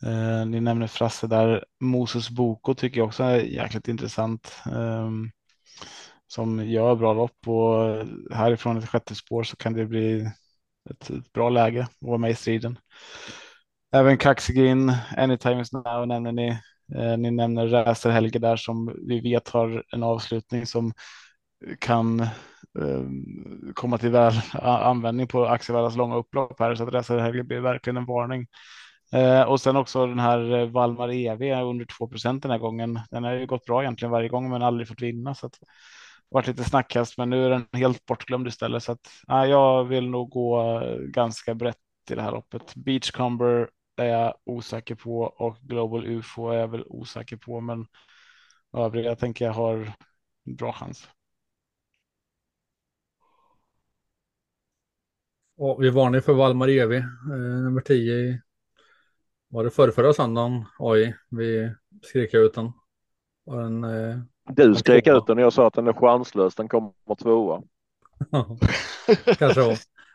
Eh, 0.02 0.46
ni 0.46 0.60
nämner 0.60 0.86
Frasse 0.86 1.26
där. 1.26 1.64
Moses 1.80 2.30
Boko 2.30 2.74
tycker 2.74 3.00
jag 3.00 3.06
också 3.06 3.22
är 3.22 3.36
jäkligt 3.36 3.88
intressant. 3.88 4.62
Ehm, 4.72 5.30
som 6.26 6.66
gör 6.66 6.96
bra 6.96 7.14
lopp 7.14 7.48
och 7.48 8.06
härifrån 8.34 8.76
ett 8.76 8.88
sjätte 8.88 9.14
spår 9.14 9.42
så 9.42 9.56
kan 9.56 9.72
det 9.72 9.86
bli 9.86 10.30
ett, 10.90 11.10
ett 11.10 11.32
bra 11.32 11.48
läge 11.48 11.82
att 11.82 11.96
vara 12.00 12.18
med 12.18 12.30
i 12.30 12.34
striden. 12.34 12.78
Även 13.92 14.18
Kaxigin, 14.18 14.92
Anytime 15.16 15.60
is 15.60 15.72
now 15.72 16.06
nämner 16.08 16.32
ni. 16.32 16.48
Eh, 16.94 17.18
ni 17.18 17.30
nämner 17.30 17.66
Räser 17.66 18.10
Helge 18.10 18.38
där 18.38 18.56
som 18.56 18.96
vi 19.08 19.20
vet 19.20 19.48
har 19.48 19.84
en 19.92 20.02
avslutning 20.02 20.66
som 20.66 20.92
kan 21.78 22.20
eh, 22.20 23.02
komma 23.74 23.98
till 23.98 24.10
väl 24.10 24.32
användning 24.62 25.26
på 25.28 25.46
Axevallas 25.46 25.96
långa 25.96 26.16
upplopp 26.16 26.60
här 26.60 26.74
så 26.74 26.82
att 26.82 26.94
Räser 26.94 27.42
blir 27.42 27.60
verkligen 27.60 27.96
en 27.96 28.06
varning. 28.06 28.46
Eh, 29.12 29.42
och 29.42 29.60
sen 29.60 29.76
också 29.76 30.06
den 30.06 30.18
här 30.18 30.52
eh, 30.58 30.66
Valmar 30.66 31.08
EV 31.12 31.42
under 31.62 31.84
2 31.98 32.08
procent 32.08 32.42
den 32.42 32.50
här 32.50 32.58
gången. 32.58 33.00
Den 33.10 33.24
har 33.24 33.32
ju 33.32 33.46
gått 33.46 33.64
bra 33.64 33.82
egentligen 33.82 34.12
varje 34.12 34.28
gång 34.28 34.50
men 34.50 34.62
aldrig 34.62 34.88
fått 34.88 35.02
vinna 35.02 35.34
så 35.34 35.46
att 35.46 35.58
varit 36.28 36.46
lite 36.46 36.64
snackkast, 36.64 37.18
men 37.18 37.30
nu 37.30 37.44
är 37.46 37.50
den 37.50 37.66
helt 37.72 38.06
bortglömd 38.06 38.48
istället. 38.48 38.82
Så 38.82 38.92
att 38.92 39.10
ja, 39.26 39.46
jag 39.46 39.84
vill 39.84 40.10
nog 40.10 40.30
gå 40.30 40.80
eh, 40.80 40.98
ganska 40.98 41.54
brett 41.54 41.76
i 42.10 42.14
det 42.14 42.22
här 42.22 42.32
loppet. 42.32 42.74
Beachcomber 42.74 43.68
är 43.96 44.06
jag 44.06 44.34
osäker 44.44 44.94
på 44.94 45.20
och 45.20 45.56
Global 45.60 46.06
UFO 46.06 46.48
är 46.50 46.58
jag 46.58 46.68
väl 46.68 46.84
osäker 46.86 47.36
på, 47.36 47.60
men 47.60 47.86
övriga 48.76 49.16
tänker 49.16 49.44
jag 49.44 49.52
har 49.52 49.92
bra 50.58 50.72
chans. 50.72 51.08
Och 55.56 55.82
vi 55.82 55.90
varnar 55.90 56.20
för 56.20 56.32
Valmar 56.32 56.68
Evi, 56.68 56.96
eh, 56.96 57.62
nummer 57.64 57.80
10. 57.80 58.42
Var 59.48 59.64
det 59.64 59.70
förra, 59.70 59.92
förra 59.92 60.12
söndagen? 60.12 60.64
Oj, 60.78 61.16
vi 61.30 61.74
skrek 62.02 62.34
ut 62.34 62.54
den. 62.54 62.72
Var 63.44 63.62
den 63.62 63.84
eh, 63.84 64.18
du 64.48 64.74
skrek 64.74 65.06
ut 65.06 65.26
den 65.26 65.38
och 65.38 65.44
jag 65.44 65.52
sa 65.52 65.66
att 65.66 65.74
den 65.74 65.86
är 65.86 65.92
chanslös. 65.92 66.54
Den 66.54 66.68
kommer 66.68 67.14
tvåa. 67.14 67.62
Kanske. 69.38 69.70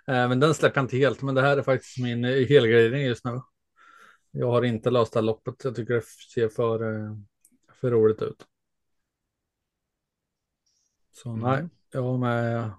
Eh, 0.08 0.30
men 0.30 0.39
den 0.39 0.54
släpper 0.54 0.78
jag 0.78 0.84
inte 0.84 0.98
helt. 0.98 1.22
Men 1.22 1.36
det 1.36 1.42
här 1.42 1.58
är 1.58 1.62
faktiskt 1.62 1.98
min 1.98 2.26
eh, 2.26 2.48
helgardering 2.48 3.02
just 3.02 3.26
nu. 3.26 3.42
Jag 4.32 4.52
har 4.52 4.64
inte 4.64 4.89
löst 4.89 5.14
det 5.14 5.20
här 5.20 5.26
loppet. 5.26 5.64
Jag 5.64 5.76
tycker 5.76 5.94
det 5.94 6.06
ser 6.34 6.50
för, 6.50 6.94
eh, 6.94 7.16
för 7.74 7.92
roligt 7.92 8.22
ut. 8.22 8.46
Så 11.12 11.30
mm. 11.30 11.42
nej, 11.42 11.70
jag 11.92 12.04
har 12.04 12.18
med 12.18 12.72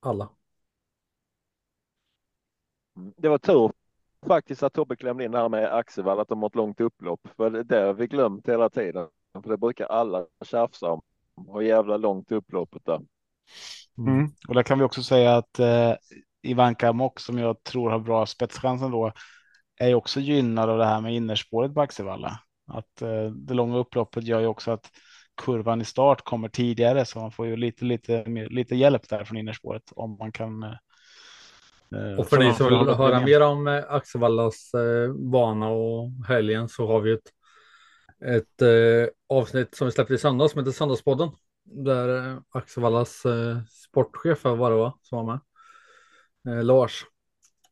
alla. 0.00 0.30
Det 2.94 3.28
var 3.28 3.38
tur 3.38 3.72
faktiskt 4.26 4.62
att 4.62 4.72
Tobbe 4.72 4.96
klämde 4.96 5.24
in 5.24 5.30
det 5.30 5.38
här 5.38 5.48
med 5.48 5.74
Axevall, 5.74 6.20
att 6.20 6.28
de 6.28 6.42
har 6.42 6.48
ett 6.48 6.54
långt 6.54 6.80
upplopp. 6.80 7.20
För 7.36 7.50
det 7.50 7.80
har 7.80 7.94
vi 7.94 8.06
glömt 8.06 8.48
hela 8.48 8.70
tiden. 8.70 9.08
För 9.42 9.50
det 9.50 9.56
brukar 9.56 9.86
alla 9.86 10.26
tjafsa 10.44 10.90
om. 10.90 11.00
Och 11.46 11.64
jävla 11.64 11.96
långt 11.96 12.32
upploppet 12.32 12.84
där. 12.84 13.00
Mm. 13.98 14.14
mm. 14.14 14.32
Och 14.48 14.54
där 14.54 14.62
kan 14.62 14.78
vi 14.78 14.84
också 14.84 15.02
säga 15.02 15.36
att 15.36 15.58
eh, 15.58 15.92
Ivanka 16.42 16.92
Mock 16.92 17.20
som 17.20 17.38
jag 17.38 17.62
tror 17.62 17.90
har 17.90 17.98
bra 17.98 18.26
spetschansen 18.26 18.90
då 18.90 19.12
är 19.80 19.94
också 19.94 20.20
gynnad 20.20 20.70
av 20.70 20.78
det 20.78 20.86
här 20.86 21.00
med 21.00 21.14
innerspåret 21.14 21.74
på 21.74 21.80
Axevalla. 21.80 22.40
Att 22.66 23.02
eh, 23.02 23.24
det 23.24 23.54
långa 23.54 23.76
upploppet 23.76 24.24
gör 24.24 24.40
ju 24.40 24.46
också 24.46 24.70
att 24.70 24.90
kurvan 25.36 25.80
i 25.80 25.84
start 25.84 26.24
kommer 26.24 26.48
tidigare 26.48 27.04
så 27.04 27.20
man 27.20 27.32
får 27.32 27.46
ju 27.46 27.56
lite, 27.56 27.84
lite, 27.84 28.24
lite 28.50 28.76
hjälp 28.76 29.08
där 29.08 29.24
från 29.24 29.38
innerspåret 29.38 29.92
om 29.96 30.16
man 30.18 30.32
kan. 30.32 30.62
Eh, 30.62 30.74
och 32.18 32.28
för 32.28 32.38
ni 32.38 32.54
som 32.54 32.68
vill 32.68 32.94
höra 32.94 33.20
mer 33.20 33.40
om 33.40 33.66
eh, 33.66 33.84
Axevallas 33.88 34.74
eh, 34.74 35.12
bana 35.12 35.68
och 35.68 36.10
helgen 36.28 36.68
så 36.68 36.86
har 36.86 37.00
vi 37.00 37.12
ett 37.12 37.32
ett 38.24 38.62
eh, 38.62 39.08
avsnitt 39.28 39.74
som 39.74 39.86
vi 39.86 39.92
släppte 39.92 40.14
i 40.14 40.18
söndags 40.18 40.52
som 40.52 40.58
heter 40.58 40.72
Söndagspodden. 40.72 41.30
Där 41.62 42.30
eh, 42.30 42.38
Axevallas 42.50 43.24
eh, 43.24 43.58
sportchef 43.64 44.44
var 44.44 44.70
det 44.70 44.76
va, 44.76 44.98
som 45.02 45.26
var 45.26 45.40
med. 46.44 46.58
Eh, 46.58 46.64
Lars. 46.64 47.06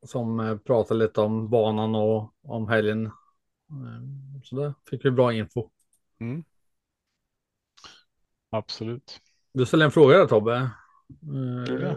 Som 0.06 0.40
eh, 0.40 0.56
pratade 0.56 1.00
lite 1.00 1.20
om 1.20 1.50
banan 1.50 1.94
och 1.94 2.34
om 2.42 2.68
helgen. 2.68 3.06
Eh, 3.06 4.42
så 4.44 4.56
där 4.56 4.74
fick 4.90 5.04
vi 5.04 5.10
bra 5.10 5.32
info. 5.32 5.70
Mm. 6.20 6.44
Absolut. 8.50 9.20
Du 9.52 9.66
ställde 9.66 9.84
en 9.84 9.90
fråga 9.90 10.18
där 10.18 10.26
Tobbe. 10.26 10.56
Eh, 10.56 11.96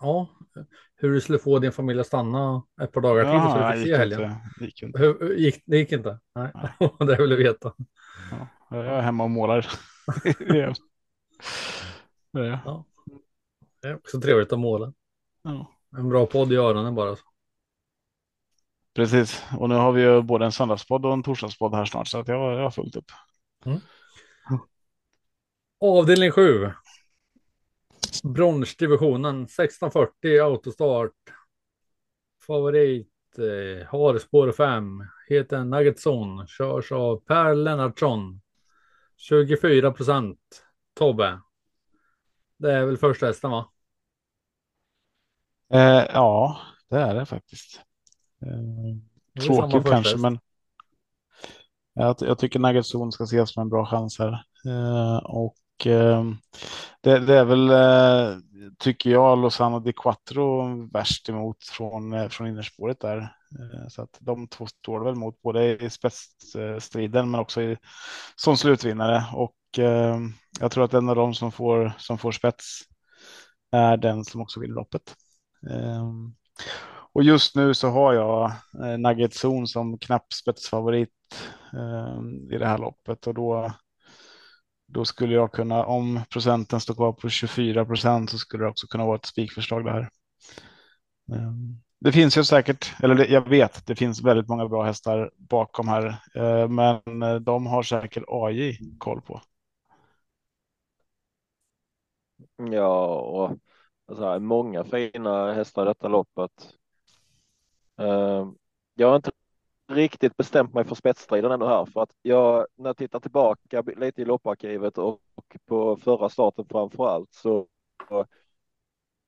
ja, 0.00 0.28
hur 0.96 1.12
du 1.12 1.20
skulle 1.20 1.38
få 1.38 1.58
din 1.58 1.72
familj 1.72 2.00
att 2.00 2.06
stanna 2.06 2.62
ett 2.82 2.92
par 2.92 3.00
dagar 3.00 3.24
till 3.24 3.52
så 3.52 3.68
du 3.68 3.72
fick 3.72 3.92
se 3.92 3.96
helgen. 3.96 4.22
Inte, 4.22 4.64
gick 4.64 4.82
inte. 4.82 4.98
Hur, 4.98 5.34
gick, 5.34 5.62
det 5.66 5.76
gick 5.76 5.92
inte? 5.92 6.18
Nej, 6.34 6.52
Nej. 6.54 6.90
det 6.98 7.16
vill 7.16 7.30
du 7.30 7.36
veta. 7.36 7.72
Ja, 8.30 8.48
jag 8.70 8.86
är 8.86 9.00
hemma 9.00 9.24
och 9.24 9.30
målar. 9.30 9.66
ja. 10.38 10.74
ja. 12.32 12.84
Det 13.82 13.88
är 13.88 13.94
också 13.96 14.20
trevligt 14.20 14.52
att 14.52 14.58
måla. 14.58 14.92
Ja. 15.42 15.72
En 15.96 16.08
bra 16.08 16.26
podd 16.26 16.52
i 16.52 16.56
öronen 16.56 16.94
bara. 16.94 17.16
Precis, 18.94 19.44
och 19.58 19.68
nu 19.68 19.74
har 19.74 19.92
vi 19.92 20.02
ju 20.02 20.22
både 20.22 20.44
en 20.44 20.52
söndagspodd 20.52 21.06
och 21.06 21.12
en 21.12 21.22
torsdagspodd 21.22 21.74
här 21.74 21.84
snart 21.84 22.08
så 22.08 22.18
att 22.18 22.28
jag, 22.28 22.54
jag 22.54 22.62
har 22.62 22.70
fullt 22.70 22.96
upp. 22.96 23.10
Mm. 23.64 23.80
Avdelning 25.80 26.30
7 26.30 26.70
bronsdivisionen 28.22 29.42
1640 29.42 30.40
autostart. 30.40 31.12
Favorit 32.46 33.38
eh, 33.38 33.86
har 33.86 34.18
spår 34.18 34.52
5. 34.52 35.04
Heter 35.28 35.64
Nuggetson. 35.64 36.46
Körs 36.46 36.92
av 36.92 37.20
Per 37.20 37.54
Lennartsson. 37.54 38.40
24 39.16 39.92
procent. 39.92 40.64
Tobbe. 40.94 41.40
Det 42.56 42.72
är 42.72 42.84
väl 42.84 42.96
första 42.96 43.26
hästen 43.26 43.50
va? 43.50 43.70
Eh, 45.72 46.06
ja, 46.12 46.60
det 46.88 46.96
är 46.96 47.14
det 47.14 47.26
faktiskt. 47.26 47.80
Eh, 48.42 49.42
tråkigt 49.46 49.90
kanske, 49.90 50.16
men 50.16 50.38
jag, 51.92 52.16
jag 52.20 52.38
tycker 52.38 52.58
Nuggetson 52.58 53.12
ska 53.12 53.24
ses 53.24 53.52
som 53.52 53.60
en 53.60 53.68
bra 53.68 53.86
chans 53.86 54.18
här. 54.18 54.44
Eh, 54.66 55.16
och 55.16 55.54
Eh, 55.86 56.24
det, 57.00 57.18
det, 57.18 57.38
är 57.38 57.44
väl, 57.44 57.70
eh, 57.70 58.38
tycker 58.78 59.10
jag, 59.10 59.38
Lozano 59.38 59.80
di 59.80 59.92
Quattro 59.92 60.66
värst 60.92 61.28
emot 61.28 61.64
från, 61.64 62.12
eh, 62.12 62.28
från 62.28 62.46
innerspåret 62.46 63.00
där. 63.00 63.34
Så 63.88 64.02
att 64.02 64.18
de 64.20 64.48
två 64.48 64.66
står 64.66 65.04
väl 65.04 65.14
mot 65.14 65.42
både 65.42 65.84
i 65.84 65.90
spetsstriden 65.90 67.30
men 67.30 67.40
också 67.40 67.62
i, 67.62 67.76
som 68.36 68.56
slutvinnare. 68.56 69.24
Och 69.32 69.54
jag 70.60 70.70
tror 70.70 70.84
att 70.84 70.94
en 70.94 71.08
av 71.08 71.16
dem 71.16 71.34
som 71.34 71.52
får, 71.52 71.92
som 71.98 72.18
får 72.18 72.32
spets 72.32 72.80
är 73.72 73.96
den 73.96 74.24
som 74.24 74.40
också 74.40 74.60
vinner 74.60 74.74
loppet. 74.74 75.14
Och 77.12 77.22
just 77.22 77.56
nu 77.56 77.74
så 77.74 77.88
har 77.88 78.12
jag 78.12 78.52
Nugget 78.98 79.44
Zone 79.44 79.66
som 79.66 79.98
knapp 79.98 80.32
spetsfavorit 80.32 81.10
i 82.52 82.58
det 82.58 82.66
här 82.66 82.78
loppet 82.78 83.26
och 83.26 83.34
då 83.34 83.72
då 84.88 85.04
skulle 85.04 85.34
jag 85.34 85.52
kunna, 85.52 85.84
om 85.84 86.20
procenten 86.30 86.80
står 86.80 86.94
kvar 86.94 87.12
på 87.12 87.28
24 87.28 87.84
procent 87.84 88.30
så 88.30 88.38
skulle 88.38 88.64
det 88.64 88.70
också 88.70 88.86
kunna 88.86 89.06
vara 89.06 89.16
ett 89.16 89.26
spikförslag 89.26 89.84
det 89.84 89.92
här. 89.92 90.08
Ehm, 91.32 91.80
det 92.00 92.12
finns 92.12 92.38
ju 92.38 92.44
säkert, 92.44 92.94
eller 93.02 93.32
jag 93.32 93.48
vet, 93.48 93.86
det 93.86 93.96
finns 93.96 94.22
väldigt 94.22 94.48
många 94.48 94.68
bra 94.68 94.82
hästar 94.82 95.30
bakom 95.36 95.88
här, 95.88 96.22
ehm, 96.34 96.74
men 96.74 97.22
eh, 97.22 97.34
de 97.34 97.66
har 97.66 97.82
säkert 97.82 98.24
AJ 98.28 98.78
koll 98.98 99.20
på. 99.20 99.40
Ja, 102.56 103.06
och 103.20 103.58
alltså, 104.06 104.40
många 104.40 104.84
fina 104.84 105.52
hästar 105.52 105.82
i 105.82 105.88
detta 105.88 106.08
loppet. 106.08 106.74
Ehm, 107.98 108.54
jag 108.94 109.08
har 109.08 109.16
inte 109.16 109.30
riktigt 109.88 110.36
bestämt 110.36 110.74
mig 110.74 110.84
för 110.84 110.94
spetsstriden 110.94 111.52
ändå 111.52 111.66
här 111.66 111.84
för 111.84 112.02
att 112.02 112.10
jag 112.22 112.66
när 112.76 112.88
jag 112.88 112.96
tittar 112.96 113.20
tillbaka 113.20 113.82
lite 113.82 114.22
i 114.22 114.24
lopparkivet 114.24 114.98
och, 114.98 115.20
och 115.34 115.56
på 115.66 115.96
förra 115.96 116.28
starten 116.28 116.64
framför 116.70 117.08
allt 117.08 117.32
så 117.34 117.66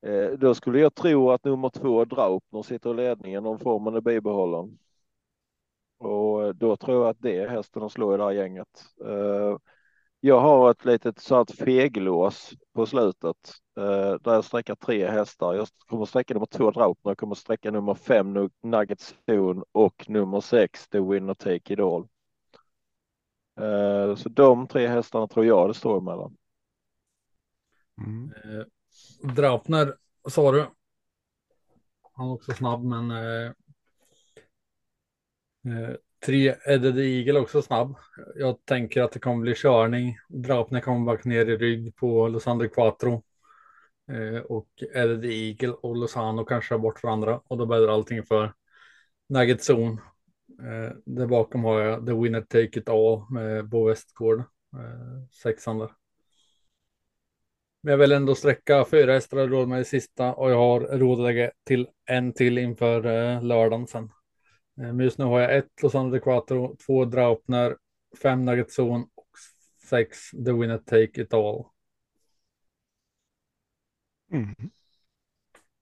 eh, 0.06 0.30
då 0.38 0.54
skulle 0.54 0.80
jag 0.80 0.94
tro 0.94 1.30
att 1.30 1.44
nummer 1.44 1.68
två 1.68 2.04
Draupner 2.04 2.62
sitter 2.62 2.90
i 2.90 2.94
ledningen 2.94 3.46
om 3.46 3.58
formen 3.58 3.94
är 3.94 4.00
bibehållen. 4.00 4.78
Och 5.98 6.56
då 6.56 6.76
tror 6.76 7.02
jag 7.02 7.10
att 7.10 7.20
det 7.20 7.36
är 7.36 7.48
hästen 7.48 7.82
att 7.82 7.92
slå 7.92 8.14
i 8.14 8.16
det 8.16 8.24
här 8.24 8.30
gänget. 8.30 8.84
Eh, 9.04 9.56
jag 10.20 10.40
har 10.40 10.70
ett 10.70 10.84
litet 10.84 11.18
sånt 11.18 11.50
feglås 11.50 12.52
på 12.72 12.86
slutet 12.86 13.52
eh, 13.76 14.14
där 14.20 14.34
jag 14.34 14.44
sträcker 14.44 14.74
tre 14.74 15.10
hästar. 15.10 15.54
Jag 15.54 15.68
kommer 15.86 16.04
sträcka 16.04 16.34
nummer 16.34 16.46
två 16.46 16.70
Draupner, 16.70 17.10
jag 17.10 17.18
kommer 17.18 17.34
sträcka 17.34 17.70
nummer 17.70 17.94
fem 17.94 18.50
Nuggets 18.62 19.14
Zone 19.26 19.64
och 19.72 20.04
nummer 20.08 20.40
sex 20.40 20.88
The 20.88 21.00
Winner 21.00 21.34
Take 21.34 21.72
It 21.72 21.80
All. 21.80 22.08
Eh, 23.60 24.14
så 24.14 24.28
de 24.28 24.66
tre 24.66 24.86
hästarna 24.86 25.28
tror 25.28 25.46
jag 25.46 25.68
det 25.70 25.74
står 25.74 25.98
emellan. 25.98 26.36
Mm. 27.98 28.32
Eh, 28.44 28.66
Draupner 29.34 29.94
sa 30.28 30.52
du. 30.52 30.66
Han 32.12 32.28
är 32.28 32.32
också 32.32 32.52
snabb, 32.52 32.84
men 32.84 33.10
eh, 33.10 33.52
eh, 35.66 35.96
tre 36.26 36.54
Edded 36.66 36.98
Eagle 36.98 37.40
också 37.40 37.62
snabb. 37.62 37.94
Jag 38.36 38.64
tänker 38.64 39.02
att 39.02 39.12
det 39.12 39.18
kommer 39.18 39.42
bli 39.42 39.54
körning. 39.56 40.16
Draupner 40.28 40.80
kommer 40.80 41.06
back 41.06 41.24
ner 41.24 41.46
i 41.46 41.56
rygg 41.56 41.96
på 41.96 42.28
Losandro 42.28 42.68
Quattro. 42.68 43.22
Eh, 44.12 44.40
och 44.40 44.68
Edded 44.94 45.24
Eagle 45.24 45.72
och 45.72 45.96
Lozano 45.96 46.44
kanske 46.44 46.78
bort 46.78 47.02
varandra 47.02 47.40
och 47.48 47.58
då 47.58 47.66
bäddar 47.66 47.88
allting 47.88 48.22
för 48.22 48.52
Nugget 49.28 49.70
Zone. 49.70 50.00
Eh, 50.62 50.96
där 51.04 51.26
bakom 51.26 51.64
har 51.64 51.80
jag 51.80 52.06
The 52.06 52.12
Winner 52.12 52.40
Take 52.40 52.78
It 52.80 52.88
All 52.88 53.24
med 53.30 53.68
Bo 53.68 53.88
Westgård. 53.88 54.38
Eh, 54.38 55.28
sexan 55.42 55.78
där. 55.78 55.90
Men 57.82 57.90
jag 57.90 57.98
vill 57.98 58.12
ändå 58.12 58.34
sträcka 58.34 58.84
fyra 58.84 59.12
hästar 59.12 59.48
råd 59.48 59.68
med 59.68 59.80
i 59.80 59.84
sista 59.84 60.34
och 60.34 60.50
jag 60.50 60.56
har 60.56 60.80
råd 60.80 61.20
att 61.20 61.26
lägga 61.26 61.50
till 61.66 61.88
en 62.06 62.32
till 62.32 62.58
inför 62.58 63.06
eh, 63.06 63.42
lördagen 63.42 63.86
sen. 63.86 64.10
Eh, 64.80 64.92
men 64.92 65.00
just 65.00 65.18
nu 65.18 65.24
har 65.24 65.40
jag 65.40 65.56
ett 65.56 65.82
Los 65.82 65.94
Angeles 65.94 66.22
Quattro, 66.22 66.76
två 66.86 67.04
Draupner, 67.04 67.76
fem 68.22 68.44
Nugget 68.44 68.78
Zone 68.78 69.04
och 69.14 69.28
sex 69.88 70.30
The 70.30 70.52
Winner 70.52 70.78
Take 70.78 71.22
It 71.22 71.34
All. 71.34 71.64
Mm. 74.32 74.54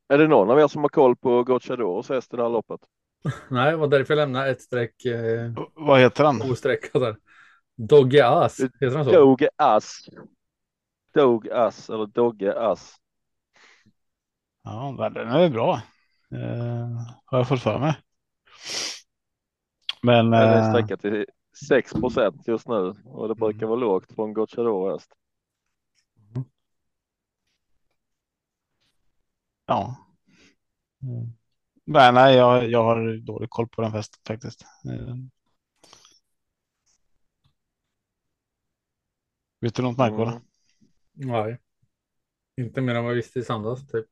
Är 0.08 0.18
det 0.18 0.28
någon 0.28 0.50
av 0.50 0.60
er 0.60 0.68
som 0.68 0.82
har 0.82 0.88
koll 0.88 1.16
på 1.16 1.44
Gocciadors 1.44 2.08
häst 2.08 2.34
i 2.34 2.36
det 2.36 2.42
här 2.42 2.50
loppet? 2.50 2.80
Nej, 3.50 3.70
det 3.70 3.76
var 3.76 3.88
därför 3.88 4.14
jag 4.14 4.20
lämnade 4.20 4.50
ett 4.50 4.62
streck 4.62 5.04
eh, 5.04 5.52
Vad 5.74 6.00
heter 6.00 6.24
han? 6.24 6.42
osträckat 6.50 7.02
där. 7.02 7.16
Dogge 7.76 8.26
Ass, 8.28 8.60
heter 8.60 8.96
han 8.96 9.04
så? 9.04 9.12
Doge 9.12 9.48
Ass. 9.56 10.08
Dog 11.14 11.48
Ass 11.48 11.90
eller 11.90 12.06
Dogge 12.06 12.52
Ass. 12.52 12.96
Ja, 14.62 15.10
den 15.14 15.28
är 15.28 15.50
bra. 15.50 15.82
Eh, 16.32 16.88
har 17.24 17.38
jag 17.38 17.48
fått 17.48 17.62
för 17.62 17.78
mig. 17.78 17.96
Men 20.02 20.30
Den 20.30 20.40
är 20.40 20.56
eh, 20.56 20.70
sträckat 20.70 21.00
till 21.00 21.26
6 21.68 21.92
procent 21.92 22.48
just 22.48 22.68
nu 22.68 22.94
och 23.04 23.28
det 23.28 23.34
brukar 23.34 23.66
vara 23.66 23.80
lågt 23.80 24.16
på 24.16 24.24
en 24.24 24.32
Gocciador 24.32 24.92
häst. 24.92 25.14
ja. 29.68 29.96
Mm. 31.02 31.32
Men 31.84 32.14
nej, 32.14 32.36
jag, 32.36 32.70
jag 32.70 32.84
har 32.84 33.16
dålig 33.16 33.50
koll 33.50 33.68
på 33.68 33.82
den 33.82 33.92
festen 33.92 34.20
faktiskt. 34.26 34.62
Eh. 34.62 35.14
Vet 39.60 39.74
du 39.74 39.82
något 39.82 39.98
Marco? 39.98 40.22
Mm. 40.22 40.42
Nej. 41.12 41.58
Inte 42.56 42.80
mer 42.80 42.94
än 42.94 43.04
vad 43.04 43.12
jag 43.12 43.16
visste 43.16 43.38
i 43.38 43.42
söndags 43.42 43.86
typ. 43.86 44.06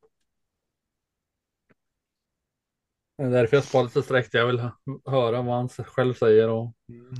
Det 3.18 3.24
är 3.24 3.30
därför 3.30 3.56
jag 3.56 3.64
sparar 3.64 3.84
lite 3.84 4.02
streck. 4.02 4.28
Jag 4.32 4.46
vill 4.46 4.58
hö- 4.60 4.70
höra 5.06 5.42
vad 5.42 5.54
han 5.56 5.68
själv 5.68 6.14
säger 6.14 6.48
och 6.48 6.72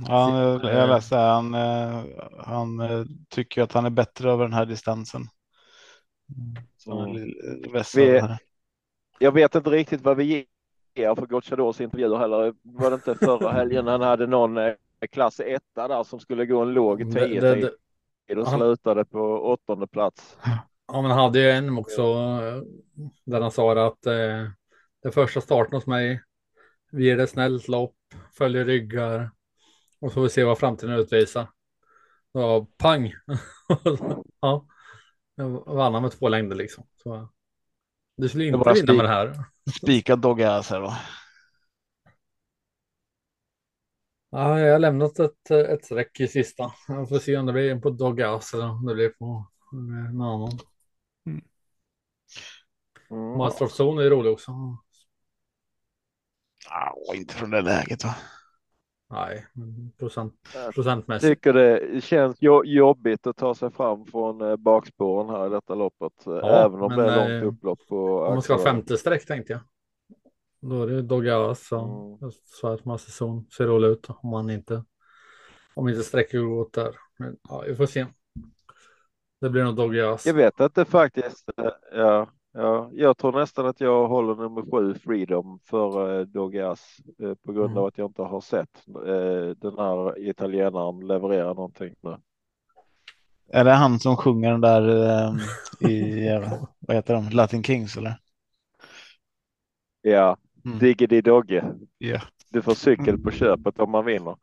Ja, 0.07 0.51
jag, 0.71 0.89
läste 0.89 1.15
han, 1.15 1.53
eh, 1.53 2.03
han 2.37 2.79
eh, 2.79 3.05
tycker 3.29 3.61
att 3.63 3.73
han 3.73 3.85
är 3.85 3.89
bättre 3.89 4.31
över 4.31 4.43
den 4.43 4.53
här 4.53 4.65
distansen. 4.65 5.21
Han 6.87 7.09
Mm. 7.09 7.33
Vi-. 7.95 8.37
Jag 9.19 9.31
vet 9.31 9.55
inte 9.55 9.69
riktigt 9.69 10.01
vad 10.01 10.17
vi 10.17 10.45
ger 10.95 11.15
för 11.15 11.25
Gocciadors 11.25 11.81
intervjuer 11.81 12.17
heller. 12.17 12.53
Var 12.61 12.89
det 12.89 12.93
inte 12.95 13.15
förra 13.15 13.51
helgen 13.51 13.87
han 13.87 14.01
hade 14.01 14.27
någon 14.27 14.57
eh, 14.57 14.73
klass 15.11 15.39
etta 15.39 15.87
där 15.87 16.03
som 16.03 16.19
skulle 16.19 16.45
gå 16.45 16.61
en 16.61 16.73
låg 16.73 17.05
Det- 17.13 17.27
10 17.27 17.41
det- 17.41 17.53
tid 17.55 17.69
det- 18.27 18.35
och 18.41 18.47
han- 18.47 18.59
slutade 18.59 19.05
på 19.05 19.19
åttonde 19.51 19.87
plats. 19.87 20.37
Ja, 20.87 21.01
men 21.01 21.11
han 21.11 21.19
hade 21.19 21.39
ju 21.39 21.49
en 21.49 21.77
också 21.77 22.13
där 23.25 23.41
han 23.41 23.51
sa 23.51 23.87
att 23.87 24.05
eh, 24.05 24.13
det 25.07 25.11
första 25.11 25.41
starten 25.41 25.73
hos 25.73 25.87
mig, 25.87 26.23
vi 26.91 27.05
ger 27.05 27.17
det 27.17 27.27
snällt 27.27 27.67
lopp, 27.67 27.95
följer 28.37 28.65
ryggar 28.65 29.31
och 29.99 30.11
så 30.11 30.13
får 30.13 30.21
vi 30.21 30.29
se 30.29 30.43
vad 30.43 30.57
framtiden 30.57 30.95
utvisar. 30.95 31.49
Så 32.31 32.67
pang! 32.77 33.11
ja, 34.41 34.65
vann 35.65 35.93
han 35.93 36.01
med 36.01 36.11
två 36.11 36.29
längder 36.29 36.55
liksom. 36.55 36.87
Så, 37.03 37.29
du 38.17 38.29
skulle 38.29 38.45
inte 38.45 38.73
vinna 38.73 38.93
med 38.93 39.05
det 39.05 39.09
här. 39.09 39.43
Spikad 39.77 40.19
Doggas 40.19 40.69
här 40.69 40.81
då. 40.81 40.93
Ja, 44.29 44.59
jag 44.59 44.71
har 44.71 44.79
lämnat 44.79 45.19
ett, 45.19 45.51
ett 45.51 45.85
streck 45.85 46.19
i 46.19 46.27
sista. 46.27 46.71
Jag 46.87 47.09
får 47.09 47.19
se 47.19 47.37
om 47.37 47.45
det 47.45 47.53
blir 47.53 47.79
på 47.79 47.89
Dogas 47.89 48.53
eller 48.53 48.69
om 48.69 48.85
det 48.85 48.95
blir 48.95 49.09
på 49.09 49.47
någon 49.71 50.21
annan. 50.21 50.59
Mm. 51.25 51.43
Master 53.37 53.65
of 53.65 53.79
Zone 53.79 54.03
är 54.03 54.09
rolig 54.09 54.31
också. 54.31 54.77
Ja, 56.69 56.95
inte 57.15 57.33
från 57.33 57.49
det 57.49 57.61
läget 57.61 58.03
va. 58.03 58.15
Nej, 59.09 59.45
procent, 59.99 60.33
Jag 60.53 60.73
procentmässigt. 60.73 61.31
tycker 61.33 61.53
det 61.53 62.01
känns 62.03 62.37
jo- 62.39 62.65
jobbigt 62.65 63.27
att 63.27 63.37
ta 63.37 63.55
sig 63.55 63.71
fram 63.71 64.05
från 64.05 64.41
eh, 64.41 64.55
bakspåren 64.55 65.29
här 65.29 65.47
i 65.47 65.49
detta 65.49 65.75
loppet. 65.75 66.27
eh, 66.27 66.33
Ja, 66.33 66.65
även 66.65 66.81
om 66.81 66.87
men, 66.95 66.97
det 66.99 67.11
är 67.11 67.35
eh, 67.35 67.41
långt 67.43 67.55
upplopp 67.55 67.79
på 67.89 68.19
Om 68.19 68.33
man 68.33 68.41
ska 68.41 68.53
ha 68.53 68.63
femte 68.63 68.97
streck 68.97 69.25
tänkte 69.25 69.53
jag. 69.53 69.61
Då 70.61 70.83
är 70.83 70.87
det 70.87 71.01
Dogas 71.01 71.71
och 71.71 71.79
Mm. 71.79 72.17
jag 72.21 72.33
sa 72.33 72.73
att 72.73 72.85
Master 72.85 73.25
Zone 73.25 73.43
ser 73.57 73.65
rolig 73.67 73.87
ut 73.87 74.09
om 74.09 74.29
man 74.29 74.49
inte 74.49 74.83
om 75.75 75.89
inte 75.89 76.03
sträcker 76.03 76.39
går 76.39 76.47
åt 76.59 76.73
där. 76.73 76.95
Men 77.19 77.37
ja, 77.49 77.63
vi 77.67 77.75
får 77.75 77.85
se. 77.85 78.05
Det 79.41 79.49
blir 79.49 79.63
nog 79.63 79.75
Dogas. 79.75 80.25
Jag 80.25 80.33
vet 80.33 80.59
inte 80.59 80.85
faktiskt. 80.85 81.49
eh, 81.57 81.69
Ja, 81.91 82.27
ja, 82.57 82.89
jag 82.93 83.17
tror 83.17 83.31
nästan 83.39 83.65
att 83.65 83.81
jag 83.81 84.07
håller 84.07 84.35
nummer 84.35 84.61
sju 84.71 84.93
Freedom 84.93 85.59
för 85.63 86.19
eh, 86.19 86.25
Dogas 86.25 86.97
eh, 87.19 87.33
på 87.35 87.53
grund 87.53 87.65
Mm. 87.71 87.77
av 87.77 87.85
att 87.85 87.97
jag 87.97 88.09
inte 88.09 88.21
har 88.21 88.41
sett 88.41 88.83
eh, 88.87 89.49
den 89.57 89.77
här 89.77 90.19
italienaren 90.29 91.07
leverera 91.07 91.53
någonting 91.53 91.95
nu. 92.01 92.17
Är 93.49 93.63
det 93.65 93.71
han 93.71 93.99
som 93.99 94.17
sjunger 94.17 94.51
den 94.51 94.61
där 94.61 95.09
eh, 95.09 95.89
i, 95.91 96.27
eh, 96.27 96.53
vad 96.79 96.95
heter 96.95 97.13
de, 97.13 97.29
Latin 97.29 97.63
Kings 97.63 97.97
eller? 97.97 98.19
Ja, 100.01 100.37
Mm. 100.65 100.79
Diggity 100.79 101.21
Dogge. 101.21 101.63
Ja, 101.97 102.21
Du 102.49 102.61
får 102.61 102.73
cykel 102.73 103.17
på 103.17 103.31
köpet 103.31 103.79
om 103.79 103.91
man 103.91 104.05
vinner. 104.05 104.31
Är 104.31 104.37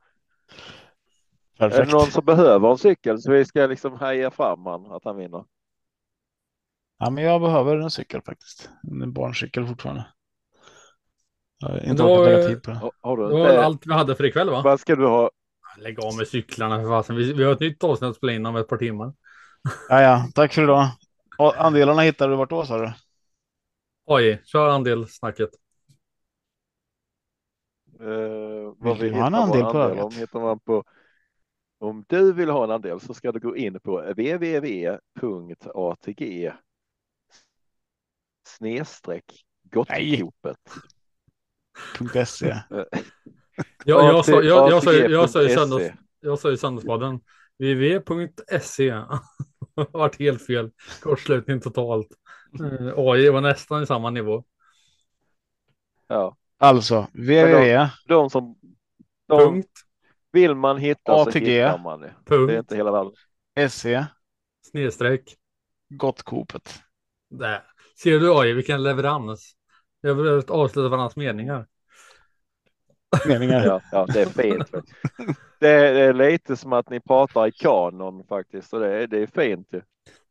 perfekt. 1.58 1.86
det 1.86 1.96
någon 1.96 2.10
som 2.10 2.24
behöver 2.24 2.70
en 2.70 2.78
cykel 2.78 3.18
så 3.22 3.32
vi 3.32 3.44
ska 3.44 3.66
liksom 3.66 3.98
heja 4.00 4.30
fram 4.30 4.66
han 4.66 4.92
att 4.92 5.04
han 5.04 5.16
vinner. 5.16 5.44
Ja, 7.04 7.10
men 7.10 7.24
jag 7.24 7.40
behöver 7.40 7.76
en 7.76 7.90
cykel 7.90 8.22
faktiskt. 8.22 8.70
En 9.02 9.12
barncykel 9.12 9.66
fortfarande. 9.66 10.04
Inte 11.84 12.02
då, 12.02 12.24
lägga 12.24 12.40
eh, 12.40 12.46
tid 12.46 12.62
på 12.62 12.70
det. 12.70 12.80
Har, 13.00 13.16
du 13.16 13.22
Det 13.28 13.32
var 13.32 13.40
inte? 13.50 13.64
allt 13.64 13.86
vi 13.86 13.92
hade 13.92 14.16
för 14.16 14.24
ikväll 14.24 14.50
va? 14.50 14.62
Vad 14.62 14.80
ska 14.80 14.96
du 14.96 15.06
ha? 15.06 15.30
Lägg 15.78 16.00
av 16.00 16.16
med 16.16 16.28
cyklarna 16.28 16.80
för 16.82 16.88
fasen. 16.88 17.16
Vi, 17.16 17.32
vi 17.32 17.44
har 17.44 17.52
ett 17.52 17.60
nytt 17.60 17.84
avsnitt 17.84 18.10
att 18.10 18.16
spela 18.16 18.32
in 18.32 18.46
om 18.46 18.56
ett 18.56 18.68
par 18.68 18.76
timmar. 18.76 19.12
Ja, 19.88 20.02
ja, 20.02 20.28
tack 20.34 20.52
för 20.52 20.62
idag. 20.62 20.88
Och 21.38 21.64
andelarna 21.64 22.02
hittar 22.02 22.28
du 22.28 22.36
vart 22.36 22.50
då 22.50 22.64
sa 22.66 22.78
du? 22.78 22.92
Oj, 24.06 24.42
kör 24.44 24.68
andelsnacket. 24.68 25.50
Eh, 28.00 28.74
vad 28.78 28.98
Vill 28.98 28.98
vi 28.98 29.10
du 29.10 29.14
ha 29.14 29.26
en 29.26 29.34
hittar 29.34 29.42
andel 29.42 29.66
på 29.66 29.78
andel 29.78 29.80
ögat? 29.80 30.04
om 30.04 30.16
hittar 30.16 30.40
man 30.40 30.60
på. 30.60 30.84
Om 31.78 32.04
du 32.08 32.32
vill 32.32 32.50
ha 32.50 32.64
en 32.64 32.70
andel 32.70 33.00
så 33.00 33.14
ska 33.14 33.32
du 33.32 33.40
gå 33.40 33.56
in 33.56 33.80
på 33.80 34.00
www.atg 34.00 35.00
snedstreck 38.46 39.24
Gottkopet. 39.62 40.56
.se. 42.28 42.56
Jag, 43.84 44.04
jag, 44.04 44.24
sa, 44.24 44.32
jag, 44.42 44.70
jag, 44.70 44.82
sa, 44.82 44.92
ju- 44.92 45.08
jag, 45.10 45.30
sa 45.30 45.42
i 45.42 45.48
söndags, 45.54 45.92
jag 46.20 46.38
sa 46.38 46.52
i 46.52 46.56
Söndagspodden 46.56 47.20
www.se. 47.58 48.94
Vart 49.92 50.18
helt 50.18 50.46
fel. 50.46 50.70
Kortslutning 51.00 51.60
totalt. 51.60 52.06
Eh, 52.60 52.92
AI 52.96 53.28
var 53.28 53.40
nästan 53.40 53.82
i 53.82 53.86
samma 53.86 54.10
nivå. 54.10 54.44
Ja, 56.06 56.36
Alltså 56.58 57.00
www. 57.12 57.88
de 58.06 58.30
som 58.30 58.56
de, 59.26 59.38
Punkt. 59.38 59.70
vill 60.32 60.54
man 60.54 60.78
hitta 60.78 61.24
så 61.24 61.28
ATG. 61.28 61.46
hittar 61.46 61.78
man 61.78 62.00
det. 62.00 62.14
Det 62.26 62.34
är 62.34 62.38
Punkt. 62.38 62.52
inte 62.52 62.76
hela 62.76 62.92
världen. 62.92 63.12
SE. 63.70 64.06
Snedstreck. 64.70 65.34
Gottkopet. 65.88 66.82
Där. 67.30 67.62
Ser 68.04 68.20
du 68.20 68.38
AI, 68.38 68.52
vilken 68.52 68.82
leverans. 68.82 69.52
Jag 70.00 70.14
vill 70.14 70.42
avsluta 70.48 70.88
varandras 70.88 71.16
meningar. 71.16 71.66
Meningar. 73.26 73.66
Ja, 73.66 73.80
ja, 73.92 74.06
det 74.06 74.22
är 74.22 74.26
fint. 74.26 74.70
Det 75.60 75.68
är, 75.70 75.94
det 75.94 76.00
är 76.00 76.12
lite 76.30 76.56
som 76.56 76.72
att 76.72 76.90
ni 76.90 77.00
pratar 77.00 77.46
i 77.46 77.52
kanon 77.52 78.24
faktiskt 78.24 78.72
och 78.72 78.80
det 78.80 78.88
är, 78.88 79.06
det 79.06 79.18
är 79.18 79.26
fint 79.26 79.68
ju. 79.72 79.80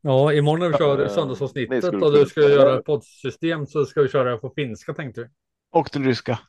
Ja, 0.02 0.34
imorgon 0.34 0.60
när 0.60 0.70
vi 0.70 0.78
kör 0.78 1.00
Eh, 1.00 1.04
ni 1.04 1.10
söndagsavsnittet 1.10 1.84
och 1.84 2.14
du 2.14 2.26
ska 2.26 2.42
göra 2.42 2.80
ett 2.80 2.86
poddsystem 2.86 3.66
så 3.66 3.86
ska 3.86 4.02
vi 4.02 4.10
köra 4.10 4.38
på 4.38 4.50
finska 4.50 4.94
tänkte 4.94 5.22
vi. 5.22 5.28
Och 5.72 5.90
den 5.94 6.06
ryska. 6.06 6.40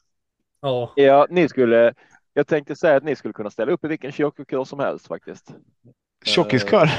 Ja, 0.61 0.93
Ja, 0.97 1.27
ni 1.31 1.49
skulle. 1.49 1.95
Jag 2.33 2.47
tänkte 2.47 2.77
säga 2.77 2.97
att 2.97 3.05
ni 3.05 3.17
skulle 3.17 3.35
kunna 3.35 3.51
ställa 3.51 3.73
upp 3.73 3.85
i 3.85 3.89
vilken 3.89 4.13
kyrkokör 4.13 4.65
som 4.65 4.79
helst 4.79 5.07
faktiskt. 5.07 5.55
Tjockiskör. 6.25 6.91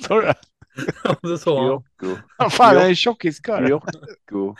Sa 0.00 0.14
du 0.14 0.20
det? 0.20 0.34
Det 1.22 1.38
sa 1.38 1.72
han. 1.72 1.84
Vad 2.38 2.52
fan, 2.52 2.74
jag 2.74 2.90
är 2.90 2.94
tjockiskorv. 2.94 3.68
Jocko. 3.68 4.56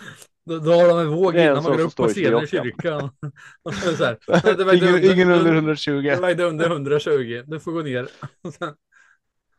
Då, 0.47 0.59
då 0.59 0.73
har 0.73 0.89
de 0.89 0.99
en 0.99 1.11
våg 1.11 1.35
Det 1.35 1.43
en 1.43 1.51
innan 1.53 1.63
man 1.63 1.73
går 1.73 1.81
upp 1.81 1.97
på 1.97 2.09
scenen 2.09 2.45
i 2.45 2.47
kyrkan. 2.47 3.11
så 3.63 3.89
är 3.89 3.91
det 3.91 3.97
så 3.97 4.05
här, 4.05 4.57
det 4.57 4.65
vägde 4.65 4.89
Ingen, 4.89 5.13
ingen 5.13 5.31
under 5.31 5.51
det 5.53 5.57
120. 5.59 6.17
vägde 6.21 6.45
under 6.45 6.71
120. 6.71 7.43
Du 7.47 7.61
får 7.61 7.73
gå 7.73 7.83
ner. 7.83 8.09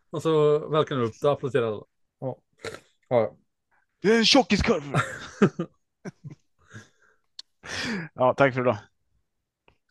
Och, 0.09 0.21
så 0.21 0.59
välkomnar 0.69 1.03
du 1.03 1.09
upp 1.09 1.19
det 1.21 1.27
och 1.27 1.33
applåderar. 1.33 1.65
Ja. 1.65 1.85
Ja, 2.19 2.37
ja. 3.09 3.35
Det 4.01 4.11
är 4.13 4.17
en 4.17 4.25
tjockiskorv. 4.25 4.95
ja, 8.13 8.33
tack 8.33 8.53
för 8.53 8.61
idag. 8.61 8.77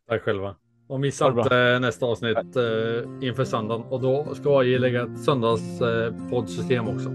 Tack 0.09 0.23
själva. 0.23 0.57
Och 0.87 1.01
missa 1.01 1.29
inte 1.29 1.57
eh, 1.57 1.81
nästa 1.81 2.07
avsnitt 2.07 2.37
eh, 2.37 3.29
inför 3.29 3.45
söndagen. 3.45 3.87
Och 3.89 4.01
då 4.01 4.35
ska 4.35 4.65
jag 4.65 4.81
lägga 4.81 5.03
ett 5.03 5.19
söndagspoddsystem 5.19 6.89
också. 6.89 7.13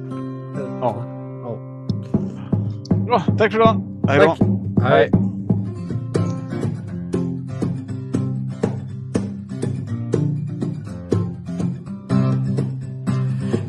Ja. 0.82 1.05
Ja. 1.43 1.57
Bra, 2.95 3.24
tack 3.38 3.51
för 3.51 3.59
idag. 3.59 3.82
Hej 4.07 4.20
då. 4.20 4.36
Tack. 4.36 4.91
Hej. 4.91 5.11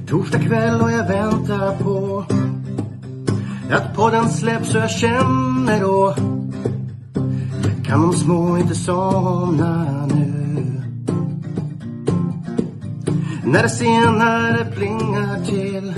Torsdag 0.09 0.38
kväll 0.38 0.80
och 0.80 0.90
jag 0.90 1.09
väntar 1.09 1.76
på 1.84 2.24
att 3.70 3.96
podden 3.96 4.28
släpps 4.28 4.74
och 4.74 4.80
jag 4.80 4.90
känner 4.90 5.80
då 5.80 6.14
kan 7.91 8.03
de 8.03 8.12
små 8.12 8.59
inte 8.59 8.74
somna 8.74 10.07
nu. 10.07 10.82
När 13.45 13.62
det 13.62 13.68
senare 13.68 14.64
plingar 14.76 15.45
till 15.45 15.93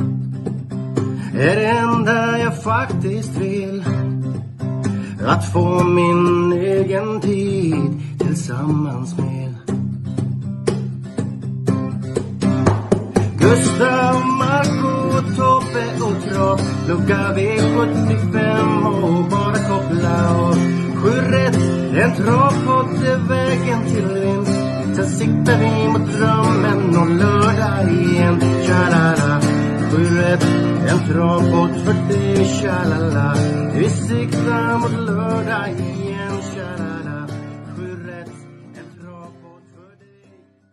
är 1.34 1.56
det 1.56 1.66
enda 1.66 2.38
jag 2.38 2.62
faktiskt 2.62 3.36
vill. 3.36 3.84
Att 5.26 5.52
få 5.52 5.84
min 5.84 6.52
egen 6.52 7.20
tid 7.20 8.00
tillsammans 8.18 9.18
med. 9.18 9.54
Gustav, 13.38 14.26
Marco, 14.38 15.20
Tobbe 15.36 16.04
och 16.04 16.22
Trav 16.24 16.60
Lucka 16.88 17.34
V75 17.36 18.86
och 19.02 19.30
bara 19.30 19.54
koppla 19.54 20.38
av. 20.38 20.56
Sju 21.02 21.10
rätt, 21.10 21.81
en 22.00 22.14
travpodd 22.14 23.04
är 23.04 23.28
vägen 23.28 23.84
till 23.84 24.08
vinst. 24.08 24.96
Sen 24.96 25.06
siktar 25.06 25.58
vi 25.58 25.88
mot 25.88 26.12
drömmen 26.12 26.96
och 26.96 27.10
lördag 27.10 27.92
igen. 27.92 28.40
Tja-la-la. 28.40 29.40
Sju 29.90 30.04
rätt, 30.20 30.46
en 30.88 31.08
travpodd 31.08 31.70
för 31.84 32.14
dig 32.14 32.46
Tja-la-la. 32.46 33.34
Vi 33.74 33.88
siktar 33.88 34.78
mot 34.78 35.06
lördag 35.06 35.68
igen. 35.68 36.11